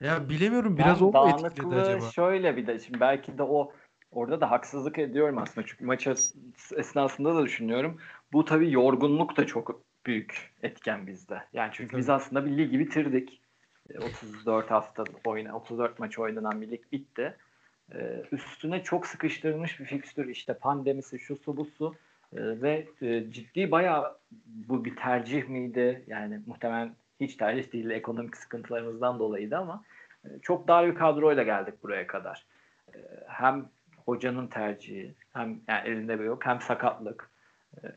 Ya 0.00 0.28
bilemiyorum 0.28 0.78
biraz 0.78 1.00
Ben 1.00 1.06
o 1.06 1.12
mu 1.12 1.46
etkiledi 1.46 1.74
acaba? 1.74 2.10
şöyle 2.10 2.56
bir 2.56 2.66
de 2.66 2.78
şimdi 2.78 3.00
belki 3.00 3.38
de 3.38 3.42
o 3.42 3.72
orada 4.10 4.40
da 4.40 4.50
haksızlık 4.50 4.98
ediyorum 4.98 5.38
aslında 5.38 5.66
çünkü 5.66 5.84
maç 5.84 6.06
es- 6.06 6.34
esnasında 6.80 7.34
da 7.34 7.44
düşünüyorum. 7.44 7.98
Bu 8.32 8.44
tabii 8.44 8.72
yorgunluk 8.72 9.36
da 9.36 9.46
çok 9.46 9.82
büyük 10.06 10.54
etken 10.62 11.06
bizde. 11.06 11.42
Yani 11.52 11.70
çünkü 11.72 11.96
biz 11.96 12.06
Tabii. 12.06 12.16
aslında 12.16 12.46
bir 12.46 12.58
ligi 12.58 12.78
bitirdik. 12.78 13.42
E, 13.90 13.98
34 13.98 14.70
hafta 14.70 15.04
oyna 15.24 15.56
34 15.56 15.98
maç 15.98 16.18
oynanan 16.18 16.60
bir 16.62 16.70
lig 16.70 16.80
bitti. 16.92 17.36
E, 17.94 18.22
üstüne 18.32 18.82
çok 18.82 19.06
sıkıştırılmış 19.06 19.80
bir 19.80 19.84
fikstür 19.84 20.28
işte 20.28 20.54
pandemisi 20.54 21.18
şu 21.18 21.36
su 21.36 21.56
bu 21.56 21.64
su 21.64 21.94
E, 22.32 22.62
ve 22.62 22.86
e, 23.02 23.30
ciddi 23.30 23.70
bayağı 23.70 24.18
bu 24.46 24.84
bir 24.84 24.96
tercih 24.96 25.48
miydi? 25.48 26.04
Yani 26.06 26.40
muhtemelen 26.46 26.94
hiç 27.20 27.36
tercih 27.36 27.72
değil 27.72 27.90
ekonomik 27.90 28.36
sıkıntılarımızdan 28.36 29.18
dolayıydı 29.18 29.56
ama 29.56 29.84
e, 30.24 30.28
çok 30.42 30.68
dar 30.68 30.86
bir 30.86 30.94
kadroyla 30.94 31.42
geldik 31.42 31.82
buraya 31.82 32.06
kadar. 32.06 32.46
E, 32.94 32.98
Hem 33.26 33.68
hocanın 34.04 34.46
tercihi 34.46 35.14
hem 35.32 35.60
yani 35.68 35.88
elinde 35.88 36.20
bir 36.20 36.24
yok 36.24 36.46
hem 36.46 36.60
sakatlık. 36.60 37.30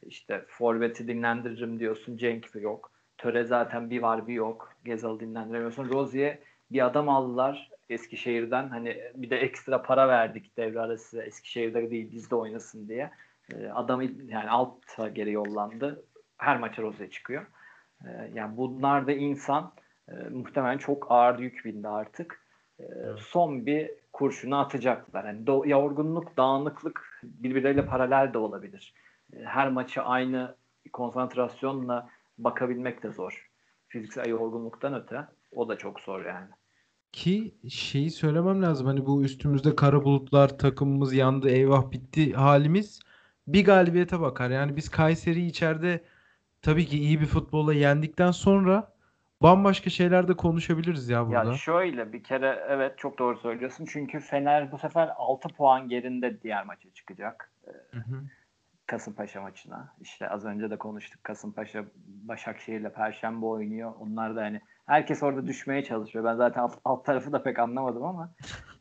İşte 0.01 0.45
forveti 0.47 1.07
dinlendiririm 1.07 1.79
diyorsun 1.79 2.17
Cenk 2.17 2.55
yok. 2.55 2.91
Töre 3.17 3.43
zaten 3.43 3.89
bir 3.89 4.01
var 4.01 4.27
bir 4.27 4.33
yok. 4.33 4.73
Gezal'ı 4.85 5.19
dinlendiremiyorsun. 5.19 5.89
Rozier 5.89 6.37
bir 6.71 6.85
adam 6.85 7.09
aldılar 7.09 7.69
Eskişehir'den. 7.89 8.69
Hani 8.69 9.01
bir 9.15 9.29
de 9.29 9.37
ekstra 9.37 9.81
para 9.81 10.07
verdik 10.07 10.57
devre 10.57 10.79
arası 10.79 11.21
Eskişehir'de 11.21 11.91
değil 11.91 12.11
bizde 12.11 12.35
oynasın 12.35 12.87
diye. 12.87 13.11
E, 13.53 13.67
adam 13.67 14.01
yani 14.27 14.49
alta 14.49 15.07
geri 15.07 15.31
yollandı. 15.31 16.05
Her 16.37 16.59
maça 16.59 16.81
Rose 16.81 17.09
çıkıyor. 17.09 17.45
E, 18.05 18.09
yani 18.33 18.57
bunlar 18.57 19.07
da 19.07 19.11
insan 19.11 19.73
e, 20.09 20.13
muhtemelen 20.13 20.77
çok 20.77 21.11
ağır 21.11 21.39
yük 21.39 21.65
bindi 21.65 21.87
artık. 21.87 22.45
E, 22.79 22.83
evet. 22.83 23.19
Son 23.19 23.65
bir 23.65 23.91
kurşunu 24.13 24.59
atacaklar. 24.59 25.25
Yani 25.25 25.45
do- 25.45 25.69
yorgunluk, 25.69 26.37
dağınıklık 26.37 27.21
birbirleriyle 27.23 27.85
paralel 27.85 28.33
de 28.33 28.37
olabilir. 28.37 28.93
E, 29.33 29.43
her 29.43 29.69
maçı 29.69 30.01
aynı 30.01 30.55
konsantrasyonla 30.93 32.09
bakabilmek 32.37 33.03
de 33.03 33.11
zor. 33.11 33.49
Fiziksel 33.87 34.29
yorgunluktan 34.29 34.93
öte 34.93 35.25
o 35.51 35.69
da 35.69 35.77
çok 35.77 35.99
zor 35.99 36.25
yani. 36.25 36.47
Ki 37.11 37.55
şeyi 37.69 38.11
söylemem 38.11 38.63
lazım 38.63 38.87
hani 38.87 39.05
bu 39.05 39.23
üstümüzde 39.23 39.75
kara 39.75 40.03
bulutlar 40.03 40.57
takımımız 40.57 41.13
yandı 41.13 41.49
eyvah 41.49 41.91
bitti 41.91 42.33
halimiz 42.33 42.99
bir 43.47 43.65
galibiyete 43.65 44.19
bakar. 44.19 44.49
Yani 44.49 44.75
biz 44.75 44.89
Kayseri 44.89 45.45
içeride 45.45 46.03
tabii 46.61 46.85
ki 46.85 46.97
iyi 46.97 47.21
bir 47.21 47.25
futbolla 47.25 47.73
yendikten 47.73 48.31
sonra 48.31 48.93
bambaşka 49.41 49.89
şeyler 49.89 50.27
de 50.27 50.33
konuşabiliriz 50.33 51.09
ya 51.09 51.27
burada. 51.27 51.51
Ya 51.51 51.57
şöyle 51.57 52.13
bir 52.13 52.23
kere 52.23 52.65
evet 52.69 52.97
çok 52.97 53.19
doğru 53.19 53.37
söylüyorsun. 53.37 53.85
Çünkü 53.91 54.19
Fener 54.19 54.71
bu 54.71 54.77
sefer 54.77 55.09
6 55.17 55.49
puan 55.49 55.89
gerinde 55.89 56.41
diğer 56.41 56.65
maça 56.65 56.89
çıkacak. 56.93 57.51
Hı 57.91 57.99
hı. 57.99 58.23
Kasımpaşa 58.85 59.41
maçına. 59.41 59.95
İşte 60.01 60.29
az 60.29 60.45
önce 60.45 60.69
de 60.69 60.77
konuştuk. 60.77 61.23
Kasımpaşa 61.23 61.85
Başakşehir'le 62.05 62.89
Perşembe 62.89 63.45
oynuyor. 63.45 63.93
Onlar 63.99 64.35
da 64.35 64.41
hani 64.41 64.61
herkes 64.89 65.23
orada 65.23 65.47
düşmeye 65.47 65.83
çalışıyor. 65.83 66.25
Ben 66.25 66.35
zaten 66.35 66.61
alt, 66.61 66.77
alt 66.85 67.05
tarafı 67.05 67.31
da 67.31 67.43
pek 67.43 67.59
anlamadım 67.59 68.03
ama 68.03 68.33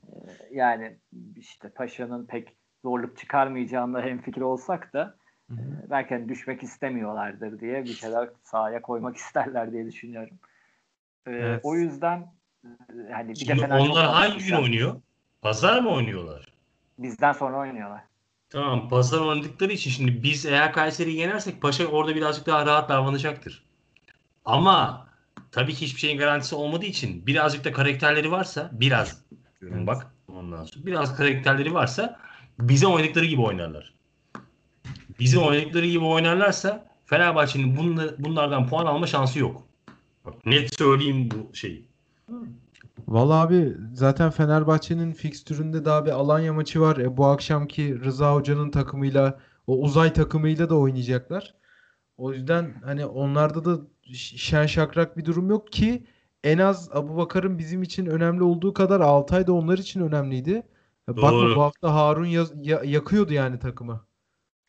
e, 0.06 0.16
yani 0.52 0.98
işte 1.36 1.68
Paşa'nın 1.68 2.26
pek 2.26 2.56
zorluk 2.84 3.18
çıkarmayacağında 3.18 4.00
hemfikir 4.00 4.40
olsak 4.40 4.92
da. 4.92 5.16
E, 5.50 5.60
belki 5.90 6.14
hani 6.14 6.28
düşmek 6.28 6.62
istemiyorlardır 6.62 7.60
diye 7.60 7.84
bir 7.84 7.94
şeyler 7.94 8.28
sahaya 8.42 8.82
koymak 8.82 9.16
isterler 9.16 9.72
diye 9.72 9.86
düşünüyorum. 9.86 10.38
E, 11.26 11.30
evet. 11.30 11.60
O 11.62 11.74
yüzden 11.74 12.26
hani 13.12 13.28
bir 13.28 13.34
Şimdi 13.34 13.62
de 13.62 13.74
onlar 13.74 14.06
hangi 14.06 14.46
gün 14.46 14.56
oynuyor? 14.56 15.00
Pazar 15.42 15.80
mı 15.80 15.90
oynuyorlar? 15.90 16.52
Bizden 16.98 17.32
sonra 17.32 17.58
oynuyorlar. 17.58 18.02
Tamam 18.50 18.88
pazar 18.88 19.20
oynadıkları 19.20 19.72
için 19.72 19.90
şimdi 19.90 20.22
biz 20.22 20.46
eğer 20.46 20.72
Kayseri'yi 20.72 21.18
yenersek 21.18 21.62
Paşa 21.62 21.86
orada 21.86 22.14
birazcık 22.14 22.46
daha 22.46 22.66
rahat 22.66 22.88
davranacaktır. 22.88 23.64
Ama 24.44 25.07
tabii 25.52 25.74
ki 25.74 25.86
hiçbir 25.86 26.00
şeyin 26.00 26.18
garantisi 26.18 26.54
olmadığı 26.54 26.84
için 26.84 27.26
birazcık 27.26 27.64
da 27.64 27.72
karakterleri 27.72 28.30
varsa 28.30 28.70
biraz 28.72 29.22
evet. 29.62 29.86
bak 29.86 30.06
ondan 30.28 30.64
sonra 30.64 30.86
biraz 30.86 31.16
karakterleri 31.16 31.74
varsa 31.74 32.20
bize 32.60 32.86
oynadıkları 32.86 33.24
gibi 33.24 33.40
oynarlar. 33.40 33.94
Bize 35.20 35.38
oynadıkları 35.38 35.86
gibi 35.86 36.04
oynarlarsa 36.04 36.88
Fenerbahçe'nin 37.06 37.76
bunlardan 38.18 38.68
puan 38.68 38.86
alma 38.86 39.06
şansı 39.06 39.38
yok. 39.38 39.62
Bak, 40.24 40.46
net 40.46 40.74
söyleyeyim 40.74 41.28
bu 41.30 41.56
şeyi. 41.56 41.88
Valla 43.08 43.34
abi 43.34 43.76
zaten 43.94 44.30
Fenerbahçe'nin 44.30 45.12
fikstüründe 45.12 45.84
daha 45.84 46.06
bir 46.06 46.10
Alanya 46.10 46.52
maçı 46.52 46.80
var. 46.80 46.96
E, 46.96 47.16
bu 47.16 47.26
akşamki 47.26 48.00
Rıza 48.04 48.34
Hoca'nın 48.34 48.70
takımıyla 48.70 49.38
o 49.66 49.78
uzay 49.78 50.12
takımıyla 50.12 50.70
da 50.70 50.78
oynayacaklar. 50.78 51.54
O 52.16 52.32
yüzden 52.32 52.74
hani 52.84 53.06
onlarda 53.06 53.64
da 53.64 53.80
şen 54.14 54.66
şakrak 54.66 55.16
bir 55.16 55.24
durum 55.24 55.50
yok 55.50 55.72
ki 55.72 56.06
en 56.44 56.58
az 56.58 56.90
Abu 56.92 57.16
Bakar'ın 57.16 57.58
bizim 57.58 57.82
için 57.82 58.06
önemli 58.06 58.42
olduğu 58.42 58.72
kadar 58.72 59.00
Altay 59.00 59.46
da 59.46 59.52
onlar 59.52 59.78
için 59.78 60.00
önemliydi. 60.00 60.62
Doğru. 61.08 61.22
Bakma 61.22 61.56
bu 61.56 61.62
hafta 61.62 61.94
Harun 61.94 62.26
ya- 62.26 62.46
ya- 62.62 62.82
yakıyordu 62.84 63.32
yani 63.32 63.58
takımı. 63.58 64.04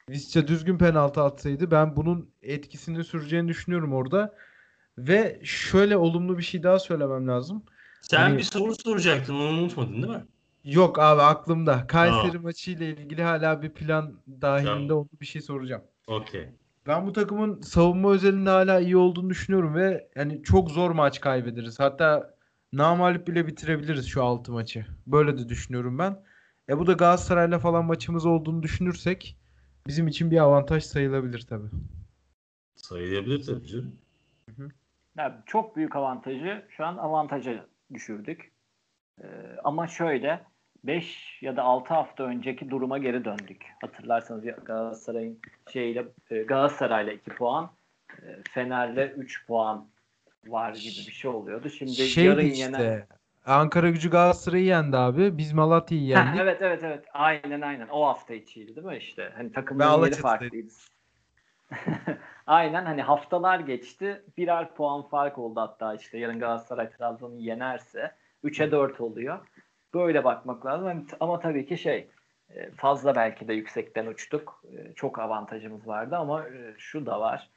Visca 0.10 0.48
düzgün 0.48 0.78
penaltı 0.78 1.22
atsaydı 1.22 1.72
ben 1.72 1.96
bunun 1.96 2.30
etkisini 2.42 3.04
süreceğini 3.04 3.48
düşünüyorum 3.48 3.94
orada. 3.94 4.36
Ve 4.98 5.40
şöyle 5.44 5.98
olumlu 5.98 6.38
bir 6.38 6.44
şey 6.44 6.64
daha 6.64 6.80
söylemem 6.80 7.28
lazım. 7.28 7.64
Sen 8.02 8.18
hani... 8.18 8.38
bir 8.38 8.44
soru 8.44 8.76
soracaktın 8.76 9.34
onu 9.34 9.60
unutmadın 9.62 9.94
değil 9.94 10.08
mi? 10.08 10.26
Yok 10.64 11.00
abi 11.00 11.22
aklımda. 11.22 11.88
Kayseri 11.88 12.38
Aa. 12.38 12.42
maçı 12.42 12.72
ile 12.72 12.90
ilgili 12.90 13.24
hala 13.24 13.62
bir 13.62 13.70
plan 13.70 14.14
dahilinde 14.42 14.88
tamam. 14.88 15.10
bir 15.22 15.26
şey 15.26 15.42
soracağım. 15.42 15.84
Okey. 16.08 16.50
Ben 16.90 17.08
bu 17.08 17.14
takımın 17.14 17.62
savunma 17.62 18.12
özelinde 18.12 18.50
hala 18.50 18.80
iyi 18.80 18.98
olduğunu 18.98 19.30
düşünüyorum 19.30 19.76
ve 19.76 20.10
yani 20.16 20.44
çok 20.44 20.72
zor 20.72 20.92
maç 20.92 21.22
kaybederiz. 21.22 21.80
Hatta 21.80 22.34
namalip 22.74 23.28
bile 23.28 23.48
bitirebiliriz 23.48 24.08
şu 24.08 24.24
altı 24.24 24.52
maçı. 24.52 24.86
Böyle 25.08 25.38
de 25.38 25.50
düşünüyorum 25.50 26.00
ben. 26.00 26.24
E 26.70 26.80
bu 26.80 26.88
da 26.88 26.94
Galatasaray'la 26.94 27.60
falan 27.60 27.86
maçımız 27.86 28.26
olduğunu 28.26 28.64
düşünürsek 28.64 29.38
bizim 29.88 30.08
için 30.08 30.32
bir 30.32 30.38
avantaj 30.38 30.84
sayılabilir 30.84 31.46
tabii. 31.50 31.70
Sayılabilir 32.76 33.46
tabii 33.46 33.68
canım. 33.68 33.96
Yani 35.18 35.34
çok 35.46 35.76
büyük 35.76 35.96
avantajı 35.96 36.66
şu 36.70 36.86
an 36.86 36.98
avantaja 36.98 37.66
düşürdük. 37.94 38.52
Ee, 39.22 39.28
ama 39.64 39.88
şöyle 39.88 40.46
5 40.84 41.38
ya 41.42 41.56
da 41.56 41.64
6 41.64 41.94
hafta 41.94 42.24
önceki 42.24 42.70
duruma 42.70 42.98
geri 42.98 43.26
döndük. 43.26 43.66
Hatırlarsanız 43.82 44.44
Galatasaray'ın 44.66 45.40
şeyle 45.74 46.06
e, 46.30 46.44
Galatasaray'la 46.44 47.14
2 47.14 47.30
puan, 47.30 47.72
e, 48.22 48.26
Fener'le 48.52 49.12
3 49.18 49.48
puan 49.48 49.88
var 50.48 50.74
gibi 50.74 51.08
bir 51.08 51.12
şey 51.12 51.32
oluyordu. 51.32 51.70
Şimdi 51.70 51.92
şey 51.92 52.26
yarın 52.26 52.46
işte. 52.46 52.62
yenen 52.62 53.08
Ankara 53.46 53.90
Gücü 53.90 54.10
Galatasaray'ı 54.10 54.66
yendi 54.66 54.98
abi. 54.98 55.38
Biz 55.38 55.54
Malatya'yı 55.54 56.04
yendik. 56.04 56.40
Ha, 56.40 56.44
evet 56.44 56.62
evet 56.62 56.84
evet. 56.84 57.06
Aynen 57.14 57.62
aynen. 57.62 57.88
O 57.88 58.06
hafta 58.06 58.34
içiydi 58.34 58.76
değil 58.76 58.88
mi 58.88 58.98
işte? 58.98 59.32
Hani 59.36 59.52
takımların 59.52 60.06
yeri 60.06 60.16
farklıydı. 60.16 60.74
aynen 62.48 62.86
hani 62.86 63.02
haftalar 63.02 63.60
geçti. 63.60 64.24
Birer 64.38 64.76
puan 64.76 65.02
fark 65.02 65.38
oldu 65.38 65.60
hatta 65.60 65.96
işte. 65.96 66.18
Yarın 66.18 66.40
Galatasaray 66.40 66.90
Trabzon'u 66.90 67.36
yenerse 67.36 68.12
3'e 68.44 68.72
4 68.72 69.02
oluyor. 69.02 69.40
Böyle 69.94 70.24
bakmak 70.24 70.66
lazım. 70.66 70.88
Hani 70.88 71.06
ama 71.20 71.40
tabii 71.40 71.66
ki 71.66 71.78
şey 71.78 72.08
e, 72.56 72.72
fazla 72.72 73.16
belki 73.16 73.48
de 73.48 73.54
yüksekten 73.54 74.06
uçtuk. 74.06 74.64
E, 74.78 74.94
çok 74.94 75.20
avantajımız 75.20 75.88
vardı 75.88 76.16
ama 76.16 76.48
e, 76.48 76.76
şu 76.78 77.06
da 77.06 77.20
var. 77.20 77.50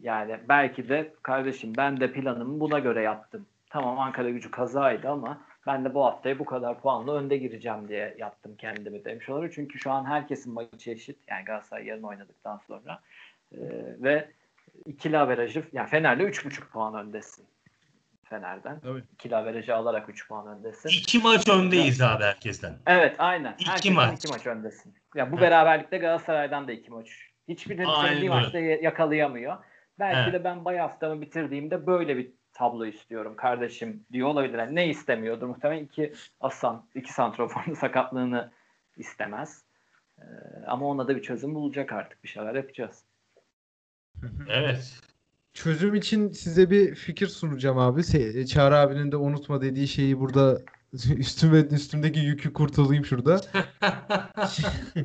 Yani 0.00 0.40
belki 0.48 0.88
de 0.88 1.12
kardeşim 1.22 1.72
ben 1.76 2.00
de 2.00 2.12
planımı 2.12 2.60
buna 2.60 2.78
göre 2.78 3.02
yaptım 3.02 3.46
Tamam 3.72 3.98
Ankara 3.98 4.30
gücü 4.30 4.50
kazaydı 4.50 5.08
ama 5.08 5.40
ben 5.66 5.84
de 5.84 5.94
bu 5.94 6.04
haftaya 6.04 6.38
bu 6.38 6.44
kadar 6.44 6.80
puanla 6.80 7.14
önde 7.14 7.36
gireceğim 7.36 7.88
diye 7.88 8.14
yaptım 8.18 8.56
kendimi 8.58 9.04
demiş 9.04 9.28
olur. 9.28 9.52
Çünkü 9.54 9.78
şu 9.78 9.90
an 9.90 10.04
herkesin 10.04 10.52
maçı 10.52 10.90
eşit. 10.90 11.18
Yani 11.28 11.44
Galatasaray 11.44 11.86
yarın 11.86 12.02
oynadıktan 12.02 12.60
sonra. 12.66 13.00
Ee, 13.52 13.58
ve 13.98 14.28
ikili 14.84 15.18
averajı 15.18 15.64
yani 15.72 15.88
Fener'le 15.88 16.20
3,5 16.20 16.68
puan 16.68 16.94
öndesin. 16.94 17.46
Fener'den. 18.32 18.80
Evet. 18.84 19.04
İkili 19.12 19.36
averajı 19.36 19.76
alarak 19.76 20.08
3 20.08 20.28
puan 20.28 20.46
öndesin. 20.46 20.88
İki 20.88 21.18
maç 21.18 21.48
öndeyiz 21.48 22.00
evet. 22.00 22.10
abi 22.10 22.24
herkesten. 22.24 22.74
Evet 22.86 23.16
aynen. 23.18 23.54
İki 23.58 23.70
herkesten 23.70 23.94
maç. 23.94 24.18
iki 24.18 24.28
maç 24.28 24.46
öndesin. 24.46 24.94
Yani 25.14 25.32
bu 25.32 25.40
beraberlikte 25.40 25.98
Galatasaray'dan 25.98 26.68
da 26.68 26.72
iki 26.72 26.90
maç. 26.90 27.08
Hiçbirini 27.48 27.86
sevdiği 28.02 28.30
maçta 28.30 28.58
yakalayamıyor. 28.58 29.56
Belki 29.98 30.20
evet. 30.20 30.32
de 30.32 30.44
ben 30.44 30.64
bay 30.64 30.78
haftamı 30.78 31.20
bitirdiğimde 31.20 31.86
böyle 31.86 32.16
bir 32.16 32.32
tablo 32.52 32.86
istiyorum 32.86 33.36
kardeşim 33.36 34.06
diyor 34.12 34.28
olabilir. 34.28 34.58
Yani 34.58 34.74
ne 34.74 34.88
istemiyordur? 34.88 35.46
Muhtemelen 35.46 35.84
iki 35.84 36.12
asan, 36.40 36.86
iki 36.94 37.12
santroforun 37.12 37.74
sakatlığını 37.80 38.50
istemez. 38.96 39.64
Ee, 40.18 40.22
ama 40.66 40.86
ona 40.86 41.08
da 41.08 41.16
bir 41.16 41.22
çözüm 41.22 41.54
bulacak 41.54 41.92
artık. 41.92 42.24
Bir 42.24 42.28
şeyler 42.28 42.54
yapacağız. 42.54 43.04
Evet. 44.48 45.00
Çözüm 45.54 45.94
için 45.94 46.30
size 46.32 46.70
bir 46.70 46.94
fikir 46.94 47.26
sunacağım 47.26 47.78
abi. 47.78 48.04
Çağrı 48.46 48.76
abinin 48.76 49.12
de 49.12 49.16
unutma 49.16 49.60
dediği 49.60 49.88
şeyi 49.88 50.20
burada 50.20 50.62
üstüme 51.16 51.58
üstümdeki 51.58 52.20
yükü 52.20 52.52
kurtulayım 52.52 53.04
şurada. 53.04 53.40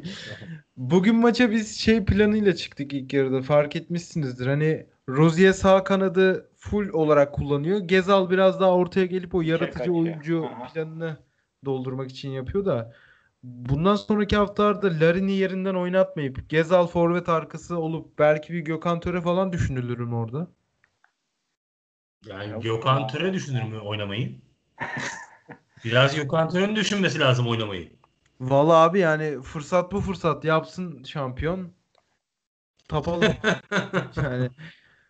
Bugün 0.78 1.16
maça 1.16 1.52
biz 1.52 1.78
şey 1.78 2.06
planıyla 2.06 2.56
çıktık 2.56 2.94
ilk 2.94 3.14
yarıda. 3.14 3.42
Fark 3.42 3.76
etmişsinizdir. 3.76 4.48
Hani 4.48 4.86
Rozier 5.10 5.54
sağ 5.54 5.84
kanadı 5.84 6.50
full 6.58 6.90
olarak 6.90 7.34
kullanıyor. 7.34 7.80
Gezal 7.80 8.30
biraz 8.30 8.60
daha 8.60 8.72
ortaya 8.74 9.06
gelip 9.06 9.36
o 9.36 9.42
yaratıcı 9.42 9.92
oyuncu 9.92 10.46
planını 10.74 11.18
doldurmak 11.66 12.10
için 12.10 12.30
yapıyor 12.30 12.66
da 12.66 12.94
bundan 13.48 13.96
sonraki 13.96 14.36
haftalarda 14.36 14.88
Larin'i 15.00 15.32
yerinden 15.32 15.76
oynatmayıp 15.76 16.50
Gezal 16.50 16.88
forvet 16.88 17.30
arkası 17.30 17.78
olup 17.78 18.20
belki 18.20 18.54
bir 18.54 18.60
Gökhan 18.60 19.00
Töre 19.00 19.22
falan 19.22 19.52
düşünülür 19.54 20.00
mü 20.00 20.16
orada? 20.16 20.48
Yani 22.26 22.52
Yok. 22.52 22.64
Gökhan 22.64 23.08
Töre 23.08 23.34
düşünür 23.34 23.64
mü 23.64 23.80
oynamayı? 23.80 24.36
Biraz 25.86 26.16
Gökhan 26.16 26.50
Töre'nin 26.50 26.76
düşünmesi 26.76 27.20
lazım 27.20 27.48
oynamayı. 27.48 27.92
Valla 28.40 28.74
abi 28.74 29.00
yani 29.00 29.42
fırsat 29.42 29.92
bu 29.92 30.02
fırsat 30.02 30.46
yapsın 30.46 31.04
şampiyon. 31.04 31.72
Tapalım. 32.88 33.34
yani 34.16 34.50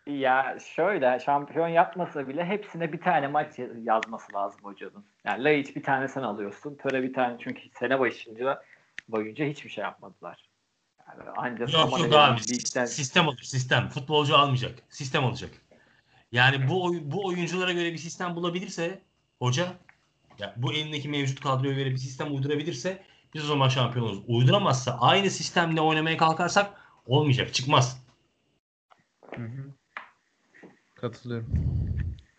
Ya 0.08 0.58
şöyle 0.74 1.20
şampiyon 1.24 1.68
yapmasa 1.68 2.28
bile 2.28 2.44
hepsine 2.44 2.92
bir 2.92 3.00
tane 3.00 3.28
maç 3.28 3.58
yazması 3.82 4.32
lazım 4.32 4.60
hocanın. 4.62 5.04
Yani 5.24 5.44
Laiç 5.44 5.76
bir 5.76 5.82
tane 5.82 6.08
sen 6.08 6.22
alıyorsun. 6.22 6.74
Töre 6.74 7.02
bir 7.02 7.12
tane 7.12 7.36
çünkü 7.44 7.60
sene 7.78 8.00
başınca 8.00 8.62
boyunca 9.08 9.44
hiçbir 9.44 9.70
şey 9.70 9.84
yapmadılar. 9.84 10.48
Yani 11.08 11.30
ancak 11.36 11.72
Yok 11.72 11.98
yok 11.98 12.14
abi. 12.14 12.40
Sistem 12.86 13.28
olur 13.28 13.42
sistem. 13.42 13.88
Futbolcu 13.88 14.36
almayacak. 14.36 14.78
Sistem 14.88 15.24
olacak. 15.24 15.50
Yani 16.32 16.68
bu 16.68 16.94
bu 17.02 17.26
oyunculara 17.26 17.72
göre 17.72 17.92
bir 17.92 17.98
sistem 17.98 18.36
bulabilirse 18.36 19.02
hoca 19.38 19.66
ya 20.38 20.54
bu 20.56 20.72
elindeki 20.72 21.08
mevcut 21.08 21.40
kadroya 21.40 21.74
göre 21.74 21.90
bir 21.90 21.96
sistem 21.96 22.34
uydurabilirse 22.34 23.02
biz 23.34 23.44
o 23.44 23.46
zaman 23.46 23.68
şampiyon 23.68 24.04
oluruz. 24.04 24.22
Uyduramazsa 24.26 24.98
aynı 25.00 25.30
sistemle 25.30 25.80
oynamaya 25.80 26.16
kalkarsak 26.16 26.70
olmayacak. 27.06 27.54
Çıkmaz. 27.54 28.04
Hı 29.34 29.42
hı. 29.42 29.67
Katılıyorum. 31.00 31.46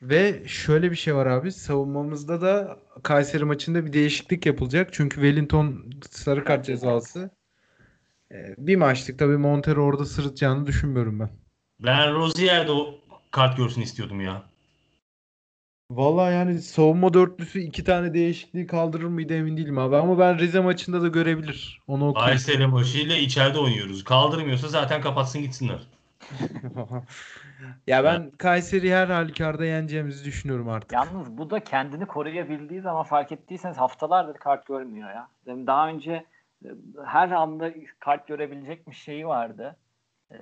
Ve 0.02 0.44
şöyle 0.48 0.92
bir 0.92 0.96
şey 0.96 1.16
var 1.16 1.26
abi. 1.26 1.52
Savunmamızda 1.52 2.42
da 2.42 2.80
Kayseri 3.04 3.46
maçında 3.46 3.86
bir 3.86 3.94
değişiklik 3.94 4.46
yapılacak. 4.46 4.90
Çünkü 4.92 5.16
Wellington 5.16 5.92
sarı 6.12 6.44
kart 6.44 6.66
cezası. 6.66 7.32
Ee, 8.32 8.56
bir 8.58 8.76
maçlık 8.76 9.20
tabii 9.20 9.38
Montero 9.38 9.84
orada 9.84 10.06
sırıtacağını 10.06 10.68
düşünmüyorum 10.68 11.20
ben. 11.20 11.30
Ben 11.80 12.14
Rozier'de 12.14 12.72
o 12.72 12.96
kart 13.32 13.58
görsün 13.58 13.82
istiyordum 13.82 14.22
ya. 14.22 14.44
Valla 15.92 16.32
yani 16.32 16.62
savunma 16.62 17.14
dörtlüsü 17.14 17.60
iki 17.60 17.84
tane 17.84 18.14
değişikliği 18.14 18.68
kaldırır 18.68 19.08
mıydı 19.08 19.34
emin 19.34 19.58
değilim 19.58 19.78
abi. 19.78 19.96
Ama 19.96 20.20
ben 20.20 20.40
Rize 20.40 20.60
maçında 20.60 21.02
da 21.02 21.08
görebilir. 21.08 21.82
Onu 21.88 22.08
okuyayım. 22.08 22.38
Kayseri 22.38 22.68
maçıyla 22.68 23.16
içeride 23.16 23.60
oynuyoruz. 23.60 24.04
Kaldırmıyorsa 24.04 24.68
zaten 24.68 25.02
kapatsın 25.02 25.42
gitsinler. 25.42 25.80
Ya 27.88 28.04
ben 28.04 28.32
Kayseri 28.32 28.94
her 28.94 29.08
halükarda 29.08 29.66
yeneceğimizi 29.66 30.26
düşünüyorum 30.26 30.70
artık. 30.70 30.92
Yalnız 30.92 31.38
bu 31.38 31.50
da 31.50 31.60
kendini 31.60 32.06
koruyabildiği 32.06 32.82
zaman 32.82 33.04
fark 33.04 33.32
ettiyseniz 33.32 33.78
haftalardır 33.78 34.38
kart 34.40 34.66
görmüyor 34.66 35.10
ya. 35.10 35.28
Daha 35.48 35.90
önce 35.90 36.26
e, 36.66 36.68
her 37.06 37.32
anda 37.32 37.74
kart 38.00 38.28
görebilecekmiş 38.28 39.04
şeyi 39.04 39.28
vardı. 39.28 39.78
Ee, 40.32 40.38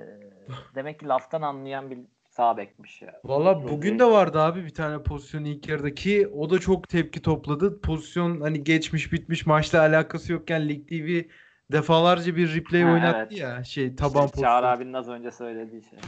demek 0.76 1.00
ki 1.00 1.08
laftan 1.08 1.42
anlayan 1.42 1.92
bir 1.92 2.00
sağ 2.30 2.58
bekmiş 2.58 3.02
ya. 3.02 3.22
Valla 3.24 3.64
bugün 3.64 4.00
de 4.00 4.06
vardı 4.06 4.40
abi 4.42 4.66
bir 4.66 4.74
tane 4.74 5.04
pozisyon 5.04 5.44
ilk 5.44 5.70
yarıdaki. 5.70 6.28
O 6.28 6.50
da 6.50 6.60
çok 6.60 6.90
tepki 6.90 7.22
topladı. 7.22 7.82
Pozisyon 7.82 8.42
hani 8.42 8.64
geçmiş 8.64 9.14
bitmiş 9.14 9.46
maçla 9.46 9.80
alakası 9.80 10.34
yokken 10.34 10.70
Lig 10.70 10.88
TV 10.90 11.30
defalarca 11.72 12.36
bir 12.36 12.56
replay 12.56 12.82
ha, 12.82 12.92
oynattı 12.92 13.28
evet. 13.32 13.42
ya 13.42 13.64
şey 13.64 13.96
taban 13.96 14.26
işte. 14.26 14.42
Çağrı 14.42 14.68
abinin 14.68 14.94
az 14.94 15.10
önce 15.10 15.32
söylediği 15.32 15.82
şey. 15.84 16.00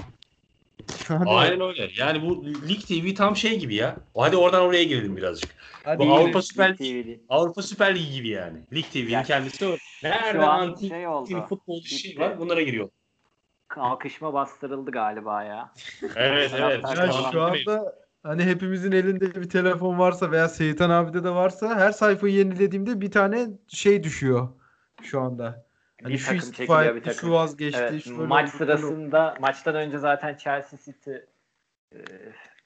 Aynen 1.26 1.62
öyle. 1.62 1.90
Yani 1.98 2.22
bu 2.22 2.46
Lig 2.46 2.82
TV 2.82 3.16
tam 3.16 3.36
şey 3.36 3.60
gibi 3.60 3.76
ya. 3.76 3.96
Hadi 4.18 4.38
oradan 4.38 4.62
oraya 4.62 4.84
girelim 4.84 5.18
birazcık. 5.18 5.50
Hadi 5.84 6.00
bu 6.00 6.14
Avrupa 6.14 6.42
Süper 6.42 6.78
Lig, 6.78 7.20
Avrupa 7.30 7.62
Süper 7.62 7.96
Ligi 7.96 8.12
gibi 8.12 8.28
yani. 8.28 8.58
Lig 8.74 8.86
TV'nin 8.86 9.10
yani, 9.10 9.26
kendisi 9.26 9.66
o. 9.66 9.76
Nerede 10.04 10.46
antik 10.46 10.90
şey 10.90 11.08
oldu. 11.08 11.46
futbol 11.50 11.82
şey 11.82 12.20
var 12.20 12.40
bunlara 12.40 12.62
giriyor. 12.62 12.90
Kalkışma 13.68 14.34
bastırıldı 14.34 14.92
galiba 14.92 15.44
ya. 15.44 15.72
evet 16.16 16.52
evet. 16.58 16.84
Ya 16.98 17.12
şu 17.32 17.42
anda 17.42 17.96
hani 18.24 18.44
hepimizin 18.44 18.92
elinde 18.92 19.36
bir 19.36 19.50
telefon 19.50 20.00
varsa 20.00 20.32
veya 20.32 20.50
Seyitan 20.50 20.90
abide 20.90 21.24
de 21.24 21.30
varsa 21.30 21.76
her 21.76 21.92
sayfayı 21.92 22.34
yenilediğimde 22.34 23.02
bir 23.02 23.12
tane 23.12 23.48
şey 23.68 24.04
düşüyor 24.04 24.50
şu 25.04 25.22
anda. 25.22 25.66
Hani 26.04 26.14
bir 26.14 26.18
şu 26.18 26.26
takım 26.26 26.52
çekiliyor 26.52 26.96
bir 26.96 27.04
takım. 27.04 27.20
Şu 27.20 27.32
vazgeçti. 27.32 27.80
Evet, 27.82 28.04
şu 28.04 28.28
maç 28.28 28.50
sırasında 28.50 29.36
maçtan 29.40 29.76
önce 29.76 29.98
zaten 29.98 30.36
Chelsea 30.36 30.80
City 30.86 31.12
e, 31.12 31.98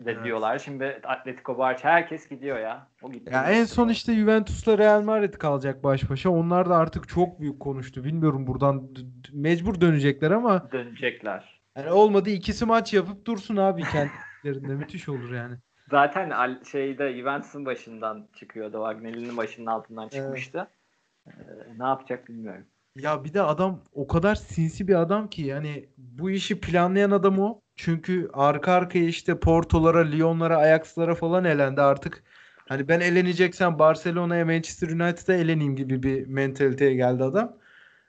de 0.05 0.11
evet. 0.11 0.23
diyorlar. 0.23 0.59
Şimdi 0.59 1.01
Atletico 1.03 1.57
Barça 1.57 1.89
herkes 1.89 2.29
gidiyor 2.29 2.59
ya. 2.59 2.87
O 3.01 3.11
gitti. 3.11 3.33
Ya 3.33 3.43
en 3.51 3.65
son 3.65 3.89
işte 3.89 4.13
Juventus'la 4.13 4.77
Real 4.77 5.01
Madrid 5.01 5.33
kalacak 5.33 5.83
baş 5.83 6.09
başa. 6.09 6.29
Onlar 6.29 6.69
da 6.69 6.75
artık 6.75 7.09
çok 7.09 7.39
büyük 7.39 7.59
konuştu. 7.59 8.03
Bilmiyorum 8.03 8.47
buradan 8.47 8.89
mecbur 9.31 9.81
dönecekler 9.81 10.31
ama 10.31 10.71
dönecekler. 10.71 11.61
Yani 11.77 11.91
olmadı 11.91 12.29
ikisi 12.29 12.65
maç 12.65 12.93
yapıp 12.93 13.25
dursun 13.25 13.57
abi 13.57 13.83
kendilerinde. 13.83 14.73
Müthiş 14.75 15.09
olur 15.09 15.31
yani. 15.31 15.55
Zaten 15.89 16.59
şeyde 16.71 17.13
Juventus'un 17.13 17.65
başından 17.65 18.27
çıkıyordu. 18.35 18.85
Agnelli'nin 18.85 19.37
başının 19.37 19.65
altından 19.65 20.09
çıkmıştı. 20.09 20.57
Evet. 20.57 20.82
Ee, 21.27 21.31
ne 21.77 21.83
yapacak 21.83 22.29
bilmiyorum. 22.29 22.65
Ya 22.95 23.23
bir 23.23 23.33
de 23.33 23.41
adam 23.41 23.83
o 23.93 24.07
kadar 24.07 24.35
sinsi 24.35 24.87
bir 24.87 24.95
adam 24.95 25.29
ki 25.29 25.41
yani 25.41 25.89
bu 25.97 26.31
işi 26.31 26.59
planlayan 26.59 27.11
adam 27.11 27.39
o. 27.39 27.61
Çünkü 27.75 28.29
arka 28.33 28.71
arkaya 28.71 29.05
işte 29.05 29.39
Porto'lara, 29.39 29.99
Lyon'lara, 29.99 30.57
Ajax'lara 30.57 31.15
falan 31.15 31.45
elendi 31.45 31.81
artık. 31.81 32.23
Hani 32.69 32.87
ben 32.87 32.99
eleneceksem 32.99 33.79
Barcelona'ya, 33.79 34.45
Manchester 34.45 34.89
United'a 34.89 35.33
eleneyim 35.33 35.75
gibi 35.75 36.03
bir 36.03 36.27
mentaliteye 36.27 36.95
geldi 36.95 37.23
adam. 37.23 37.57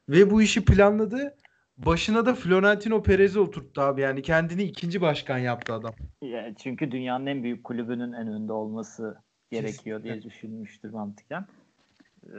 Ve 0.09 0.31
bu 0.31 0.43
işi 0.43 0.65
planladı. 0.65 1.37
Başına 1.79 2.27
da 2.27 2.35
Florentino 2.35 3.03
Perez'i 3.03 3.39
oturttu 3.39 3.81
abi. 3.81 4.01
Yani 4.01 4.23
kendini 4.23 4.63
ikinci 4.63 5.01
başkan 5.01 5.39
yaptı 5.39 5.73
adam. 5.73 5.95
Ya 6.23 6.55
çünkü 6.55 6.91
dünyanın 6.91 7.27
en 7.27 7.43
büyük 7.43 7.65
kulübünün 7.65 8.13
en 8.13 8.29
önünde 8.29 8.53
olması 8.53 9.17
gerekiyor 9.51 10.03
diye 10.03 10.23
düşünmüştür 10.23 10.91
mantıken. 10.91 11.47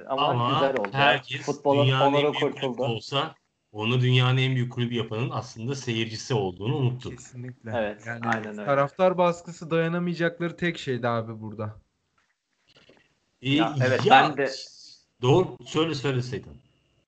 Ama, 0.08 0.28
Ama 0.28 0.54
güzel 0.54 0.78
oldu. 0.78 0.90
Herkes 0.92 1.42
Futbolun 1.42 1.92
onuru 1.92 2.34
kurtuldu. 2.34 2.84
Olsa 2.84 3.36
onu 3.72 4.02
dünyanın 4.02 4.38
en 4.38 4.56
büyük 4.56 4.74
kulübü 4.74 4.96
yapanın 4.96 5.30
aslında 5.30 5.76
seyircisi 5.76 6.34
olduğunu 6.34 6.76
unuttuk. 6.76 7.12
Kesinlikle. 7.12 7.72
Evet, 7.76 8.04
yani 8.08 8.22
aynen 8.28 8.52
öyle. 8.52 8.66
Taraftar 8.66 9.18
baskısı 9.18 9.72
dayanamayacakları 9.72 10.58
tek 10.58 10.78
şeydi 10.78 11.08
abi 11.08 11.42
burada. 11.42 11.76
Ee, 13.42 13.50
ya, 13.50 13.76
evet 13.82 14.06
ya, 14.06 14.12
ben 14.12 14.38
de 14.38 14.52
doğru 15.22 15.58
söyle 15.66 15.96
söyle 15.96 16.22
Seydan. 16.22 16.54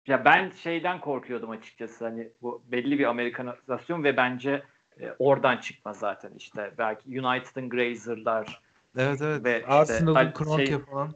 Ya 0.08 0.26
ben 0.26 0.52
şeyden 0.64 1.02
korkuyordum 1.02 1.50
açıkçası 1.50 2.06
hani 2.06 2.30
bu 2.42 2.64
belli 2.72 3.00
bir 3.00 3.06
Amerikanizasyon 3.06 4.04
ve 4.04 4.18
bence 4.18 4.64
e, 5.00 5.12
oradan 5.20 5.58
çıkma 5.58 5.94
zaten 5.94 6.32
işte 6.38 6.74
belki 6.78 7.22
United'ın 7.22 7.70
Grazer'lar 7.70 8.62
Evet 8.98 9.22
evet. 9.22 9.44
Ve 9.44 9.66
Arsenal'ın 9.66 10.28
işte, 10.28 10.34
Kroenke 10.34 10.66
şey, 10.66 10.80
falan. 10.80 11.14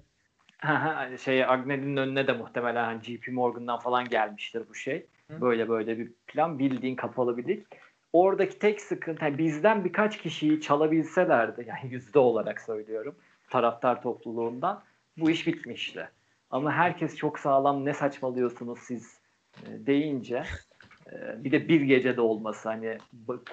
şey 1.23 1.45
Agnelli'nin 1.45 1.97
önüne 1.97 2.27
de 2.27 2.33
muhtemelen 2.33 2.85
hani 2.85 3.03
JP 3.03 3.27
Morgan'dan 3.27 3.79
falan 3.79 4.09
gelmiştir 4.09 4.63
bu 4.69 4.75
şey. 4.75 5.05
Böyle 5.29 5.69
böyle 5.69 5.97
bir 5.97 6.11
plan 6.27 6.59
bildiğin 6.59 6.95
kapalı 6.95 7.37
bir 7.37 7.47
lig. 7.47 7.65
Oradaki 8.13 8.59
tek 8.59 8.81
sıkıntı 8.81 9.25
yani 9.25 9.37
bizden 9.37 9.85
birkaç 9.85 10.17
kişiyi 10.17 10.61
çalabilselerdi 10.61 11.65
yani 11.67 11.93
yüzde 11.93 12.19
olarak 12.19 12.61
söylüyorum 12.61 13.15
taraftar 13.51 14.01
topluluğundan 14.01 14.83
bu 15.17 15.29
iş 15.29 15.47
bitmişti. 15.47 16.09
Ama 16.51 16.71
herkes 16.71 17.17
çok 17.17 17.39
sağlam 17.39 17.85
ne 17.85 17.93
saçmalıyorsunuz 17.93 18.79
siz 18.79 19.19
e, 19.63 19.85
deyince 19.85 20.43
e, 21.11 21.43
bir 21.43 21.51
de 21.51 21.67
bir 21.67 21.81
gecede 21.81 22.21
olması 22.21 22.69
hani 22.69 22.97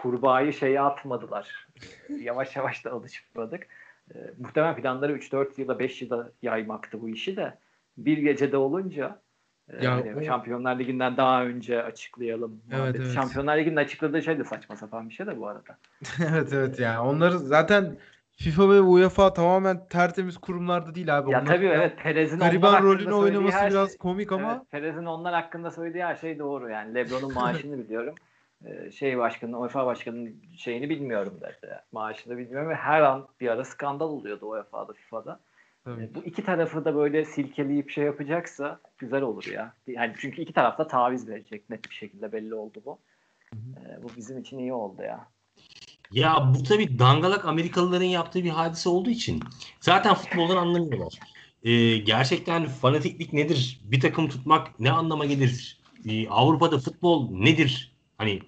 kurbağayı 0.02 0.52
şeye 0.52 0.80
atmadılar. 0.80 1.68
yavaş 2.08 2.56
yavaş 2.56 2.84
da 2.84 2.92
alışmadık. 2.92 3.66
E, 4.14 4.18
muhtemelen 4.38 4.76
planları 4.76 5.18
3-4 5.18 5.60
yılda 5.60 5.78
5 5.78 6.02
yılda 6.02 6.32
yaymaktı 6.42 7.02
bu 7.02 7.08
işi 7.08 7.36
de. 7.36 7.58
Bir 7.96 8.18
gecede 8.18 8.56
olunca 8.56 9.20
ee, 9.72 9.84
ya, 9.84 9.90
yani 9.90 10.16
o... 10.16 10.22
Şampiyonlar 10.22 10.78
Ligi'nden 10.78 11.16
daha 11.16 11.44
önce 11.44 11.82
açıklayalım. 11.82 12.62
Evet, 12.72 12.96
evet. 12.98 13.12
Şampiyonlar 13.14 13.58
Ligi'nin 13.58 13.76
açıkladığı 13.76 14.22
şey 14.22 14.38
de 14.38 14.44
saçma 14.44 14.76
sapan 14.76 15.08
bir 15.08 15.14
şey 15.14 15.26
de 15.26 15.38
bu 15.40 15.48
arada. 15.48 15.78
evet 16.32 16.52
evet 16.52 16.80
yani 16.80 16.98
onları 16.98 17.38
zaten 17.38 17.96
FIFA 18.30 18.70
ve 18.70 18.80
UEFA 18.80 19.32
tamamen 19.32 19.88
tertemiz 19.88 20.38
kurumlarda 20.38 20.94
değil 20.94 21.18
abi. 21.18 21.30
Ya 21.30 21.44
tabii 21.44 21.66
evet 21.66 21.98
Perez'in 22.02 22.38
gariban 22.38 22.82
rolünü 22.82 23.12
oynaması 23.12 23.66
biraz 23.70 23.88
şey, 23.88 23.98
komik 23.98 24.32
ama. 24.32 24.52
Evet, 24.52 24.70
Perez'in 24.70 25.04
onlar 25.04 25.34
hakkında 25.34 25.70
söylediği 25.70 26.04
her 26.04 26.16
şey 26.16 26.38
doğru 26.38 26.70
yani. 26.70 26.94
LeBron'un 26.94 27.34
maaşını 27.34 27.78
biliyorum. 27.78 28.14
Ee, 28.64 28.90
şey 28.90 29.18
başkanının, 29.18 29.56
UEFA 29.56 29.86
başkanının 29.86 30.42
şeyini 30.56 30.90
bilmiyorum 30.90 31.40
dedi. 31.40 31.74
Maaşını 31.92 32.38
bilmiyorum 32.38 32.68
ve 32.68 32.74
her 32.74 33.00
an 33.00 33.28
bir 33.40 33.48
ara 33.48 33.64
skandal 33.64 34.08
oluyordu 34.08 34.46
UEFA'da, 34.46 34.92
FIFA'da. 34.92 35.40
E, 35.86 36.14
bu 36.14 36.24
iki 36.24 36.44
tarafı 36.44 36.84
da 36.84 36.94
böyle 36.94 37.24
silkeleyip 37.24 37.90
şey 37.90 38.04
yapacaksa 38.04 38.80
güzel 38.98 39.22
olur 39.22 39.44
ya. 39.44 39.74
Yani 39.86 40.14
çünkü 40.18 40.42
iki 40.42 40.52
tarafta 40.52 40.86
taviz 40.86 41.28
verecek 41.28 41.70
net 41.70 41.90
bir 41.90 41.94
şekilde 41.94 42.32
belli 42.32 42.54
oldu 42.54 42.82
bu. 42.86 42.98
E, 43.52 44.02
bu 44.02 44.08
bizim 44.16 44.38
için 44.38 44.58
iyi 44.58 44.72
oldu 44.72 45.02
ya. 45.02 45.28
Ya 46.10 46.52
bu 46.54 46.62
tabii 46.62 46.98
dangalak 46.98 47.44
Amerikalıların 47.44 48.04
yaptığı 48.04 48.44
bir 48.44 48.50
hadise 48.50 48.88
olduğu 48.88 49.10
için 49.10 49.40
zaten 49.80 50.14
futboldan 50.14 50.56
anlamıyorlar. 50.56 51.18
Ee, 51.62 51.96
gerçekten 51.96 52.66
fanatiklik 52.66 53.32
nedir? 53.32 53.80
Bir 53.84 54.00
takım 54.00 54.28
tutmak 54.28 54.80
ne 54.80 54.90
anlama 54.90 55.24
gelir? 55.24 55.80
Ee, 56.08 56.28
Avrupa'da 56.28 56.78
futbol 56.78 57.30
nedir? 57.30 57.97
Hani 58.18 58.40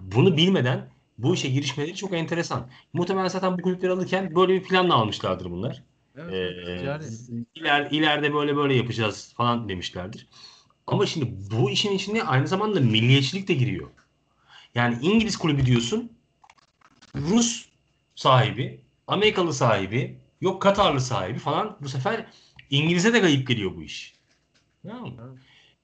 bunu 0.00 0.36
bilmeden 0.36 0.90
bu 1.18 1.34
işe 1.34 1.48
girişmeleri 1.48 1.94
çok 1.94 2.12
enteresan. 2.12 2.70
Muhtemelen 2.92 3.28
zaten 3.28 3.58
bu 3.58 3.62
kulüpleri 3.62 3.92
alırken 3.92 4.34
böyle 4.34 4.54
bir 4.54 4.62
planla 4.62 4.94
almışlardır 4.94 5.50
bunlar. 5.50 5.82
Evet, 6.18 6.32
ee, 6.32 6.84
yani. 6.84 7.04
iler, 7.54 7.88
ileride 7.90 8.34
böyle 8.34 8.56
böyle 8.56 8.74
yapacağız 8.74 9.32
falan 9.36 9.68
demişlerdir. 9.68 10.26
Ama 10.86 11.06
şimdi 11.06 11.34
bu 11.50 11.70
işin 11.70 11.92
içine 11.92 12.22
aynı 12.22 12.48
zamanda 12.48 12.80
milliyetçilik 12.80 13.48
de 13.48 13.54
giriyor. 13.54 13.88
Yani 14.74 14.98
İngiliz 15.02 15.36
kulübü 15.36 15.66
diyorsun. 15.66 16.12
Rus 17.16 17.68
sahibi, 18.14 18.80
Amerikalı 19.06 19.54
sahibi, 19.54 20.18
yok 20.40 20.62
Katarlı 20.62 21.00
sahibi 21.00 21.38
falan 21.38 21.76
bu 21.80 21.88
sefer 21.88 22.26
İngiliz'e 22.70 23.14
de 23.14 23.20
kayıp 23.20 23.48
geliyor 23.48 23.76
bu 23.76 23.82
iş. 23.82 24.14
Tamam 24.86 25.08
mı? 25.08 25.38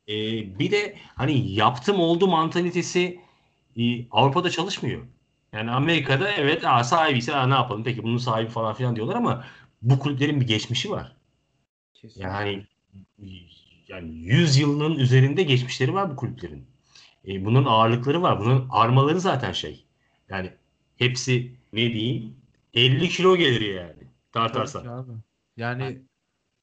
Ee, 0.08 0.58
bir 0.58 0.70
de 0.70 0.96
hani 1.14 1.52
yaptım 1.52 2.00
oldu 2.00 2.28
mantalitesi 2.28 3.20
Avrupa'da 4.10 4.50
çalışmıyor. 4.50 5.02
Yani 5.52 5.70
Amerika'da 5.70 6.30
evet 6.30 6.64
aa, 6.66 6.84
sahibiyse 6.84 7.34
aa, 7.34 7.46
ne 7.46 7.54
yapalım 7.54 7.84
peki 7.84 8.02
bunun 8.02 8.18
sahibi 8.18 8.50
falan 8.50 8.74
filan 8.74 8.96
diyorlar 8.96 9.14
ama 9.16 9.44
bu 9.82 9.98
kulüplerin 9.98 10.40
bir 10.40 10.46
geçmişi 10.46 10.90
var. 10.90 11.16
Kesinlikle. 11.94 12.28
Yani 12.28 12.66
yani 13.88 14.10
100 14.10 14.56
yılının 14.56 14.94
üzerinde 14.94 15.42
geçmişleri 15.42 15.94
var 15.94 16.10
bu 16.10 16.16
kulüplerin. 16.16 16.66
E, 17.28 17.44
bunun 17.44 17.64
ağırlıkları 17.64 18.22
var. 18.22 18.40
Bunun 18.40 18.68
armaları 18.70 19.20
zaten 19.20 19.52
şey. 19.52 19.84
Yani 20.28 20.50
hepsi 20.96 21.52
ne 21.72 21.92
diyeyim 21.92 22.36
50 22.74 23.08
kilo 23.08 23.36
gelir 23.36 23.74
yani 23.74 24.08
tartarsan. 24.32 24.86
Abi. 24.86 25.12
Yani 25.56 25.98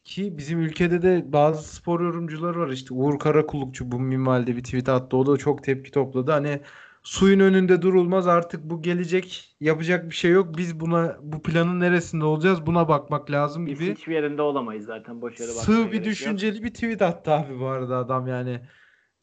ki 0.03 0.37
bizim 0.37 0.59
ülkede 0.59 1.01
de 1.01 1.33
bazı 1.33 1.75
spor 1.75 2.01
yorumcuları 2.01 2.59
var 2.59 2.69
işte 2.69 2.93
Uğur 2.93 3.19
Karakulukçu 3.19 3.91
bu 3.91 3.99
minvalde 3.99 4.55
bir 4.55 4.63
tweet 4.63 4.89
attı 4.89 5.17
o 5.17 5.25
da 5.25 5.37
çok 5.37 5.63
tepki 5.63 5.91
topladı 5.91 6.31
hani 6.31 6.61
suyun 7.05 7.39
önünde 7.39 7.81
durulmaz 7.81 8.27
artık 8.27 8.63
bu 8.63 8.81
gelecek 8.81 9.55
yapacak 9.59 10.09
bir 10.09 10.15
şey 10.15 10.31
yok 10.31 10.57
biz 10.57 10.79
buna 10.79 11.17
bu 11.21 11.41
planın 11.41 11.79
neresinde 11.79 12.25
olacağız 12.25 12.65
buna 12.65 12.87
bakmak 12.87 13.31
lazım 13.31 13.65
Biz 13.65 13.79
gibi 13.79 13.95
hiçbir 13.95 14.13
yerinde 14.13 14.41
olamayız 14.41 14.85
zaten. 14.85 15.21
Boş 15.21 15.39
yere 15.39 15.51
sığ 15.51 15.91
bir 15.91 15.97
yok. 15.97 16.05
düşünceli 16.05 16.63
bir 16.63 16.73
tweet 16.73 17.01
attı 17.01 17.31
abi 17.31 17.59
bu 17.59 17.65
arada 17.67 17.97
adam 17.97 18.27
yani 18.27 18.59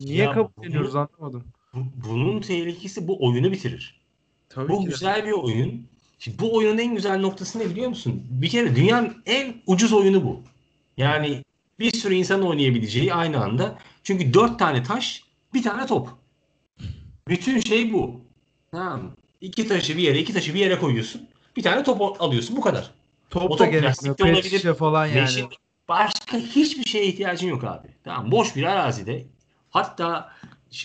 niye 0.01 0.25
Ya 0.25 0.33
kabul 0.33 0.65
ediyoruz 0.67 0.97
anlamadım. 0.97 1.45
Bu- 1.75 2.09
bunun 2.09 2.41
tehlikesi 2.41 3.09
bu 3.09 3.27
oyunu 3.27 3.53
bitirir. 3.53 4.01
Tabii 4.49 4.69
Bu 4.69 4.81
ki 4.81 4.87
de. 4.87 4.91
güzel 4.91 5.27
bir 5.27 5.33
oyun. 5.33 5.87
Şimdi 6.19 6.39
bu 6.39 6.57
oyunun 6.57 6.79
en 6.79 6.95
güzel 6.95 7.21
noktası 7.21 7.59
ne 7.59 7.71
biliyor 7.71 7.89
musun? 7.89 8.23
Bir 8.31 8.49
kere 8.49 8.77
dünyanın 8.77 9.23
en 9.27 9.55
ucuz 9.67 9.93
oyunu 9.93 10.25
bu. 10.25 10.41
Yani 10.97 11.43
bir 11.79 11.93
sürü 11.93 12.15
insan 12.15 12.43
oynayabileceği 12.43 13.15
aynı 13.15 13.45
anda. 13.45 13.79
Çünkü 14.03 14.35
dört 14.35 14.59
tane 14.59 14.83
taş, 14.83 15.25
bir 15.55 15.63
tane 15.63 15.87
top. 15.87 16.09
Bütün 17.29 17.61
şey 17.61 17.93
bu. 17.93 18.21
Tamam 18.73 19.03
mı? 19.03 19.11
İki 19.41 19.69
taşı 19.69 19.97
bir 19.97 20.03
yere, 20.03 20.19
iki 20.19 20.33
taşı 20.33 20.55
bir 20.55 20.61
yere 20.61 20.79
koyuyorsun. 20.79 21.29
Bir 21.57 21.63
tane 21.63 21.83
top 21.85 22.23
alıyorsun. 22.23 22.57
Bu 22.57 22.61
kadar. 22.61 22.91
Top 23.31 23.51
O 23.51 23.59
da 23.59 23.65
top 24.03 24.21
olabilir. 24.21 24.75
falan 24.75 25.07
yani. 25.07 25.21
Meşin- 25.21 25.49
başka 25.89 26.37
hiçbir 26.39 26.85
şeye 26.85 27.07
ihtiyacın 27.07 27.49
yok 27.49 27.65
abi. 27.65 27.89
Tamam 28.05 28.31
boş 28.31 28.57
bir 28.57 28.63
arazide 28.63 29.27
hatta 29.71 30.33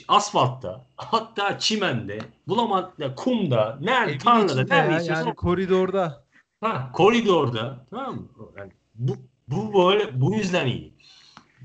asfaltta 0.08 0.86
hatta 0.98 1.60
çimende 1.60 2.20
bulamadıkta 2.48 3.16
kumda 3.16 3.78
nerede 3.82 4.12
Evin 4.12 4.20
tarlada 4.20 4.64
nerede 4.64 4.94
ya, 4.94 5.16
yani 5.16 5.36
koridorda. 5.36 6.24
ha, 6.62 6.92
koridorda 6.94 7.86
tamam 7.90 8.16
mı? 8.16 8.28
Yani 8.58 8.72
bu, 8.96 9.18
bu 9.48 9.74
böyle 9.88 10.22
bu 10.22 10.36
yüzden 10.36 10.68
iyi. 10.68 10.94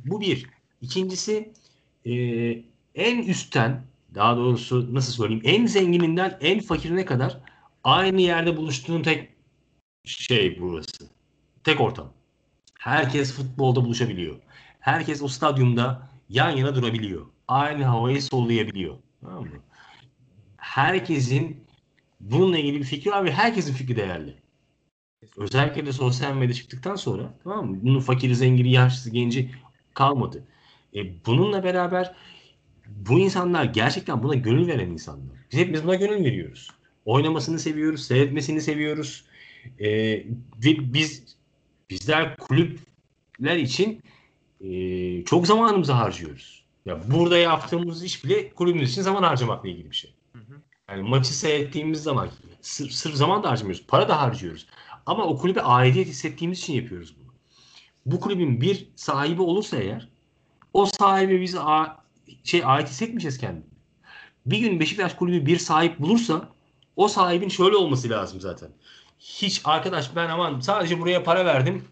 Bu 0.04 0.20
bir. 0.20 0.46
İkincisi 0.80 1.52
e, 2.06 2.12
en 2.94 3.18
üstten 3.22 3.82
daha 4.14 4.36
doğrusu 4.36 4.94
nasıl 4.94 5.12
söyleyeyim 5.12 5.42
en 5.44 5.66
zengininden 5.66 6.38
en 6.40 6.60
fakirine 6.60 7.04
kadar 7.04 7.40
aynı 7.84 8.20
yerde 8.20 8.56
buluştuğun 8.56 9.02
tek 9.02 9.28
şey 10.04 10.60
burası. 10.60 11.10
Tek 11.64 11.80
ortam. 11.80 12.12
Herkes 12.78 13.32
futbolda 13.32 13.84
buluşabiliyor. 13.84 14.36
Herkes 14.80 15.22
o 15.22 15.28
stadyumda 15.28 16.08
yan 16.28 16.50
yana 16.50 16.74
durabiliyor. 16.74 17.26
Aynı 17.48 17.84
havayı 17.84 18.22
sollayabiliyor. 18.22 18.96
Tamam 19.20 19.42
mı? 19.42 19.48
Herkesin 20.56 21.64
bununla 22.20 22.58
ilgili 22.58 22.78
bir 22.78 22.84
fikri 22.84 23.10
var 23.10 23.24
ve 23.24 23.32
herkesin 23.32 23.74
fikri 23.74 23.96
değerli. 23.96 24.36
Özellikle 25.36 25.86
de 25.86 25.92
sosyal 25.92 26.34
medya 26.34 26.54
çıktıktan 26.54 26.96
sonra 26.96 27.34
tamam 27.44 27.70
mı? 27.70 27.78
Bunun 27.82 28.00
fakiri, 28.00 28.36
zengini, 28.36 28.72
yaşlısı, 28.72 29.10
genci 29.10 29.50
kalmadı. 29.94 30.44
E, 30.94 31.26
bununla 31.26 31.64
beraber 31.64 32.14
bu 32.96 33.18
insanlar 33.18 33.64
gerçekten 33.64 34.22
buna 34.22 34.34
gönül 34.34 34.66
veren 34.68 34.90
insanlar. 34.90 35.36
Biz 35.52 35.58
hepimiz 35.58 35.84
buna 35.84 35.94
gönül 35.94 36.24
veriyoruz. 36.24 36.70
Oynamasını 37.04 37.58
seviyoruz, 37.58 38.04
seyretmesini 38.06 38.60
seviyoruz. 38.60 39.24
E, 39.78 39.88
ve 40.64 40.94
biz 40.94 41.36
bizler 41.90 42.36
kulüpler 42.36 43.56
için 43.56 44.02
e, 44.60 45.24
çok 45.24 45.46
zamanımızı 45.46 45.92
harcıyoruz. 45.92 46.64
Ya 46.86 47.00
burada 47.10 47.38
yaptığımız 47.38 48.04
iş 48.04 48.24
bile 48.24 48.50
kulübümüz 48.50 48.92
için 48.92 49.02
zaman 49.02 49.22
harcamakla 49.22 49.68
ilgili 49.68 49.90
bir 49.90 49.96
şey. 49.96 50.14
Yani 50.88 51.02
maçı 51.08 51.38
seyrettiğimiz 51.38 52.02
zaman 52.02 52.28
sırf, 52.60 52.92
sırf 52.92 53.14
zaman 53.14 53.42
da 53.42 53.50
harcamıyoruz. 53.50 53.86
Para 53.88 54.08
da 54.08 54.20
harcıyoruz. 54.22 54.66
Ama 55.06 55.26
o 55.26 55.36
kulübe 55.38 55.62
aidiyet 55.62 56.08
hissettiğimiz 56.08 56.58
için 56.58 56.72
yapıyoruz 56.72 57.14
bunu. 57.20 57.32
Bu 58.06 58.20
kulübün 58.20 58.60
bir 58.60 58.88
sahibi 58.96 59.42
olursa 59.42 59.76
eğer 59.76 60.08
o 60.72 60.86
sahibi 60.86 61.40
biz 61.40 61.54
a- 61.54 62.01
şey 62.44 62.62
ait 62.64 62.88
hissetmeyeceğiz 62.88 63.38
kendini. 63.38 63.64
Bir 64.46 64.58
gün 64.58 64.80
Beşiktaş 64.80 65.14
kulübü 65.14 65.46
bir 65.46 65.58
sahip 65.58 65.98
bulursa 65.98 66.48
o 66.96 67.08
sahibin 67.08 67.48
şöyle 67.48 67.76
olması 67.76 68.10
lazım 68.10 68.40
zaten. 68.40 68.68
Hiç 69.18 69.60
arkadaş 69.64 70.16
ben 70.16 70.28
aman 70.28 70.60
sadece 70.60 71.00
buraya 71.00 71.24
para 71.24 71.44
verdim. 71.44 71.84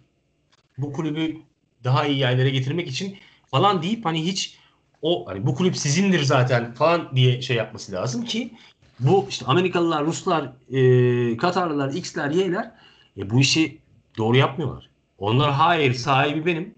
Bu 0.78 0.92
kulübü 0.92 1.36
daha 1.84 2.06
iyi 2.06 2.18
yerlere 2.18 2.50
getirmek 2.50 2.88
için 2.88 3.16
falan 3.50 3.82
deyip 3.82 4.04
hani 4.04 4.26
hiç 4.26 4.58
o 5.02 5.26
hani 5.28 5.46
bu 5.46 5.54
kulüp 5.54 5.76
sizindir 5.76 6.22
zaten 6.22 6.74
falan 6.74 7.16
diye 7.16 7.42
şey 7.42 7.56
yapması 7.56 7.92
lazım 7.92 8.24
ki 8.24 8.52
bu 9.00 9.26
işte 9.28 9.46
Amerikalılar, 9.46 10.04
Ruslar, 10.04 10.52
e, 10.70 11.36
Katarlılar, 11.36 11.92
X'ler, 11.92 12.30
Y'ler 12.30 12.72
e, 13.16 13.30
bu 13.30 13.40
işi 13.40 13.78
doğru 14.18 14.36
yapmıyorlar. 14.36 14.90
Onlar 15.18 15.52
hayır 15.52 15.94
sahibi 15.94 16.46
benim. 16.46 16.74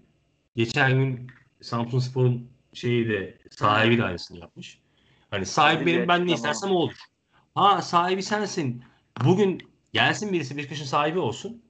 Geçen 0.55 0.91
gün 0.91 1.31
Samsun 1.61 1.99
Spor'un 1.99 2.47
şeyi 2.73 3.09
de 3.09 3.37
sahibi 3.51 3.97
de 3.97 4.03
aynısını 4.03 4.39
yapmış. 4.39 4.79
Hani 5.31 5.45
sahibi 5.45 5.85
benim 5.85 6.07
ben 6.07 6.27
ne 6.27 6.31
istersem 6.33 6.71
o 6.71 6.73
olur. 6.73 6.93
Ha 7.55 7.81
sahibi 7.81 8.23
sensin. 8.23 8.83
Bugün 9.25 9.61
gelsin 9.93 10.33
birisi 10.33 10.57
Beşiktaş'ın 10.57 10.85
sahibi 10.85 11.19
olsun. 11.19 11.63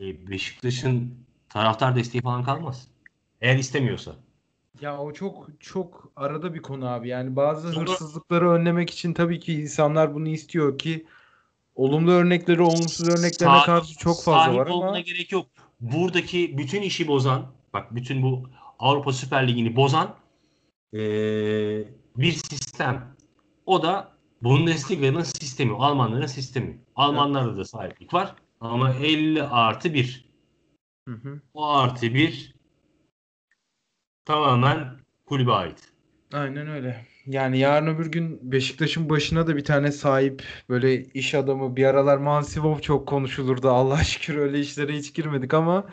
E, 0.00 0.28
Beşiktaş'ın 0.30 1.14
taraftar 1.48 1.96
desteği 1.96 2.22
falan 2.22 2.44
kalmaz. 2.44 2.88
Eğer 3.40 3.56
istemiyorsa. 3.56 4.14
Ya 4.80 4.98
o 4.98 5.12
çok 5.12 5.48
çok 5.60 6.12
arada 6.16 6.54
bir 6.54 6.62
konu 6.62 6.88
abi. 6.88 7.08
Yani 7.08 7.36
bazı 7.36 7.72
Sonra- 7.72 7.90
hırsızlıkları 7.90 8.50
önlemek 8.50 8.90
için 8.90 9.14
tabii 9.14 9.40
ki 9.40 9.54
insanlar 9.54 10.14
bunu 10.14 10.28
istiyor 10.28 10.78
ki 10.78 11.06
olumlu 11.74 12.10
örnekleri, 12.10 12.62
olumsuz 12.62 13.08
örneklerine 13.08 13.54
Sahip- 13.54 13.66
karşı 13.66 13.98
çok 13.98 14.22
fazla 14.22 14.44
sahip 14.44 14.58
var 14.60 14.66
ama 14.66 14.74
olmana 14.74 15.00
gerek 15.00 15.32
yok. 15.32 15.46
Buradaki 15.80 16.58
bütün 16.58 16.82
işi 16.82 17.08
bozan, 17.08 17.52
bak 17.72 17.94
bütün 17.94 18.22
bu 18.22 18.50
Avrupa 18.80 19.12
Süper 19.12 19.48
Ligi'ni 19.48 19.76
bozan 19.76 20.16
eee, 20.92 21.88
bir 22.16 22.32
sistem. 22.32 23.16
O 23.66 23.82
da 23.82 24.12
Bundesliga'nın 24.42 25.22
sistemi, 25.22 25.72
Almanların 25.72 26.26
sistemi. 26.26 26.78
Almanlarda 26.96 27.56
da 27.56 27.64
sahiplik 27.64 28.14
var 28.14 28.34
ama 28.60 28.94
50 28.94 29.42
artı 29.42 29.94
1. 29.94 30.30
Hı 31.08 31.14
hı. 31.14 31.40
O 31.54 31.68
artı 31.68 32.14
1 32.14 32.54
tamamen 34.24 34.96
kulübe 35.26 35.52
ait. 35.52 35.92
Aynen 36.32 36.68
öyle. 36.68 37.06
Yani 37.26 37.58
yarın 37.58 37.86
öbür 37.86 38.06
gün 38.06 38.52
Beşiktaş'ın 38.52 39.10
başına 39.10 39.46
da 39.46 39.56
bir 39.56 39.64
tane 39.64 39.92
sahip 39.92 40.44
böyle 40.68 41.04
iş 41.04 41.34
adamı 41.34 41.76
bir 41.76 41.84
aralar 41.84 42.16
Mansivov 42.18 42.78
çok 42.78 43.08
konuşulurdu. 43.08 43.70
Allah 43.70 44.04
şükür 44.04 44.36
öyle 44.36 44.60
işlere 44.60 44.92
hiç 44.96 45.14
girmedik 45.14 45.54
ama 45.54 45.86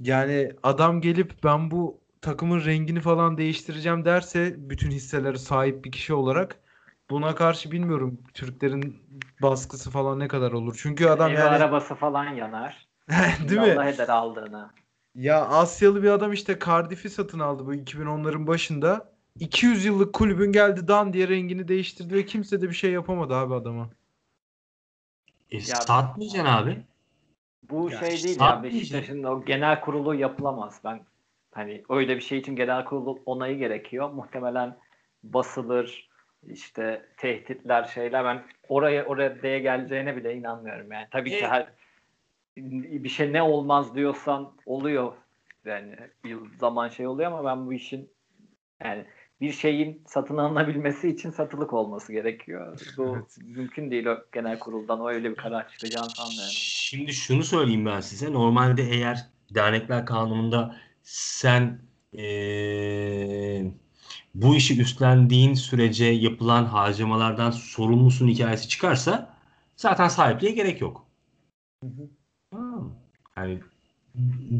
yani 0.00 0.52
adam 0.62 1.00
gelip 1.00 1.44
ben 1.44 1.70
bu 1.70 2.00
takımın 2.20 2.64
rengini 2.64 3.00
falan 3.00 3.38
değiştireceğim 3.38 4.04
derse 4.04 4.54
bütün 4.70 4.90
hisseleri 4.90 5.38
sahip 5.38 5.84
bir 5.84 5.92
kişi 5.92 6.14
olarak 6.14 6.60
buna 7.10 7.34
karşı 7.34 7.70
bilmiyorum 7.70 8.18
Türklerin 8.34 8.96
baskısı 9.42 9.90
falan 9.90 10.18
ne 10.18 10.28
kadar 10.28 10.52
olur. 10.52 10.78
Çünkü 10.82 11.06
adam 11.06 11.30
Ev 11.30 11.34
yani 11.34 11.48
arabası 11.48 11.94
falan 11.94 12.24
yanar. 12.24 12.88
değil 13.48 13.60
mi? 13.60 13.72
Allah 13.72 13.88
eder 13.88 14.08
aldığını. 14.08 14.70
Ya 15.14 15.44
Asyalı 15.46 16.02
bir 16.02 16.10
adam 16.10 16.32
işte 16.32 16.58
Cardiff'i 16.66 17.10
satın 17.10 17.38
aldı 17.38 17.66
bu 17.66 17.74
2010'ların 17.74 18.46
başında. 18.46 19.14
200 19.40 19.84
yıllık 19.84 20.14
kulübün 20.14 20.52
geldi 20.52 20.88
dan 20.88 21.12
diye 21.12 21.28
rengini 21.28 21.68
değiştirdi 21.68 22.14
ve 22.14 22.26
kimse 22.26 22.62
de 22.62 22.68
bir 22.68 22.74
şey 22.74 22.90
yapamadı 22.92 23.34
abi 23.34 23.54
adama. 23.54 23.90
E, 25.50 25.56
Ya- 25.56 25.62
satmayacaksın 25.62 26.52
abi. 26.52 26.84
Bu 27.70 27.90
Ya 27.90 27.98
şey 27.98 28.14
işte 28.14 28.28
değil 28.28 28.40
ya. 28.40 28.62
Beşiktaş'ın 28.62 29.22
o 29.22 29.44
genel 29.44 29.80
kurulu 29.80 30.14
yapılamaz. 30.14 30.80
Ben 30.84 31.00
hani 31.52 31.82
öyle 31.88 32.16
bir 32.16 32.22
şey 32.22 32.38
için 32.38 32.56
genel 32.56 32.84
kurulu 32.84 33.22
onayı 33.26 33.58
gerekiyor. 33.58 34.10
Muhtemelen 34.10 34.76
basılır 35.22 36.08
işte 36.46 37.06
tehditler 37.16 37.84
şeyler 37.84 38.24
ben 38.24 38.42
oraya 38.68 39.04
oraya 39.04 39.42
diye 39.42 39.58
geleceğine 39.58 40.16
bile 40.16 40.34
inanmıyorum 40.34 40.92
yani. 40.92 41.06
Tabii 41.10 41.30
ki 41.30 41.36
E- 41.36 41.48
her 41.48 41.66
bir 42.56 43.08
şey 43.08 43.32
ne 43.32 43.42
olmaz 43.42 43.94
diyorsan 43.94 44.52
oluyor. 44.66 45.12
Yani 45.64 45.96
bir 46.24 46.36
zaman 46.58 46.88
şey 46.88 47.06
oluyor 47.06 47.32
ama 47.32 47.44
ben 47.44 47.66
bu 47.66 47.72
işin 47.72 48.10
yani 48.84 49.04
bir 49.40 49.52
şeyin 49.52 50.02
satın 50.06 50.36
alınabilmesi 50.36 51.08
için 51.08 51.30
satılık 51.30 51.72
olması 51.72 52.12
gerekiyor. 52.12 52.80
Bu 52.96 53.16
evet. 53.16 53.38
mümkün 53.56 53.90
değil 53.90 54.06
o 54.06 54.18
genel 54.32 54.58
kuruldan 54.58 55.00
o 55.00 55.08
öyle 55.08 55.30
bir 55.30 55.36
karar 55.36 55.68
çıkacağını 55.68 56.10
sanmıyorum. 56.10 56.52
Şimdi 56.52 57.12
şunu 57.12 57.44
söyleyeyim 57.44 57.86
ben 57.86 58.00
size. 58.00 58.32
Normalde 58.32 58.82
eğer 58.82 59.26
dernekler 59.54 60.06
kanununda 60.06 60.76
sen 61.02 61.78
ee, 62.18 63.64
bu 64.34 64.56
işi 64.56 64.80
üstlendiğin 64.80 65.54
sürece 65.54 66.04
yapılan 66.04 66.64
harcamalardan 66.64 67.50
sorumlusun 67.50 68.28
hikayesi 68.28 68.68
çıkarsa 68.68 69.36
zaten 69.76 70.08
sahipliğe 70.08 70.52
gerek 70.52 70.80
yok. 70.80 71.06
Hı 71.84 71.90
hı. 71.90 72.10
Yani 73.36 73.60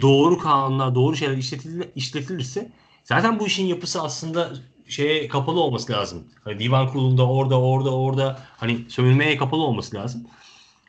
doğru 0.00 0.38
kanunlar, 0.38 0.94
doğru 0.94 1.16
şeyler 1.16 1.36
işletil, 1.36 1.82
işletilirse 1.94 2.72
zaten 3.04 3.40
bu 3.40 3.46
işin 3.46 3.66
yapısı 3.66 4.02
aslında 4.02 4.52
şeye 4.88 5.28
kapalı 5.28 5.60
olması 5.60 5.92
lazım. 5.92 6.24
Hani 6.44 6.58
divan 6.58 6.88
kurulunda 6.88 7.28
orada 7.28 7.60
orada 7.60 7.94
orada 7.94 8.40
hani 8.56 8.84
sömürmeye 8.88 9.36
kapalı 9.36 9.62
olması 9.62 9.96
lazım. 9.96 10.26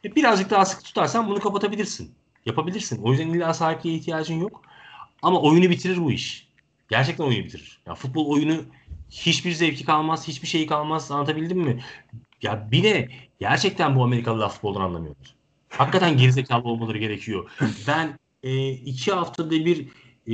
E 0.05 0.15
birazcık 0.15 0.49
daha 0.49 0.65
sıkı 0.65 0.83
tutarsan 0.83 1.27
bunu 1.27 1.39
kapatabilirsin. 1.39 2.13
Yapabilirsin. 2.45 3.03
O 3.03 3.11
yüzden 3.11 3.27
illa 3.27 3.53
sahipliğe 3.53 3.95
ihtiyacın 3.95 4.39
yok. 4.39 4.61
Ama 5.21 5.41
oyunu 5.41 5.69
bitirir 5.69 5.97
bu 5.97 6.11
iş. 6.11 6.47
Gerçekten 6.89 7.23
oyunu 7.23 7.45
bitirir. 7.45 7.79
Ya 7.85 7.95
futbol 7.95 8.25
oyunu 8.25 8.55
hiçbir 9.09 9.51
zevki 9.51 9.85
kalmaz, 9.85 10.27
hiçbir 10.27 10.47
şeyi 10.47 10.67
kalmaz. 10.67 11.11
Anlatabildim 11.11 11.59
mi? 11.59 11.83
Ya 12.41 12.71
bir 12.71 12.83
de 12.83 13.09
gerçekten 13.39 13.95
bu 13.95 14.03
Amerikalılar 14.03 14.49
futboldan 14.49 14.81
anlamıyorlar. 14.81 15.35
Hakikaten 15.69 16.17
gerizekalı 16.17 16.63
olmaları 16.63 16.97
gerekiyor. 16.97 17.51
Ben 17.87 18.19
e, 18.43 18.69
iki 18.69 19.11
haftada 19.11 19.51
bir 19.51 19.87
e, 20.27 20.31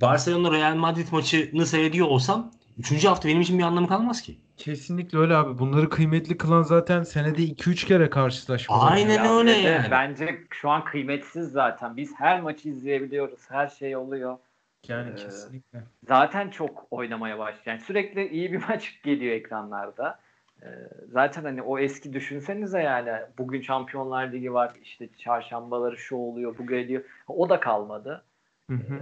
Barcelona 0.00 0.52
Real 0.52 0.74
Madrid 0.74 1.06
maçını 1.12 1.66
seyrediyor 1.66 2.06
olsam 2.06 2.50
üçüncü 2.78 3.08
hafta 3.08 3.28
benim 3.28 3.40
için 3.40 3.58
bir 3.58 3.64
anlamı 3.64 3.88
kalmaz 3.88 4.22
ki. 4.22 4.38
Kesinlikle 4.56 5.18
öyle 5.18 5.36
abi. 5.36 5.58
Bunları 5.58 5.88
kıymetli 5.88 6.38
kılan 6.38 6.62
zaten 6.62 7.02
senede 7.02 7.42
2-3 7.42 7.86
kere 7.86 8.10
karşılaşma. 8.10 8.80
Aynen 8.80 9.28
öyle 9.28 9.52
yani. 9.52 9.90
Bence 9.90 10.38
şu 10.50 10.70
an 10.70 10.84
kıymetsiz 10.84 11.52
zaten. 11.52 11.96
Biz 11.96 12.14
her 12.18 12.40
maçı 12.40 12.68
izleyebiliyoruz. 12.68 13.40
Her 13.48 13.68
şey 13.68 13.96
oluyor. 13.96 14.38
Yani 14.88 15.10
ee, 15.10 15.14
kesinlikle. 15.14 15.82
Zaten 16.08 16.50
çok 16.50 16.86
oynamaya 16.90 17.38
başlıyor. 17.38 17.62
Yani 17.66 17.80
sürekli 17.80 18.28
iyi 18.28 18.52
bir 18.52 18.62
maç 18.68 19.00
geliyor 19.02 19.34
ekranlarda. 19.34 20.18
Ee, 20.62 20.66
zaten 21.12 21.44
hani 21.44 21.62
o 21.62 21.78
eski 21.78 22.12
düşünsenize 22.12 22.82
yani 22.82 23.10
bugün 23.38 23.60
Şampiyonlar 23.60 24.32
Ligi 24.32 24.52
var 24.52 24.72
işte 24.82 25.08
çarşambaları 25.18 25.96
şu 25.96 26.16
oluyor 26.16 26.58
bu 26.58 26.66
geliyor. 26.66 27.02
O 27.28 27.48
da 27.48 27.60
kalmadı. 27.60 28.24
Hı 28.70 28.74
hı. 28.74 28.94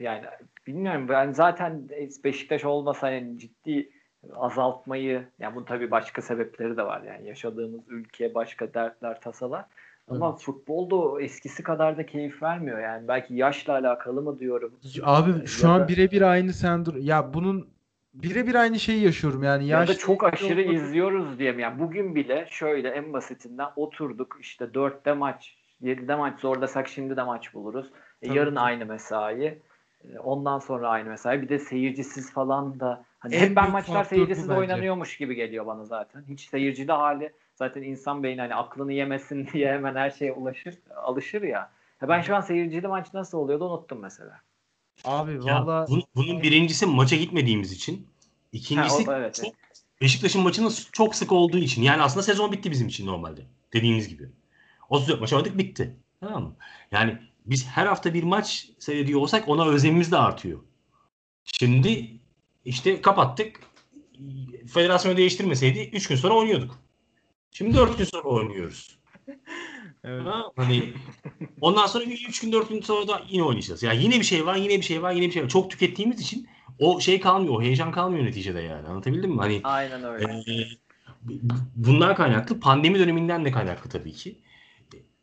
Ee, 0.00 0.04
yani 0.04 0.24
bilmiyorum 0.66 1.08
ben 1.08 1.32
zaten 1.32 1.88
Beşiktaş 2.24 2.64
olmasa 2.64 3.10
yani 3.10 3.38
ciddi 3.38 3.90
azaltmayı 4.36 5.24
yani 5.38 5.54
bunun 5.54 5.64
tabii 5.64 5.90
başka 5.90 6.22
sebepleri 6.22 6.76
de 6.76 6.82
var 6.82 7.02
yani 7.02 7.28
yaşadığımız 7.28 7.80
ülke 7.88 8.34
başka 8.34 8.74
dertler 8.74 9.20
tasalar 9.20 9.64
ama 10.08 10.30
evet. 10.30 10.40
futbolda 10.40 11.22
eskisi 11.22 11.62
kadar 11.62 11.96
da 11.96 12.06
keyif 12.06 12.42
vermiyor 12.42 12.78
yani 12.78 13.08
belki 13.08 13.34
yaşla 13.34 13.72
alakalı 13.72 14.22
mı 14.22 14.38
diyorum. 14.38 14.72
Abi 15.02 15.46
şu 15.46 15.66
ya 15.66 15.72
an 15.72 15.80
da... 15.80 15.88
birebir 15.88 16.22
aynı 16.22 16.52
sendrom 16.52 17.00
ya 17.00 17.34
bunun 17.34 17.68
birebir 18.14 18.54
aynı 18.54 18.78
şeyi 18.78 19.04
yaşıyorum 19.04 19.42
yani. 19.42 19.66
Ya 19.66 19.88
da 19.88 19.98
çok 19.98 20.24
aşırı 20.24 20.60
olmadı. 20.60 20.74
izliyoruz 20.74 21.38
diye 21.38 21.52
yani 21.52 21.78
bugün 21.78 22.14
bile 22.14 22.46
şöyle 22.50 22.88
en 22.88 23.12
basitinden 23.12 23.68
oturduk 23.76 24.38
işte 24.40 24.74
dörtte 24.74 25.12
maç 25.12 25.56
7'de 25.82 26.14
maç 26.14 26.40
zorlasak 26.40 26.88
şimdi 26.88 27.16
de 27.16 27.22
maç 27.22 27.54
buluruz. 27.54 27.86
E, 28.22 28.34
yarın 28.34 28.56
aynı 28.56 28.86
mesai. 28.86 29.44
E, 29.44 30.18
ondan 30.18 30.58
sonra 30.58 30.88
aynı 30.88 31.08
mesai. 31.08 31.42
Bir 31.42 31.48
de 31.48 31.58
seyircisiz 31.58 32.32
falan 32.32 32.80
da 32.80 33.04
hani 33.18 33.38
hep 33.38 33.56
ben 33.56 33.70
maçlar 33.70 34.04
seyircisiz 34.04 34.50
oynanıyormuş 34.50 35.16
gibi 35.16 35.34
geliyor 35.34 35.66
bana 35.66 35.84
zaten. 35.84 36.24
Hiç 36.28 36.40
seyircili 36.40 36.92
hali 36.92 37.32
zaten 37.54 37.82
insan 37.82 38.22
beyni 38.22 38.40
hani 38.40 38.54
aklını 38.54 38.92
yemesin 38.92 39.46
diye 39.52 39.72
hemen 39.72 39.94
her 39.94 40.10
şeye 40.10 40.32
ulaşır, 40.32 40.74
alışır 40.96 41.42
ya. 41.42 41.70
ya 42.02 42.08
ben 42.08 42.20
şu 42.20 42.36
an 42.36 42.40
seyircili 42.40 42.88
maç 42.88 43.14
nasıl 43.14 43.38
oluyordu 43.38 43.64
unuttum 43.64 43.98
mesela. 43.98 44.40
Abi 45.04 45.44
valla 45.44 45.86
bunun, 45.88 46.04
bunun 46.16 46.42
birincisi 46.42 46.86
maça 46.86 47.16
gitmediğimiz 47.16 47.72
için. 47.72 48.06
İkincisi 48.52 49.04
ha, 49.04 49.18
evet, 49.18 49.34
çok, 49.34 49.54
Beşiktaş'ın 50.00 50.42
maçının 50.42 50.72
çok 50.92 51.14
sık 51.14 51.32
olduğu 51.32 51.58
için. 51.58 51.82
Yani 51.82 52.02
aslında 52.02 52.22
sezon 52.22 52.52
bitti 52.52 52.70
bizim 52.70 52.88
için 52.88 53.06
normalde. 53.06 53.40
Dediğimiz 53.72 54.08
gibi. 54.08 54.28
34 54.88 55.20
maç 55.20 55.32
oynadık 55.32 55.58
bitti. 55.58 55.96
Tamam 56.20 56.42
mı? 56.42 56.56
Yani 56.90 57.18
biz 57.46 57.66
her 57.66 57.86
hafta 57.86 58.14
bir 58.14 58.22
maç 58.22 58.68
seyrediyor 58.78 59.20
olsak 59.20 59.48
ona 59.48 59.66
özlemimiz 59.66 60.12
de 60.12 60.16
artıyor. 60.16 60.58
Şimdi 61.44 62.10
işte 62.64 63.02
kapattık. 63.02 63.60
Federasyonu 64.74 65.16
değiştirmeseydi 65.16 65.90
3 65.92 66.08
gün 66.08 66.16
sonra 66.16 66.34
oynuyorduk. 66.34 66.78
Şimdi 67.50 67.76
4 67.76 67.98
gün 67.98 68.04
sonra 68.04 68.22
oynuyoruz. 68.22 68.98
evet. 70.04 70.26
Ha, 70.26 70.44
hani 70.56 70.92
ondan 71.60 71.86
sonra 71.86 72.04
3 72.04 72.40
gün 72.40 72.52
4 72.52 72.68
gün 72.68 72.80
sonra 72.80 73.08
da 73.08 73.22
yine 73.28 73.42
oynayacağız. 73.42 73.82
Yani 73.82 74.02
yine 74.02 74.20
bir 74.20 74.24
şey 74.24 74.46
var, 74.46 74.56
yine 74.56 74.76
bir 74.76 74.82
şey 74.82 75.02
var, 75.02 75.12
yine 75.12 75.26
bir 75.26 75.32
şey 75.32 75.42
var. 75.42 75.48
Çok 75.48 75.70
tükettiğimiz 75.70 76.20
için 76.20 76.48
o 76.78 77.00
şey 77.00 77.20
kalmıyor, 77.20 77.54
o 77.54 77.62
heyecan 77.62 77.92
kalmıyor 77.92 78.24
neticede 78.24 78.60
yani. 78.60 78.88
Anlatabildim 78.88 79.30
mi? 79.30 79.38
Hani 79.38 79.60
Aynen 79.64 80.04
öyle. 80.04 80.24
E, 80.24 80.68
bunlar 81.76 82.16
kaynaklı. 82.16 82.60
Pandemi 82.60 82.98
döneminden 82.98 83.44
de 83.44 83.52
kaynaklı 83.52 83.90
tabii 83.90 84.12
ki. 84.12 84.38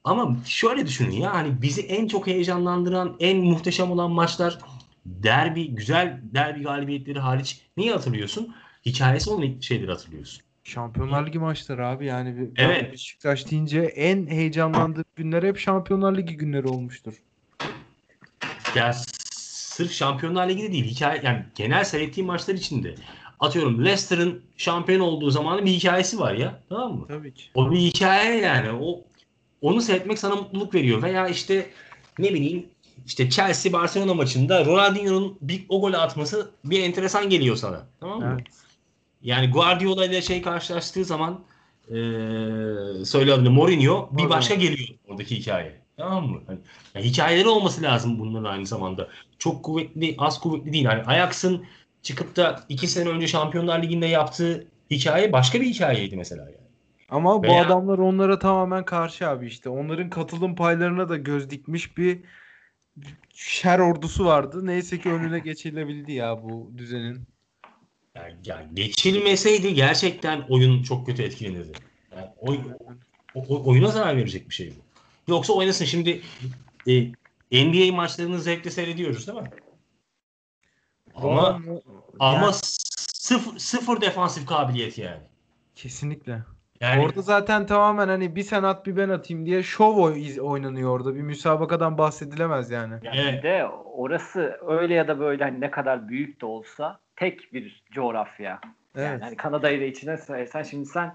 Ama 0.04 0.38
şöyle 0.46 0.88
düşünün 0.88 1.12
ya 1.12 1.34
hani 1.34 1.62
bizi 1.62 1.82
en 1.82 2.08
çok 2.08 2.28
heyecanlandıran, 2.28 3.16
en 3.20 3.38
muhteşem 3.38 3.92
olan 3.92 4.12
maçlar 4.12 4.58
derbi, 5.06 5.76
güzel 5.76 6.22
derbi 6.24 6.64
galibiyetleri 6.64 7.20
hariç 7.20 7.62
neyi 7.78 7.92
hatırlıyorsun? 7.92 8.56
Hikayesi 8.86 9.30
olan 9.30 9.60
şeyleri 9.60 9.92
hatırlıyorsun. 9.92 10.44
Şampiyonlar 10.64 11.28
Ligi 11.28 11.40
maçları 11.40 11.88
abi 11.88 12.06
yani. 12.06 12.50
Evet. 12.58 12.92
Beşiktaş 12.92 13.52
deyince 13.52 13.80
en 13.82 14.28
heyecanlandığım 14.28 15.06
günler 15.16 15.44
hep 15.44 15.58
Şampiyonlar 15.60 16.18
Ligi 16.18 16.38
günleri 16.38 16.68
olmuştur. 16.68 17.14
Ya 18.76 18.94
sırf 19.30 19.92
Şampiyonlar 19.92 20.50
Ligi'de 20.50 20.72
değil 20.72 20.86
hikaye 20.86 21.22
yani 21.24 21.46
genel 21.56 21.84
seyrettiğim 21.84 22.28
maçlar 22.28 22.54
içinde 22.54 22.96
atıyorum 23.40 23.86
Leicester'ın 23.86 24.42
şampiyon 24.58 25.00
olduğu 25.00 25.30
zamanın 25.30 25.66
bir 25.66 25.72
hikayesi 25.72 26.20
var 26.20 26.34
ya 26.34 26.64
tamam 26.70 26.98
mı? 26.98 27.06
Tabii 27.08 27.34
ki. 27.34 27.44
O 27.56 27.72
bir 27.72 27.78
hikaye 27.78 28.42
yani 28.42 28.72
o 28.72 29.04
onu 29.62 29.82
seyretmek 29.82 30.20
sana 30.20 30.36
mutluluk 30.36 30.74
veriyor 30.74 31.02
veya 31.02 31.28
işte 31.28 31.70
ne 32.20 32.34
bileyim 32.34 32.66
işte 33.06 33.30
Chelsea 33.30 33.74
Barcelona 33.74 34.14
maçında 34.14 34.66
Ronaldinho'nun 34.66 35.38
bir 35.42 35.66
o 35.70 35.82
golü 35.82 35.98
atması 35.98 36.52
bir 36.66 36.84
enteresan 36.84 37.30
geliyor 37.30 37.56
sana. 37.56 37.88
Tamam 38.00 38.20
mı? 38.20 38.32
Evet. 38.34 38.48
Yani 39.22 39.52
Guardiola 39.52 40.06
ile 40.06 40.22
şey 40.22 40.42
karşılaştığı 40.42 41.06
zaman 41.06 41.40
ee, 41.90 43.06
söyle 43.06 43.34
adını 43.34 43.52
Mourinho 43.52 44.10
bir 44.12 44.30
başka 44.30 44.56
geliyor 44.56 44.90
oradaki 45.08 45.36
hikaye. 45.36 45.76
Tamam 45.98 46.28
mı? 46.28 46.42
Hani, 46.48 46.60
yani 46.96 47.06
hikayeleri 47.06 47.48
olması 47.48 47.82
lazım 47.82 48.20
bunların 48.20 48.52
aynı 48.52 48.66
zamanda. 48.66 49.08
Çok 49.40 49.64
kuvvetli, 49.64 50.16
az 50.18 50.40
kuvvetli 50.40 50.74
değil. 50.74 50.86
Hani 50.86 51.04
Ajax'ın 51.04 51.66
çıkıp 52.02 52.36
da 52.36 52.66
iki 52.70 52.88
sene 52.88 53.10
önce 53.10 53.28
Şampiyonlar 53.28 53.84
Ligi'nde 53.84 54.06
yaptığı 54.06 54.68
hikaye 54.92 55.34
başka 55.34 55.62
bir 55.62 55.66
hikayeydi 55.66 56.18
mesela 56.18 56.44
yani. 56.44 56.59
Ama 57.12 57.44
Veya... 57.44 57.54
bu 57.54 57.66
adamlar 57.66 57.98
onlara 57.98 58.40
tamamen 58.40 58.86
karşı 58.86 59.30
abi 59.30 59.48
işte. 59.48 59.70
Onların 59.70 60.10
katılım 60.10 60.56
paylarına 60.56 61.10
da 61.10 61.18
göz 61.18 61.50
dikmiş 61.50 61.98
bir 61.98 62.20
şer 63.34 63.80
ordusu 63.80 64.26
vardı. 64.26 64.66
Neyse 64.66 65.00
ki 65.00 65.10
önüne 65.10 65.40
geçilebildi 65.40 66.12
ya 66.12 66.44
bu 66.44 66.72
düzenin. 66.78 67.28
Yani, 68.16 68.36
yani 68.46 68.68
geçilmeseydi 68.74 69.74
gerçekten 69.74 70.42
oyun 70.50 70.84
çok 70.84 71.06
kötü 71.06 71.24
etkilenirdi. 71.24 71.72
Yani 72.16 72.28
oy, 72.38 72.60
o, 73.36 73.64
oyuna 73.70 73.88
zarar 73.88 74.18
verecek 74.18 74.50
bir 74.50 74.54
şey 74.54 74.72
bu. 74.72 74.90
Yoksa 75.32 75.54
oynasın 75.54 75.86
şimdi 75.86 76.22
e, 76.88 77.12
NBA 77.52 77.96
maçlarını 77.96 78.40
zevkle 78.40 78.72
seyrediyoruz 78.72 79.28
değil 79.28 79.40
mi? 79.40 79.52
Ama 81.16 81.62
yani, 81.68 81.82
ama 82.20 82.54
sıfır, 82.54 83.60
sıfır 83.60 84.02
defansif 84.02 84.46
kabiliyet 84.46 84.98
yani. 84.98 85.22
Kesinlikle. 85.76 86.44
Yani, 86.82 87.06
orada 87.06 87.22
zaten 87.22 87.66
tamamen 87.66 88.08
hani 88.08 88.36
bir 88.36 88.44
sen 88.44 88.64
at 88.64 88.86
bir 88.86 88.98
ben 88.98 89.10
atayım 89.10 89.46
diye 89.46 89.64
şov 89.64 89.98
oynanıyor 90.42 90.90
orada. 90.90 91.16
Bir 91.16 91.22
müsabakadan 91.22 91.98
bahsedilemez 91.98 92.72
yani. 92.72 92.94
yani 93.04 93.38
Bir 93.38 93.44
de 93.44 93.66
orası 93.94 94.60
öyle 94.68 94.94
ya 94.94 95.08
da 95.08 95.20
böyle 95.20 95.44
hani 95.44 95.62
ne 95.62 95.72
kadar 95.72 96.10
büyük 96.10 96.42
de 96.42 96.46
olsa 96.46 97.00
tek 97.16 97.54
bir 97.54 97.84
coğrafya. 97.92 98.60
Evet. 98.96 99.08
Yani 99.08 99.24
hani 99.24 99.36
Kanada'yı 99.36 99.82
da 99.82 99.86
içine 99.86 100.18
sayarsan 100.18 100.64
şimdi 100.64 100.86
sen 100.86 101.14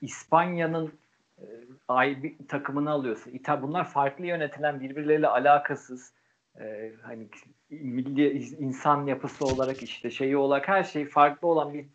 İspanya'nın 0.00 0.92
e, 1.38 1.46
ay 1.88 2.22
bir 2.22 2.34
takımını 2.48 2.90
alıyorsun. 2.90 3.30
İta 3.30 3.62
bunlar 3.62 3.84
farklı 3.84 4.26
yönetilen 4.26 4.80
birbirleriyle 4.80 5.28
alakasız 5.28 6.12
e, 6.60 6.92
hani 7.02 7.28
milli 7.70 8.38
insan 8.38 9.06
yapısı 9.06 9.44
olarak 9.44 9.82
işte 9.82 10.10
şeyi 10.10 10.36
olarak 10.36 10.68
her 10.68 10.84
şey 10.84 11.04
farklı 11.04 11.48
olan 11.48 11.74
bir 11.74 11.86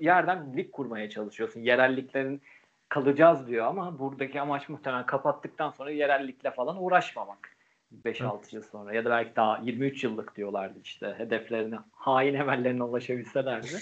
yerden 0.00 0.56
lig 0.56 0.72
kurmaya 0.72 1.10
çalışıyorsun. 1.10 1.60
Yerelliklerin 1.60 2.42
kalacağız 2.88 3.48
diyor 3.48 3.66
ama 3.66 3.98
buradaki 3.98 4.40
amaç 4.40 4.68
muhtemelen 4.68 5.06
kapattıktan 5.06 5.70
sonra 5.70 5.90
yerellikle 5.90 6.50
falan 6.50 6.82
uğraşmamak. 6.82 7.58
5-6 8.04 8.54
yıl 8.54 8.62
sonra 8.62 8.94
ya 8.94 9.04
da 9.04 9.10
belki 9.10 9.36
daha 9.36 9.58
23 9.62 10.04
yıllık 10.04 10.36
diyorlardı 10.36 10.78
işte 10.84 11.14
hedeflerine 11.18 11.78
hain 11.92 12.34
emellerine 12.34 12.82
ulaşabilselerdi. 12.82 13.66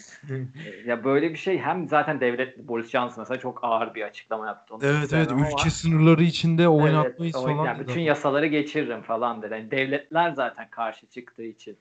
E, 0.67 0.89
ya 0.91 1.05
böyle 1.05 1.31
bir 1.31 1.37
şey 1.37 1.59
hem 1.59 1.89
zaten 1.89 2.21
devlet 2.21 2.59
Boris 2.59 2.91
Johnson 2.91 3.23
mesela 3.23 3.41
çok 3.41 3.64
ağır 3.64 3.95
bir 3.95 4.03
açıklama 4.03 4.47
yaptı. 4.47 4.75
Onu 4.75 4.85
Evet 4.85 5.12
evet 5.12 5.29
ama- 5.33 5.49
ülke 5.49 5.71
sınırları 5.71 6.23
içinde 6.23 6.69
oynatmayız 6.69 7.37
Evet, 7.37 7.47
falan. 7.47 7.64
yani 7.64 7.81
bütün 7.81 8.01
yasaları 8.01 8.47
geçiririm 8.47 9.03
falan 9.03 9.43
dedi. 9.43 9.55
Yani 9.55 9.71
devletler 9.71 10.31
zaten 10.31 10.71
karşı 10.71 11.07
çıktığı 11.07 11.43
için 11.43 11.79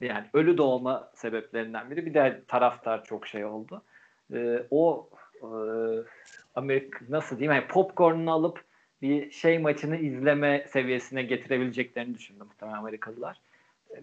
yani 0.00 0.26
ölü 0.32 0.58
doğma 0.58 1.10
sebeplerinden 1.14 1.90
biri. 1.90 2.06
Bir 2.06 2.14
de 2.14 2.42
taraftar 2.48 3.04
çok 3.04 3.26
şey 3.26 3.44
oldu. 3.44 3.82
Ee, 4.34 4.62
o 4.70 5.08
e, 5.42 5.48
Amerika 6.54 6.98
nasıl 7.08 7.38
diyeyim 7.38 7.60
yani 7.60 7.68
popcorn'unu 7.68 8.32
alıp 8.32 8.64
bir 9.02 9.30
şey 9.30 9.58
maçını 9.58 9.96
izleme 9.96 10.66
seviyesine 10.68 11.22
getirebileceklerini 11.22 12.14
düşündüm 12.14 12.46
muhtemelen 12.46 12.76
Amerikalılar. 12.76 13.40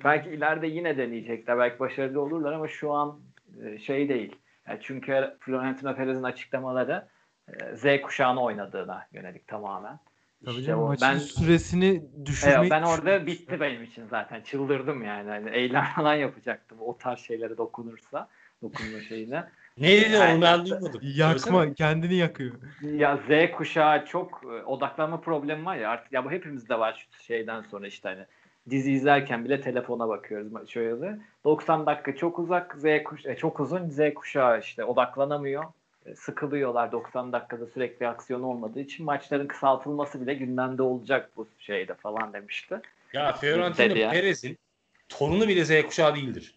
Belki 0.04 0.30
ileride 0.30 0.68
yine 0.68 0.98
deneyecekler. 0.98 1.60
Belki 1.60 1.80
başarılı 1.80 2.22
olurlar 2.22 2.54
ama 2.54 2.68
şu 2.68 2.92
an 2.92 3.20
e, 3.64 3.78
şey 3.78 4.10
değil. 4.10 4.36
Yani 4.68 4.80
çünkü 4.82 5.36
Florentino 5.40 5.96
Perez'in 5.96 6.24
açıklamaları 6.24 7.08
e, 7.48 7.76
Z 7.76 8.02
kuşağını 8.02 8.44
oynadığına 8.44 9.08
yönelik 9.14 9.48
tamamen. 9.48 10.00
Tabii 10.46 10.54
İşte 10.56 10.66
canım, 10.66 10.84
o- 10.84 10.88
maçın 10.88 11.08
ben 11.08 11.18
süresini 11.18 12.04
düşürmeyi 12.26 12.60
Evet, 12.60 12.72
ben 12.72 12.84
orada 12.84 13.26
bitti 13.26 13.60
benim 13.60 13.84
için 13.84 14.08
zaten. 14.10 14.42
Çıldırdım 14.42 15.04
yani. 15.04 15.30
Hani 15.30 15.50
eylem 15.50 15.84
falan 15.96 16.14
yapacaktım. 16.16 16.78
O 16.82 16.98
tarz 16.98 17.20
şeylere 17.20 17.58
dokunursa. 17.58 18.28
Dokunma 18.62 19.02
şeyine. 19.02 19.44
Ne 19.78 19.88
dedin 19.88 20.12
Yani- 20.14 20.34
onu 20.34 20.42
ben 20.42 20.66
duymadım. 20.66 21.02
yakma 21.04 21.74
kendini 21.74 22.16
yakıyor. 22.16 22.56
Ya 22.82 23.18
Z 23.30 23.52
kuşağı 23.52 24.06
çok 24.06 24.42
e, 24.44 24.64
odaklanma 24.66 25.22
problemi 25.22 25.66
var 25.66 25.76
ya 25.76 25.90
artık 25.90 26.12
ya 26.14 26.26
bu 26.26 26.32
hepimizde 26.32 26.80
var 26.80 27.08
şu 27.12 27.24
şeyden 27.24 27.62
sonra 27.62 27.88
işte 27.88 28.10
hani 28.10 28.26
dizi 28.70 28.92
izlerken 28.92 29.46
bile 29.46 29.62
telefona 29.62 30.08
bakıyoruz 30.10 30.70
şöyle. 30.70 31.18
90 31.44 31.86
dakika 31.86 32.16
çok 32.16 32.40
uzak 32.40 32.76
Z 32.78 33.04
kuş 33.06 33.26
e, 33.26 33.36
çok 33.36 33.60
uzun 33.60 33.90
Z 33.90 34.00
kuşağı 34.16 34.60
işte 34.60 34.84
odaklanamıyor. 34.86 35.64
E, 36.06 36.16
Sıkılıyorlar 36.16 36.92
90 36.92 37.34
dakikada 37.34 37.66
sürekli 37.68 38.08
aksiyon 38.08 38.42
olmadığı 38.42 38.80
için 38.80 39.06
maçların 39.06 39.48
kısaltılması 39.48 40.22
bile 40.22 40.34
gündemde 40.34 40.82
olacak 40.82 41.32
bu 41.38 41.48
şeyde 41.60 41.94
falan 41.94 42.34
demişti. 42.34 42.82
Ya 43.14 43.34
Fiorentino. 43.34 44.12
Perez'in 44.12 44.58
torunu 45.10 45.48
bile 45.48 45.66
Z 45.66 45.86
kuşağı 45.86 46.16
değildir. 46.16 46.56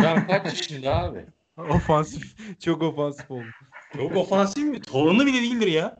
Adam 0.00 0.26
kaç 0.26 0.44
yaşında 0.44 0.96
abi? 0.96 1.26
Ofansif. 1.56 2.60
Çok 2.60 2.82
ofansif 2.82 3.30
oldu. 3.30 3.46
Çok 3.96 4.16
ofansif 4.16 4.64
mi? 4.64 4.80
Torunu 4.80 5.26
bile 5.26 5.42
değildir 5.42 5.66
ya. 5.66 5.96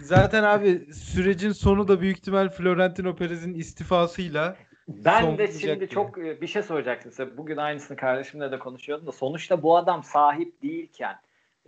Zaten 0.00 0.42
abi 0.42 0.94
sürecin 0.94 1.52
sonu 1.52 1.88
da 1.88 2.00
büyük 2.00 2.18
ihtimal 2.18 2.48
Florentino 2.48 3.16
Perez'in 3.16 3.54
istifasıyla 3.54 4.56
Ben 4.88 5.20
Son 5.20 5.38
de 5.38 5.52
şimdi 5.52 5.74
gibi. 5.74 5.88
çok 5.88 6.18
e, 6.18 6.40
bir 6.40 6.46
şey 6.46 6.62
soracaktım 6.62 7.12
size. 7.12 7.36
Bugün 7.36 7.56
aynısını 7.56 7.96
kardeşimle 7.96 8.52
de 8.52 8.58
konuşuyordum 8.58 9.06
da 9.06 9.12
sonuçta 9.12 9.62
bu 9.62 9.76
adam 9.76 10.02
sahip 10.02 10.62
değilken 10.62 11.16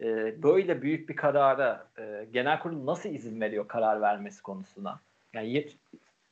e, 0.03 0.43
böyle 0.43 0.83
büyük 0.83 1.09
bir 1.09 1.17
karara 1.17 1.87
e, 1.99 2.27
genel 2.33 2.59
kurul 2.59 2.87
nasıl 2.87 3.09
izin 3.09 3.41
veriyor 3.41 3.69
karar 3.69 4.01
vermesi 4.01 4.43
konusuna? 4.43 5.01
Yani 5.35 5.67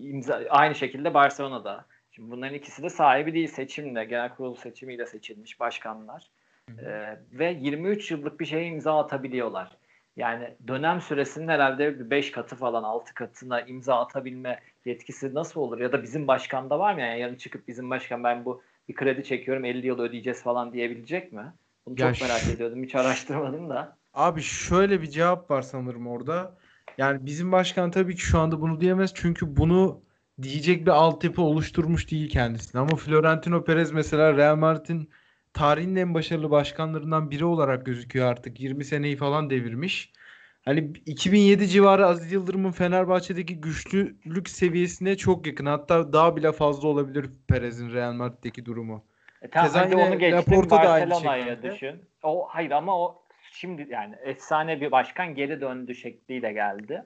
imza, 0.01 0.43
aynı 0.51 0.75
şekilde 0.75 1.15
Barcelona'da. 1.15 1.85
Şimdi 2.13 2.31
bunların 2.31 2.55
ikisi 2.55 2.83
de 2.83 2.91
sahibi 2.91 3.35
değil 3.35 3.49
seçimle, 3.49 4.05
genel 4.05 4.35
kurul 4.35 4.55
seçimiyle 4.55 5.07
seçilmiş 5.07 5.61
başkanlar. 5.61 6.27
E, 6.79 7.19
ve 7.33 7.57
23 7.61 8.11
yıllık 8.11 8.41
bir 8.41 8.47
şeye 8.47 8.67
imza 8.67 8.99
atabiliyorlar. 8.99 9.71
Yani 10.17 10.55
dönem 10.69 11.01
süresinin 11.01 11.49
herhalde 11.49 12.11
5 12.11 12.31
katı 12.31 12.57
falan 12.57 12.83
6 12.83 13.15
katına 13.15 13.61
imza 13.61 14.01
atabilme 14.01 14.61
yetkisi 14.87 15.35
nasıl 15.35 15.61
olur? 15.61 15.81
Ya 15.81 15.93
da 15.93 16.03
bizim 16.03 16.29
başkanda 16.29 16.79
var 16.79 16.95
mı? 16.95 17.01
Yani 17.01 17.21
yarın 17.21 17.35
çıkıp 17.35 17.69
bizim 17.69 17.91
başkan 17.91 18.25
ben 18.25 18.45
bu 18.45 18.63
bir 18.89 18.95
kredi 18.95 19.25
çekiyorum 19.25 19.65
50 19.65 19.87
yıl 19.87 19.99
ödeyeceğiz 19.99 20.43
falan 20.43 20.73
diyebilecek 20.73 21.33
mi? 21.33 21.53
Bunu 21.87 22.01
Ya 22.01 22.15
çok 22.15 22.29
merak 22.29 22.43
ediyordum. 22.55 22.83
Hiç 22.85 22.95
araştırmadım 22.95 23.71
da. 23.71 23.97
Abi 24.15 24.43
şöyle 24.43 25.03
bir 25.03 25.11
cevap 25.11 25.51
var 25.51 25.63
sanırım 25.63 26.07
orada. 26.07 26.57
Yani 26.99 27.27
bizim 27.27 27.53
başkan 27.53 27.91
tabii 27.91 28.15
ki 28.15 28.23
şu 28.23 28.39
anda 28.39 28.61
bunu 28.61 28.81
diyemez 28.81 29.13
çünkü 29.15 29.57
bunu 29.57 30.01
diyecek 30.43 30.83
bir 30.87 30.91
altyapı 30.91 31.43
oluşturmuş 31.43 32.11
değil 32.11 32.29
kendisine. 32.31 32.81
Ama 32.81 32.97
Florentino 32.97 33.65
Perez 33.65 33.93
mesela 33.93 34.37
Real 34.37 34.57
Madrid'in 34.57 35.11
tarihin 35.53 35.97
en 35.97 36.15
başarılı 36.15 36.51
başkanlarından 36.51 37.31
biri 37.31 37.45
olarak 37.45 37.87
gözüküyor 37.87 38.27
artık. 38.27 38.61
20 38.61 38.85
seneyi 38.85 39.17
falan 39.17 39.51
devirmiş. 39.51 40.13
Hani 40.65 40.93
2007 41.07 41.69
civarı 41.69 42.07
Aziz 42.07 42.33
Yıldırım'ın 42.33 42.71
Fenerbahçe'deki 42.71 43.61
güçlülük 43.61 44.49
seviyesine 44.49 45.17
çok 45.17 45.47
yakın. 45.47 45.67
Hatta 45.67 46.13
daha 46.13 46.37
bile 46.37 46.53
fazla 46.53 46.89
olabilir 46.89 47.31
Perez'in 47.49 47.93
Real 47.93 48.13
Madrid'deki 48.13 48.65
durumu. 48.67 49.05
E 49.43 49.51
tamam 49.51 49.69
Keza 49.69 49.81
hadi 49.81 49.97
onu 49.97 50.19
geçtim 50.19 50.71
Barcelona'ya 50.71 51.63
düşün. 51.63 52.03
O 52.23 52.47
hayır 52.49 52.71
ama 52.71 53.01
o 53.01 53.23
şimdi 53.53 53.87
yani 53.91 54.15
efsane 54.25 54.81
bir 54.81 54.91
başkan 54.91 55.35
geri 55.35 55.61
döndü 55.61 55.95
şekliyle 55.95 56.53
geldi. 56.53 57.05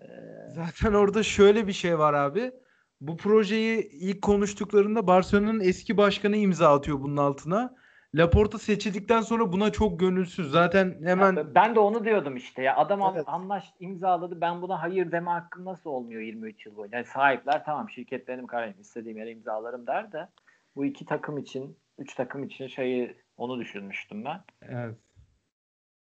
Ee, 0.00 0.04
Zaten 0.48 0.92
orada 0.94 1.22
şöyle 1.22 1.66
bir 1.66 1.72
şey 1.72 1.98
var 1.98 2.14
abi. 2.14 2.52
Bu 3.00 3.16
projeyi 3.16 3.88
ilk 3.88 4.22
konuştuklarında 4.22 5.06
Barcelona'nın 5.06 5.60
eski 5.60 5.96
başkanı 5.96 6.36
imza 6.36 6.74
atıyor 6.76 7.00
bunun 7.00 7.16
altına. 7.16 7.74
Laporta 8.14 8.58
seçildikten 8.58 9.20
sonra 9.20 9.52
buna 9.52 9.72
çok 9.72 10.00
gönülsüz. 10.00 10.50
Zaten 10.50 10.96
hemen 11.04 11.54
ben 11.54 11.74
de 11.74 11.80
onu 11.80 12.04
diyordum 12.04 12.36
işte 12.36 12.62
ya 12.62 12.76
adam 12.76 13.12
Evet. 13.14 13.24
anlaş 13.26 13.72
imzaladı 13.80 14.40
ben 14.40 14.62
buna 14.62 14.82
hayır 14.82 15.12
deme 15.12 15.30
hakkım 15.30 15.64
nasıl 15.64 15.90
olmuyor 15.90 16.20
23 16.20 16.66
yıl 16.66 16.76
boyunca. 16.76 16.96
Yani 16.96 17.06
sahipler 17.06 17.64
tamam 17.64 17.90
şirket 17.90 18.28
benim 18.28 18.46
kararım 18.46 18.80
istediğim 18.80 19.18
yere 19.18 19.30
imzalarım 19.30 19.86
der 19.86 20.12
de 20.12 20.28
bu 20.76 20.84
iki 20.84 21.04
takım 21.06 21.38
için 21.38 21.76
üç 21.98 22.14
takım 22.14 22.44
için 22.44 22.66
şeyi 22.66 23.16
onu 23.36 23.60
düşünmüştüm 23.60 24.24
ben. 24.24 24.40
evet. 24.62 24.96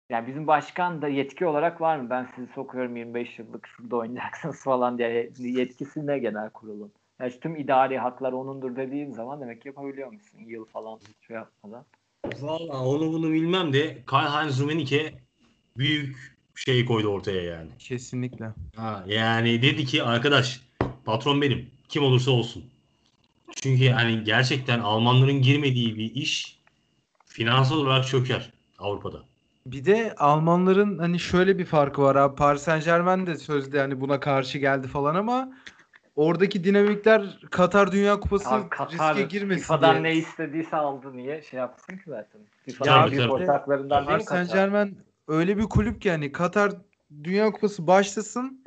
Yani 0.10 0.28
bizim 0.28 0.48
başkan 0.48 1.02
da 1.02 1.08
yetki 1.08 1.46
olarak 1.46 1.82
var 1.82 1.98
mı? 1.98 2.10
Ben 2.10 2.28
sizi 2.36 2.54
sokuyorum 2.54 2.96
25 2.96 3.40
yıllık 3.40 3.68
şurada 3.68 3.96
oynayacaksınız 3.96 4.64
falan 4.64 4.98
diye 4.98 5.32
yetkisi 5.40 6.08
ne 6.08 6.20
genel 6.20 6.50
kurulun? 6.50 6.94
Yani 7.20 7.40
tüm 7.40 7.56
idari 7.56 7.98
haklar 7.98 8.34
onundur 8.34 8.76
dediğin 8.76 9.12
zaman 9.12 9.42
demek 9.42 9.62
ki 9.62 9.68
yapabiliyor 9.68 10.12
musun? 10.12 10.40
Yıl 10.48 10.66
falan 10.66 11.00
şey 11.28 11.36
yapmadan. 11.36 11.86
Vallahi 12.42 12.88
onu 12.88 13.14
bunu 13.14 13.32
bilmem 13.32 13.74
de 13.74 14.04
Karl-Heinz 14.06 14.60
Rummenigge 14.60 15.14
büyük 15.78 16.38
şey 16.56 16.86
koydu 16.86 17.08
ortaya 17.08 17.42
yani. 17.42 17.70
kesinlikle. 17.80 18.50
Ha, 18.76 19.04
yani 19.08 19.62
dedi 19.62 19.86
ki 19.86 20.04
arkadaş 20.04 20.62
patron 21.06 21.42
benim. 21.42 21.68
Kim 21.90 22.04
olursa 22.04 22.32
olsun. 22.32 22.64
Çünkü 23.56 23.90
hani 23.90 24.24
gerçekten 24.24 24.80
Almanların 24.80 25.42
girmediği 25.42 25.96
bir 25.96 26.16
iş 26.16 26.60
finansal 27.26 27.78
olarak 27.78 28.08
çöker 28.08 28.52
Avrupa'da. 28.80 29.24
Bir 29.66 29.86
de 29.86 30.16
Almanların 30.18 30.98
hani 30.98 31.20
şöyle 31.20 31.58
bir 31.58 31.66
farkı 31.66 32.02
var 32.02 32.16
abi. 32.16 32.36
Paris 32.36 32.62
Saint-Germain 32.62 33.28
de 33.28 33.36
sözde 33.36 33.80
hani 33.80 34.02
buna 34.02 34.20
karşı 34.20 34.58
geldi 34.58 34.88
falan 34.88 35.16
ama 35.16 35.54
oradaki 36.16 36.64
dinamikler 36.64 37.40
Katar 37.52 37.92
Dünya 37.92 38.20
Kupası 38.20 38.50
Abi 38.50 38.70
Katar 38.70 39.16
riske 39.16 39.28
girmesin 39.38 39.62
FIFA'dan 39.62 39.92
diye. 39.92 40.04
ne 40.04 40.16
istediyse 40.16 40.76
aldı 40.76 41.18
niye 41.18 41.42
şey 41.42 41.60
yapsın 41.60 41.98
ki 41.98 42.04
zaten. 42.08 42.42
Abi, 42.88 43.12
büyük 43.12 43.32
ortaklarından 43.32 44.08
değil 44.08 44.20
Katar? 44.20 44.36
Saint-Germain 44.36 44.98
öyle 45.28 45.58
bir 45.58 45.64
kulüp 45.64 46.02
ki 46.02 46.08
yani 46.08 46.32
Katar 46.32 46.72
Dünya 47.24 47.52
Kupası 47.52 47.88
başlasın. 47.88 48.64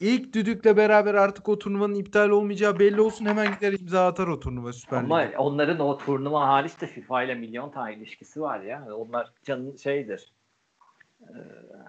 İlk 0.00 0.32
düdükle 0.34 0.76
beraber 0.76 1.14
artık 1.14 1.48
o 1.48 1.58
turnuvanın 1.58 1.94
iptal 1.94 2.28
olmayacağı 2.28 2.78
belli 2.78 3.00
olsun 3.00 3.26
hemen 3.26 3.54
gider 3.54 3.72
imza 3.72 4.06
atar 4.06 4.26
o 4.26 4.40
turnuva 4.40 4.72
Süper 4.72 4.96
Ama 4.96 5.18
Lig'e. 5.18 5.38
onların 5.38 5.80
o 5.80 5.98
turnuva 5.98 6.48
hariç 6.48 6.80
de 6.80 6.86
FIFA 6.86 7.22
ile 7.22 7.34
milyon 7.34 7.70
tane 7.70 7.94
ilişkisi 7.94 8.40
var 8.40 8.60
ya. 8.60 8.86
Onlar 8.96 9.32
canın 9.44 9.76
şeydir. 9.76 10.32
Ee, 11.20 11.34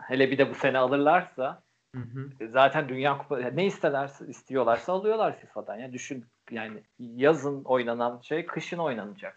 hele 0.07 0.31
bir 0.31 0.37
de 0.37 0.49
bu 0.49 0.55
sene 0.55 0.77
alırlarsa 0.77 1.63
Hı 1.95 2.01
hı. 2.01 2.47
zaten 2.51 2.89
Dünya 2.89 3.17
Kupası 3.17 3.55
ne 3.55 3.65
isterlerse 3.65 4.27
istiyorlarsa 4.27 4.93
alıyorlar 4.93 5.39
FIFA'dan. 5.39 5.75
Ya 5.75 5.93
düşün 5.93 6.25
yani 6.51 6.83
yazın 6.99 7.63
oynanan 7.63 8.21
şey 8.21 8.45
kışın 8.45 8.77
oynanacak. 8.77 9.35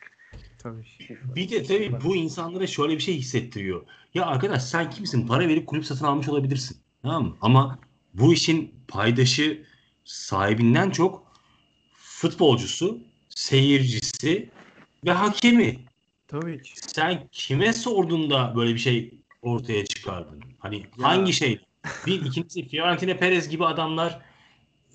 Tabii. 0.58 0.82
FIFA. 0.82 1.34
Bir 1.34 1.50
de 1.50 1.62
tabii 1.62 2.04
bu 2.04 2.16
insanlara 2.16 2.66
şöyle 2.66 2.94
bir 2.94 3.00
şey 3.00 3.16
hissettiriyor. 3.18 3.86
Ya 4.14 4.26
arkadaş 4.26 4.62
sen 4.62 4.90
kimsin? 4.90 5.26
Para 5.26 5.48
verip 5.48 5.66
kulüp 5.66 5.84
satın 5.84 6.04
almış 6.04 6.28
olabilirsin. 6.28 6.76
Tamam 7.02 7.24
mı? 7.24 7.36
Ama 7.40 7.78
bu 8.14 8.32
işin 8.32 8.74
paydaşı 8.88 9.64
sahibinden 10.04 10.90
çok 10.90 11.32
futbolcusu, 11.92 13.00
seyircisi 13.28 14.50
ve 15.04 15.10
hakemi. 15.10 15.78
Tabii 16.28 16.62
ki. 16.62 16.72
Sen 16.74 17.28
kime 17.32 17.72
sordun 17.72 18.30
da 18.30 18.52
böyle 18.56 18.74
bir 18.74 18.78
şey 18.78 19.14
ortaya 19.42 19.86
çıkardın? 19.86 20.42
Hani 20.58 20.86
hangi 20.98 21.32
şey? 21.32 21.60
Bir 22.06 22.24
ikincisi 22.24 22.68
Fiorentina 22.68 23.16
Perez 23.16 23.48
gibi 23.48 23.64
adamlar 23.66 24.20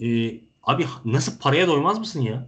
e, 0.02 0.32
abi 0.64 0.86
nasıl 1.06 1.40
paraya 1.40 1.68
doymaz 1.68 2.00
mısın 2.00 2.22
ya? 2.22 2.48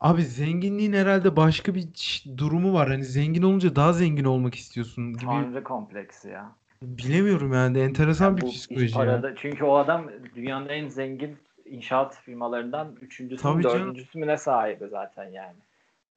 Abi 0.00 0.24
zenginliğin 0.24 0.92
herhalde 0.92 1.36
başka 1.36 1.74
bir 1.74 1.88
durumu 2.36 2.72
var. 2.74 2.88
Hani 2.88 3.04
zengin 3.04 3.42
olunca 3.42 3.76
daha 3.76 3.92
zengin 3.92 4.24
olmak 4.24 4.54
istiyorsun 4.54 5.12
gibi. 5.12 5.24
Tanrı 5.26 5.64
kompleksi 5.64 6.28
ya. 6.28 6.52
Bilemiyorum 6.82 7.52
yani. 7.52 7.78
Enteresan 7.78 8.26
Yani 8.26 8.36
bir 8.36 8.46
psikoloji 8.46 8.86
iş 8.86 8.92
ya. 8.92 8.98
parada, 8.98 9.34
çünkü 9.36 9.64
o 9.64 9.76
adam 9.76 10.10
dünyanın 10.34 10.68
en 10.68 10.88
zengin 10.88 11.36
inşaat 11.64 12.20
firmalarından 12.20 12.96
üçüncüsü 13.00 13.42
Tabii 13.42 13.62
canım. 13.62 13.78
dördüncüsü 13.78 14.18
mü 14.18 14.26
ne 14.26 14.36
sahibi 14.36 14.88
zaten 14.90 15.30
yani. 15.30 15.56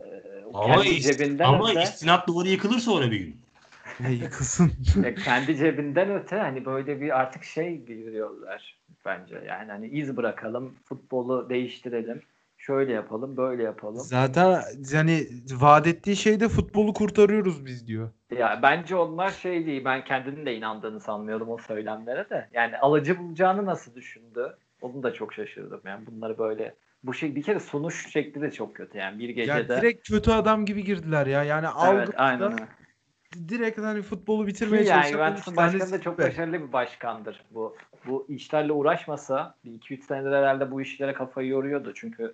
Ee, 0.01 0.05
Ama, 0.53 0.83
kendi 0.83 0.89
is- 0.89 1.17
cebinden 1.17 1.45
ama 1.53 1.71
öte, 1.71 1.83
istinat 1.83 2.27
duvarı 2.27 2.47
yıkılır 2.47 2.79
sonra 2.79 3.11
bir 3.11 3.19
gün. 3.19 3.37
E, 4.07 4.11
yıkılsın. 4.11 4.71
ya 5.03 5.15
kendi 5.15 5.57
cebinden 5.57 6.11
öte 6.11 6.35
hani 6.35 6.65
böyle 6.65 7.01
bir 7.01 7.19
artık 7.19 7.43
şey 7.43 7.77
giriyorlar 7.85 8.79
bence. 9.05 9.43
Yani 9.47 9.71
hani 9.71 9.87
iz 9.87 10.17
bırakalım, 10.17 10.75
futbolu 10.85 11.49
değiştirelim, 11.49 12.21
şöyle 12.57 12.93
yapalım, 12.93 13.37
böyle 13.37 13.63
yapalım. 13.63 13.99
Zaten 13.99 14.61
yani 14.93 15.27
vaat 15.51 15.87
ettiği 15.87 16.15
şeyde 16.15 16.49
futbolu 16.49 16.93
kurtarıyoruz 16.93 17.65
biz 17.65 17.87
diyor. 17.87 18.09
Ya 18.37 18.59
bence 18.63 18.95
onlar 18.95 19.29
şey 19.29 19.65
değil. 19.65 19.85
Ben 19.85 20.03
kendinin 20.03 20.45
de 20.45 20.55
inandığını 20.55 20.99
sanmıyordum 20.99 21.49
o 21.49 21.57
söylemlere 21.57 22.29
de. 22.29 22.47
Yani 22.53 22.77
alıcı 22.77 23.19
bulacağını 23.19 23.65
nasıl 23.65 23.95
düşündü? 23.95 24.57
Onu 24.81 25.03
da 25.03 25.13
çok 25.13 25.33
şaşırdım. 25.33 25.81
Yani 25.85 26.05
bunları 26.07 26.37
böyle 26.37 26.75
bu 27.03 27.13
şey 27.13 27.35
bir 27.35 27.43
kere 27.43 27.59
sunuş 27.59 28.11
şekli 28.11 28.41
de 28.41 28.51
çok 28.51 28.75
kötü. 28.75 28.97
Yani 28.97 29.19
bir 29.19 29.29
Ya 29.29 29.33
gecede 29.33 29.77
direkt 29.81 30.09
kötü 30.09 30.31
adam 30.31 30.65
gibi 30.65 30.83
girdiler 30.83 31.27
ya. 31.27 31.43
Yani 31.43 31.65
Evet, 31.65 31.75
algıda 31.75 32.17
aynen. 32.17 32.67
Direkt 33.49 33.77
hani 33.77 34.01
futbolu 34.01 34.47
bitirmeye 34.47 34.84
yani 34.84 34.88
çalışan 34.88 35.11
Juventus'un 35.11 35.55
başkanı 35.55 35.91
da 35.91 36.01
çok 36.01 36.19
başarılı 36.19 36.67
bir 36.67 36.73
başkandır. 36.73 37.43
Bu 37.51 37.75
bu 38.05 38.25
işlerle 38.29 38.71
uğraşmasa 38.71 39.55
bir 39.65 39.73
iki 39.73 39.93
üç 39.93 40.03
senedir 40.03 40.32
herhalde 40.32 40.71
bu 40.71 40.82
işlere 40.82 41.13
kafayı 41.13 41.47
yoruyordu. 41.47 41.93
Çünkü 41.95 42.34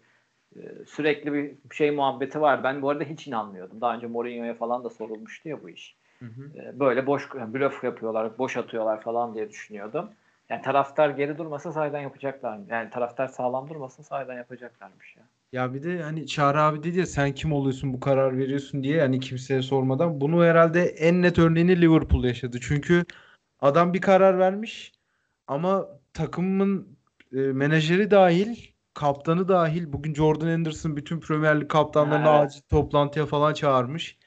e, 0.56 0.62
sürekli 0.86 1.34
bir 1.34 1.76
şey 1.76 1.92
muhabbeti 1.92 2.42
var. 2.42 2.64
Ben 2.64 2.82
bu 2.82 2.90
arada 2.90 3.04
hiç 3.04 3.28
inanmıyordum. 3.28 3.82
Daha 3.82 3.96
önce 3.96 4.08
Mourinho'ya 4.08 4.54
falan 4.54 4.84
da 4.84 4.90
sorulmuştu 4.90 5.50
ya 5.50 5.64
bu 5.64 5.70
iş. 5.70 5.96
Hı 6.20 6.26
hı. 6.26 6.60
E, 6.60 6.80
böyle 6.80 7.08
boş 7.08 7.30
yani 7.40 7.54
blöf 7.54 7.84
yapıyorlar, 7.84 8.38
boş 8.38 8.58
atıyorlar 8.58 9.02
falan 9.02 9.34
diye 9.34 9.50
düşünüyordum. 9.50 10.10
Yani 10.50 10.62
taraftar 10.62 11.10
geri 11.10 11.38
durmasa 11.38 11.72
sahiden 11.72 12.02
yapacaklar. 12.02 12.60
Yani 12.70 12.90
taraftar 12.90 13.28
sağlam 13.28 13.70
durmasa 13.70 14.04
sahiden 14.04 14.38
yapacaklarmış 14.38 15.16
ya. 15.16 15.24
Ya 15.52 15.74
bir 15.74 15.84
de 15.84 16.02
hani 16.02 16.28
Çağrı 16.28 16.62
abi 16.62 16.84
dedi 16.84 17.00
ya 17.00 17.06
sen 17.06 17.34
kim 17.34 17.54
oluyorsun 17.54 17.94
bu 17.94 18.00
karar 18.00 18.38
veriyorsun 18.38 18.84
diye 18.84 19.02
hani 19.02 19.20
kimseye 19.20 19.62
sormadan. 19.62 20.22
Bunu 20.22 20.44
herhalde 20.44 20.84
en 20.84 21.22
net 21.22 21.40
örneğini 21.40 21.82
Liverpool 21.82 22.24
yaşadı. 22.24 22.58
Çünkü 22.62 23.06
adam 23.60 23.94
bir 23.94 24.02
karar 24.02 24.40
vermiş 24.40 24.94
ama 25.48 25.88
takımın 26.14 26.98
e, 27.34 27.38
menajeri 27.38 28.12
dahil, 28.12 28.58
kaptanı 28.94 29.48
dahil 29.48 29.94
bugün 29.94 30.14
Jordan 30.14 30.48
Henderson 30.48 30.98
bütün 30.98 31.20
Premier 31.20 31.62
Lig 31.62 31.70
kaptanlarını 31.70 32.30
evet. 32.30 32.40
acil 32.40 32.62
toplantıya 32.70 33.26
falan 33.26 33.54
çağırmış. 33.54 34.18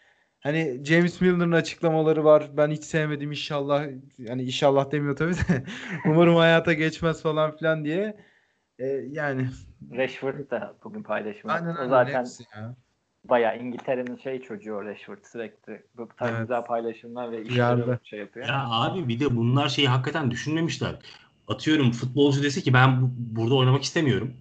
Hani 0.41 0.81
James 0.85 1.21
Milner'ın 1.21 1.53
açıklamaları 1.53 2.25
var. 2.25 2.51
Ben 2.57 2.71
hiç 2.71 2.85
sevmedim 2.85 3.31
inşallah. 3.31 3.87
Yani 4.19 4.43
inşallah 4.43 4.91
demiyor 4.93 5.17
tabii 5.17 5.35
de. 5.35 5.65
Umarım 6.07 6.37
hayata 6.37 6.73
geçmez 6.73 7.23
falan 7.23 7.57
filan 7.57 7.85
diye. 7.85 8.17
E, 8.81 8.87
yani 9.11 9.49
Rashford 9.97 10.51
da 10.51 10.75
bugün 10.85 11.03
paylaşım 11.03 11.51
aynen 11.51 11.67
yaptı. 11.69 11.81
O 11.81 11.83
aynen 11.83 11.91
zaten 11.91 12.21
hepsi 12.21 12.45
ya. 12.55 12.75
bayağı 13.25 13.59
İngiltere'nin 13.59 14.17
şey 14.17 14.43
çocuğu 14.43 14.85
Rashford 14.85 15.25
sürekli 15.33 15.83
bu 15.97 16.09
tarz 16.17 16.31
Evet. 16.31 16.41
güzel 16.41 16.65
paylaşımlar 16.65 17.33
ve 17.33 17.43
işleri 17.43 17.99
şey 18.05 18.19
yapıyor. 18.19 18.49
Ya 18.49 18.65
abi 18.69 19.09
bir 19.09 19.21
de 19.21 19.37
bunlar 19.37 19.69
şeyi 19.69 19.89
hakikaten 19.89 20.31
düşünmemişler. 20.31 20.97
Atıyorum 21.49 21.91
futbolcu 21.93 22.43
dese 22.43 22.61
ki 22.61 22.73
ben 22.75 23.03
bu- 23.03 23.11
burada 23.17 23.55
oynamak 23.55 23.83
istemiyorum. 23.83 24.37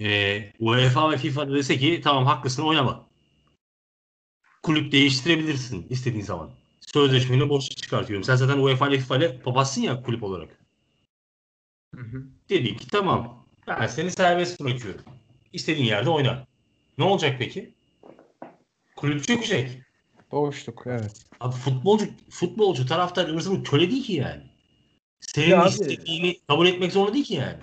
Ee, 0.00 0.52
UEFA 0.58 1.10
ve 1.10 1.16
FIFA 1.16 1.48
da 1.48 1.54
dese 1.54 1.76
ki 1.76 2.00
tamam 2.04 2.26
haklısın 2.26 2.62
oynama. 2.62 3.06
Kulüp 4.62 4.92
değiştirebilirsin 4.92 5.86
istediğin 5.90 6.24
zaman. 6.24 6.50
Sözleşmeni 6.80 7.48
boş 7.48 7.68
çıkartıyorum. 7.68 8.24
Sen 8.24 8.34
zaten 8.36 8.58
UEFA 8.58 8.88
ile 8.88 8.98
FIFA 8.98 9.16
ile 9.16 9.38
papazsın 9.38 9.82
ya 9.82 10.02
kulüp 10.02 10.22
olarak. 10.22 10.48
Hı 11.94 12.00
hı. 12.02 12.24
Dedi 12.48 12.76
ki 12.76 12.88
tamam 12.88 13.41
ben 13.66 13.86
seni 13.86 14.10
serbest 14.10 14.60
bırakıyorum. 14.60 15.02
İstediğin 15.52 15.86
yerde 15.86 16.10
oyna. 16.10 16.46
Ne 16.98 17.04
olacak 17.04 17.36
peki? 17.38 17.74
Kulüp 18.96 19.24
çökecek. 19.24 19.82
Boşluk 20.32 20.82
evet. 20.86 21.24
Abi 21.40 21.54
futbolcu 21.54 22.06
futbolcu 22.30 22.86
taraftar 22.86 23.28
ırzının 23.28 23.62
köle 23.62 23.90
değil 23.90 24.04
ki 24.04 24.12
yani. 24.12 24.42
Senin 25.20 25.48
Ya 25.50 25.62
abi- 25.62 25.68
istediğini 25.68 26.36
kabul 26.48 26.66
etmek 26.66 26.92
zorunda 26.92 27.14
değil 27.14 27.24
ki 27.24 27.34
yani. 27.34 27.56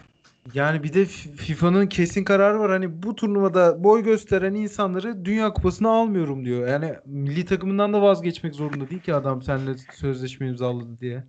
Yani 0.53 0.83
bir 0.83 0.93
de 0.93 1.05
FIFA'nın 1.05 1.87
kesin 1.87 2.23
kararı 2.23 2.59
var. 2.59 2.71
Hani 2.71 3.03
bu 3.03 3.15
turnuvada 3.15 3.83
boy 3.83 4.03
gösteren 4.03 4.53
insanları 4.53 5.25
Dünya 5.25 5.53
Kupası'na 5.53 5.89
almıyorum 5.89 6.45
diyor. 6.45 6.67
Yani 6.67 6.95
milli 7.05 7.45
takımından 7.45 7.93
da 7.93 8.01
vazgeçmek 8.01 8.55
zorunda 8.55 8.89
değil 8.89 9.01
ki 9.01 9.13
adam 9.13 9.41
seninle 9.41 9.77
sözleşme 9.77 10.47
imzaladı 10.47 10.99
diye. 11.01 11.23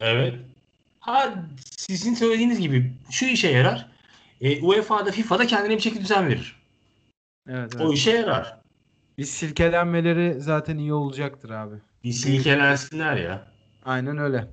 Evet. 0.00 0.34
Ha 1.02 1.34
sizin 1.76 2.14
söylediğiniz 2.14 2.60
gibi 2.60 2.92
şu 3.10 3.26
işe 3.26 3.48
yarar. 3.48 3.90
E, 4.40 4.62
UEFA'da 4.62 5.10
FIFA'da 5.10 5.46
kendine 5.46 5.76
bir 5.76 5.80
şekilde 5.80 6.02
düzen 6.02 6.28
verir. 6.28 6.62
Evet, 7.48 7.76
O 7.80 7.92
işe 7.92 8.10
yarar. 8.10 8.60
Bir 9.18 9.24
silkelenmeleri 9.24 10.40
zaten 10.40 10.78
iyi 10.78 10.92
olacaktır 10.92 11.50
abi. 11.50 11.74
Bir 12.04 12.12
silkelensinler 12.12 13.16
ya. 13.16 13.46
Aynen 13.84 14.18
öyle. 14.18 14.48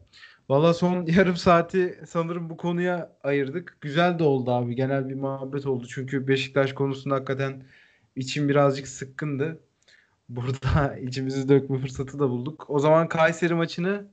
Valla 0.49 0.73
son 0.73 1.05
yarım 1.07 1.35
saati 1.37 1.99
sanırım 2.07 2.49
bu 2.49 2.57
konuya 2.57 3.11
ayırdık. 3.23 3.77
Güzel 3.81 4.19
de 4.19 4.23
oldu 4.23 4.51
abi. 4.51 4.75
Genel 4.75 5.09
bir 5.09 5.15
muhabbet 5.15 5.65
oldu. 5.65 5.87
Çünkü 5.89 6.27
Beşiktaş 6.27 6.73
konusunda 6.73 7.15
hakikaten 7.15 7.63
içim 8.15 8.49
birazcık 8.49 8.87
sıkkındı. 8.87 9.59
Burada 10.29 10.97
içimizi 10.97 11.49
dökme 11.49 11.79
fırsatı 11.79 12.19
da 12.19 12.29
bulduk. 12.29 12.65
O 12.69 12.79
zaman 12.79 13.07
Kayseri 13.07 13.53
maçını 13.53 14.07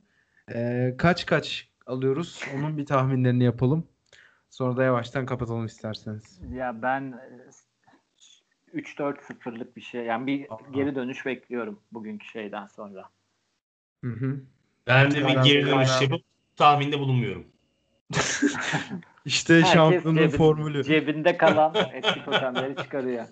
e, 0.54 0.94
kaç 0.98 1.26
kaç 1.26 1.68
alıyoruz? 1.86 2.40
Onun 2.56 2.78
bir 2.78 2.86
tahminlerini 2.86 3.44
yapalım. 3.44 3.88
Sonra 4.50 4.76
da 4.76 4.84
yavaştan 4.84 5.26
kapatalım 5.26 5.66
isterseniz. 5.66 6.40
Ya 6.52 6.82
ben 6.82 7.20
e, 8.74 8.78
3-4-0'lık 8.78 9.76
bir 9.76 9.80
şey. 9.80 10.04
Yani 10.04 10.26
bir 10.26 10.46
Aha. 10.50 10.60
geri 10.72 10.94
dönüş 10.94 11.26
bekliyorum 11.26 11.80
bugünkü 11.92 12.26
şeyden 12.26 12.66
sonra. 12.66 13.10
Hı 14.04 14.10
hı. 14.10 14.40
Ben 14.86 15.10
de 15.10 15.26
bir 15.26 15.42
geri 15.42 15.66
dönüş 15.66 16.00
yapıp 16.02 16.20
tahminde 16.56 16.98
bulunmuyorum. 16.98 17.46
İşte 19.24 19.54
Herkes 19.54 19.72
şampiyonun 19.72 20.18
cebi- 20.18 20.36
formülü. 20.36 20.84
Cebinde 20.84 21.36
kalan 21.36 21.74
eski 21.92 22.24
totemleri 22.24 22.76
çıkarıyor. 22.76 23.26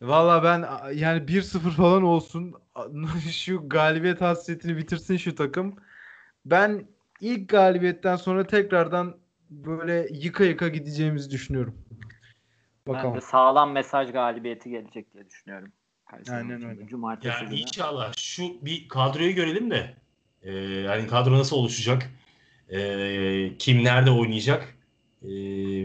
Valla 0.00 0.44
ben 0.44 0.58
yani 0.94 1.28
1-0 1.28 1.70
falan 1.70 2.02
olsun. 2.02 2.54
Şu 3.32 3.68
galibiyet 3.68 4.20
hasretini 4.20 4.76
bitirsin 4.76 5.16
şu 5.16 5.34
takım. 5.34 5.76
Ben 6.44 6.86
ilk 7.22 7.48
galibiyetten 7.48 8.16
sonra 8.16 8.46
tekrardan 8.46 9.16
böyle 9.50 10.08
yıka 10.12 10.44
yıka 10.44 10.68
gideceğimizi 10.68 11.30
düşünüyorum. 11.30 11.74
Ben 12.86 12.94
Bakalım. 12.94 13.14
de 13.14 13.20
sağlam 13.20 13.72
mesaj 13.72 14.12
galibiyeti 14.12 14.70
gelecek 14.70 15.14
diye 15.14 15.26
düşünüyorum. 15.26 15.72
Kayseri 16.10 16.36
Aynen 16.36 16.62
öyle. 16.68 16.86
Cumartesi 16.86 17.28
Yani 17.28 17.48
günü. 17.48 17.60
inşallah 17.60 18.12
şu 18.16 18.42
bir 18.62 18.88
kadroyu 18.88 19.34
görelim 19.34 19.70
de 19.70 19.94
e, 20.42 20.52
yani 20.54 21.06
kadro 21.06 21.32
nasıl 21.32 21.56
oluşacak? 21.56 22.10
E, 22.70 23.52
kim 23.58 23.84
nerede 23.84 24.10
oynayacak? 24.10 24.76
E, 25.22 25.28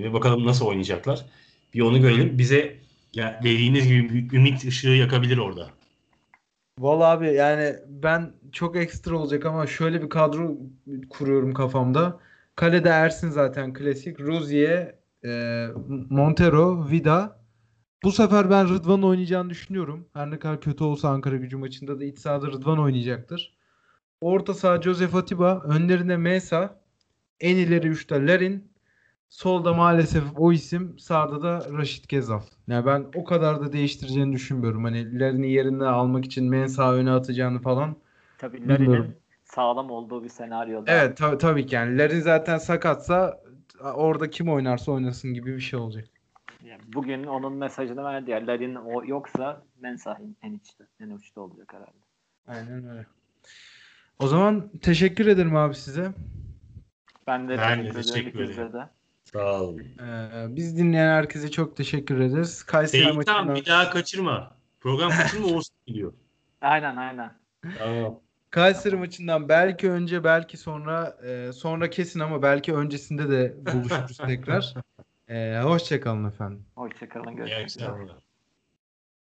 ve 0.04 0.14
bakalım 0.14 0.46
nasıl 0.46 0.66
oynayacaklar. 0.66 1.26
Bir 1.74 1.82
onu 1.82 2.02
görelim. 2.02 2.38
Bize 2.38 2.78
ya 3.14 3.39
dediğiniz 3.43 3.88
gibi 3.88 4.09
bir 4.09 4.38
ümit 4.38 4.66
ışığı 4.66 4.89
yakabilir 4.89 5.38
orada. 5.38 5.76
Valla 6.79 7.09
abi 7.09 7.33
yani 7.33 7.75
ben 7.87 8.33
çok 8.51 8.75
ekstra 8.75 9.17
olacak 9.17 9.45
ama 9.45 9.67
şöyle 9.67 10.01
bir 10.01 10.09
kadro 10.09 10.58
kuruyorum 11.09 11.54
kafamda. 11.54 12.20
Kalede 12.55 12.89
Ersin 12.89 13.29
zaten 13.29 13.74
klasik. 13.74 14.20
Rozier, 14.20 14.95
e, 15.25 15.67
Montero, 16.09 16.89
Vida. 16.91 17.39
Bu 18.04 18.12
sefer 18.12 18.49
ben 18.49 18.70
Rıdvan 18.70 19.04
oynayacağını 19.04 19.49
düşünüyorum. 19.49 20.08
Her 20.13 20.32
ne 20.32 20.39
kadar 20.39 20.62
kötü 20.62 20.83
olsa 20.83 21.09
Ankara 21.09 21.36
gücü 21.36 21.58
maçında 21.58 21.99
da 21.99 22.04
iç 22.05 22.20
sahada 22.20 22.47
Rıdvan 22.47 22.79
oynayacaktır. 22.79 23.58
Orta 24.21 24.54
saha 24.54 24.82
Josef 24.82 25.16
Atiba. 25.16 25.62
Önlerinde 25.66 26.17
Mesa. 26.17 26.82
En 27.39 27.55
ileri 27.55 27.87
üçte 27.87 28.28
Larin. 28.28 28.71
Solda 29.29 29.74
maalesef 29.74 30.24
o 30.36 30.51
isim. 30.51 30.99
Sağda 30.99 31.41
da 31.43 31.66
Raşit 31.78 32.09
Gezal. 32.09 32.41
Yani 32.67 32.86
ben 32.86 33.05
o 33.16 33.24
kadar 33.24 33.62
da 33.62 33.74
değiştireceğini 33.74 34.33
düşünmüyorum. 34.33 34.83
Hani 34.83 35.20
Larin'i 35.20 35.51
yerine 35.51 35.86
almak 35.86 36.25
için 36.25 36.49
Mensah 36.49 36.93
öne 36.93 37.12
atacağını 37.12 37.59
falan. 37.59 37.95
Tabii. 38.37 38.67
Larin'in 38.67 39.16
sağlam 39.43 39.91
olduğu 39.91 40.24
bir 40.24 40.29
senaryoda. 40.29 40.91
Evet 40.91 41.17
ta- 41.17 41.37
tabii 41.37 41.66
ki 41.66 41.75
yani 41.75 41.97
Larin 41.97 42.20
zaten 42.20 42.58
sakatsa 42.58 43.41
orada 43.82 44.29
kim 44.29 44.49
oynarsa 44.49 44.91
oynasın 44.91 45.33
gibi 45.33 45.55
bir 45.55 45.62
şey 45.62 45.79
olacak. 45.79 46.05
Yani 46.63 46.82
bugün 46.93 47.24
onun 47.24 47.54
mesajını 47.54 48.04
verdi 48.04 48.32
ya. 48.32 48.47
Larin 48.47 48.75
o 48.75 49.05
yoksa 49.05 49.63
Mensah 49.79 50.20
en 50.41 50.54
içte. 50.54 50.83
En 50.99 51.09
uçta 51.09 51.41
olacak 51.41 51.74
herhalde. 51.74 51.97
Aynen 52.47 52.89
öyle. 52.89 53.05
O 54.20 54.28
zaman 54.28 54.70
teşekkür 54.82 55.28
ederim 55.28 55.55
abi 55.55 55.75
size. 55.75 56.12
Ben 57.28 57.49
de 57.49 57.58
Ben 57.58 57.83
teşekkür, 57.83 58.04
teşekkür 58.04 58.39
ederim. 58.39 58.89
Sağ 59.33 59.62
olun. 59.62 59.79
Ee, 59.79 60.45
biz 60.55 60.78
dinleyen 60.78 61.08
herkese 61.08 61.51
çok 61.51 61.78
teşekkür 61.78 62.20
ederiz. 62.20 62.63
Kayseri 62.63 63.01
tamam 63.04 63.16
maçından, 63.16 63.55
bir 63.55 63.66
daha 63.66 63.89
kaçırma. 63.89 64.58
Program 64.79 65.12
kaçırma 65.12 65.47
Oğuz 65.54 65.70
gidiyor. 65.86 66.13
Aynen 66.62 66.95
aynen. 66.95 67.33
Tamam. 67.78 68.20
Kayseri 68.49 68.95
maçından 68.95 69.49
belki 69.49 69.91
önce 69.91 70.24
belki 70.24 70.58
sonra 70.58 71.17
e, 71.28 71.54
sonra 71.54 71.89
kesin 71.89 72.20
ama 72.20 72.41
belki 72.41 72.74
öncesinde 72.74 73.29
de 73.29 73.55
buluşuruz 73.74 74.17
tekrar. 74.28 74.74
Ee, 75.29 75.59
hoşçakalın 75.63 76.25
efendim. 76.25 76.66
Hoşçakalın. 76.75 77.36
Görüşmek 77.36 77.67
üzere. 77.67 77.91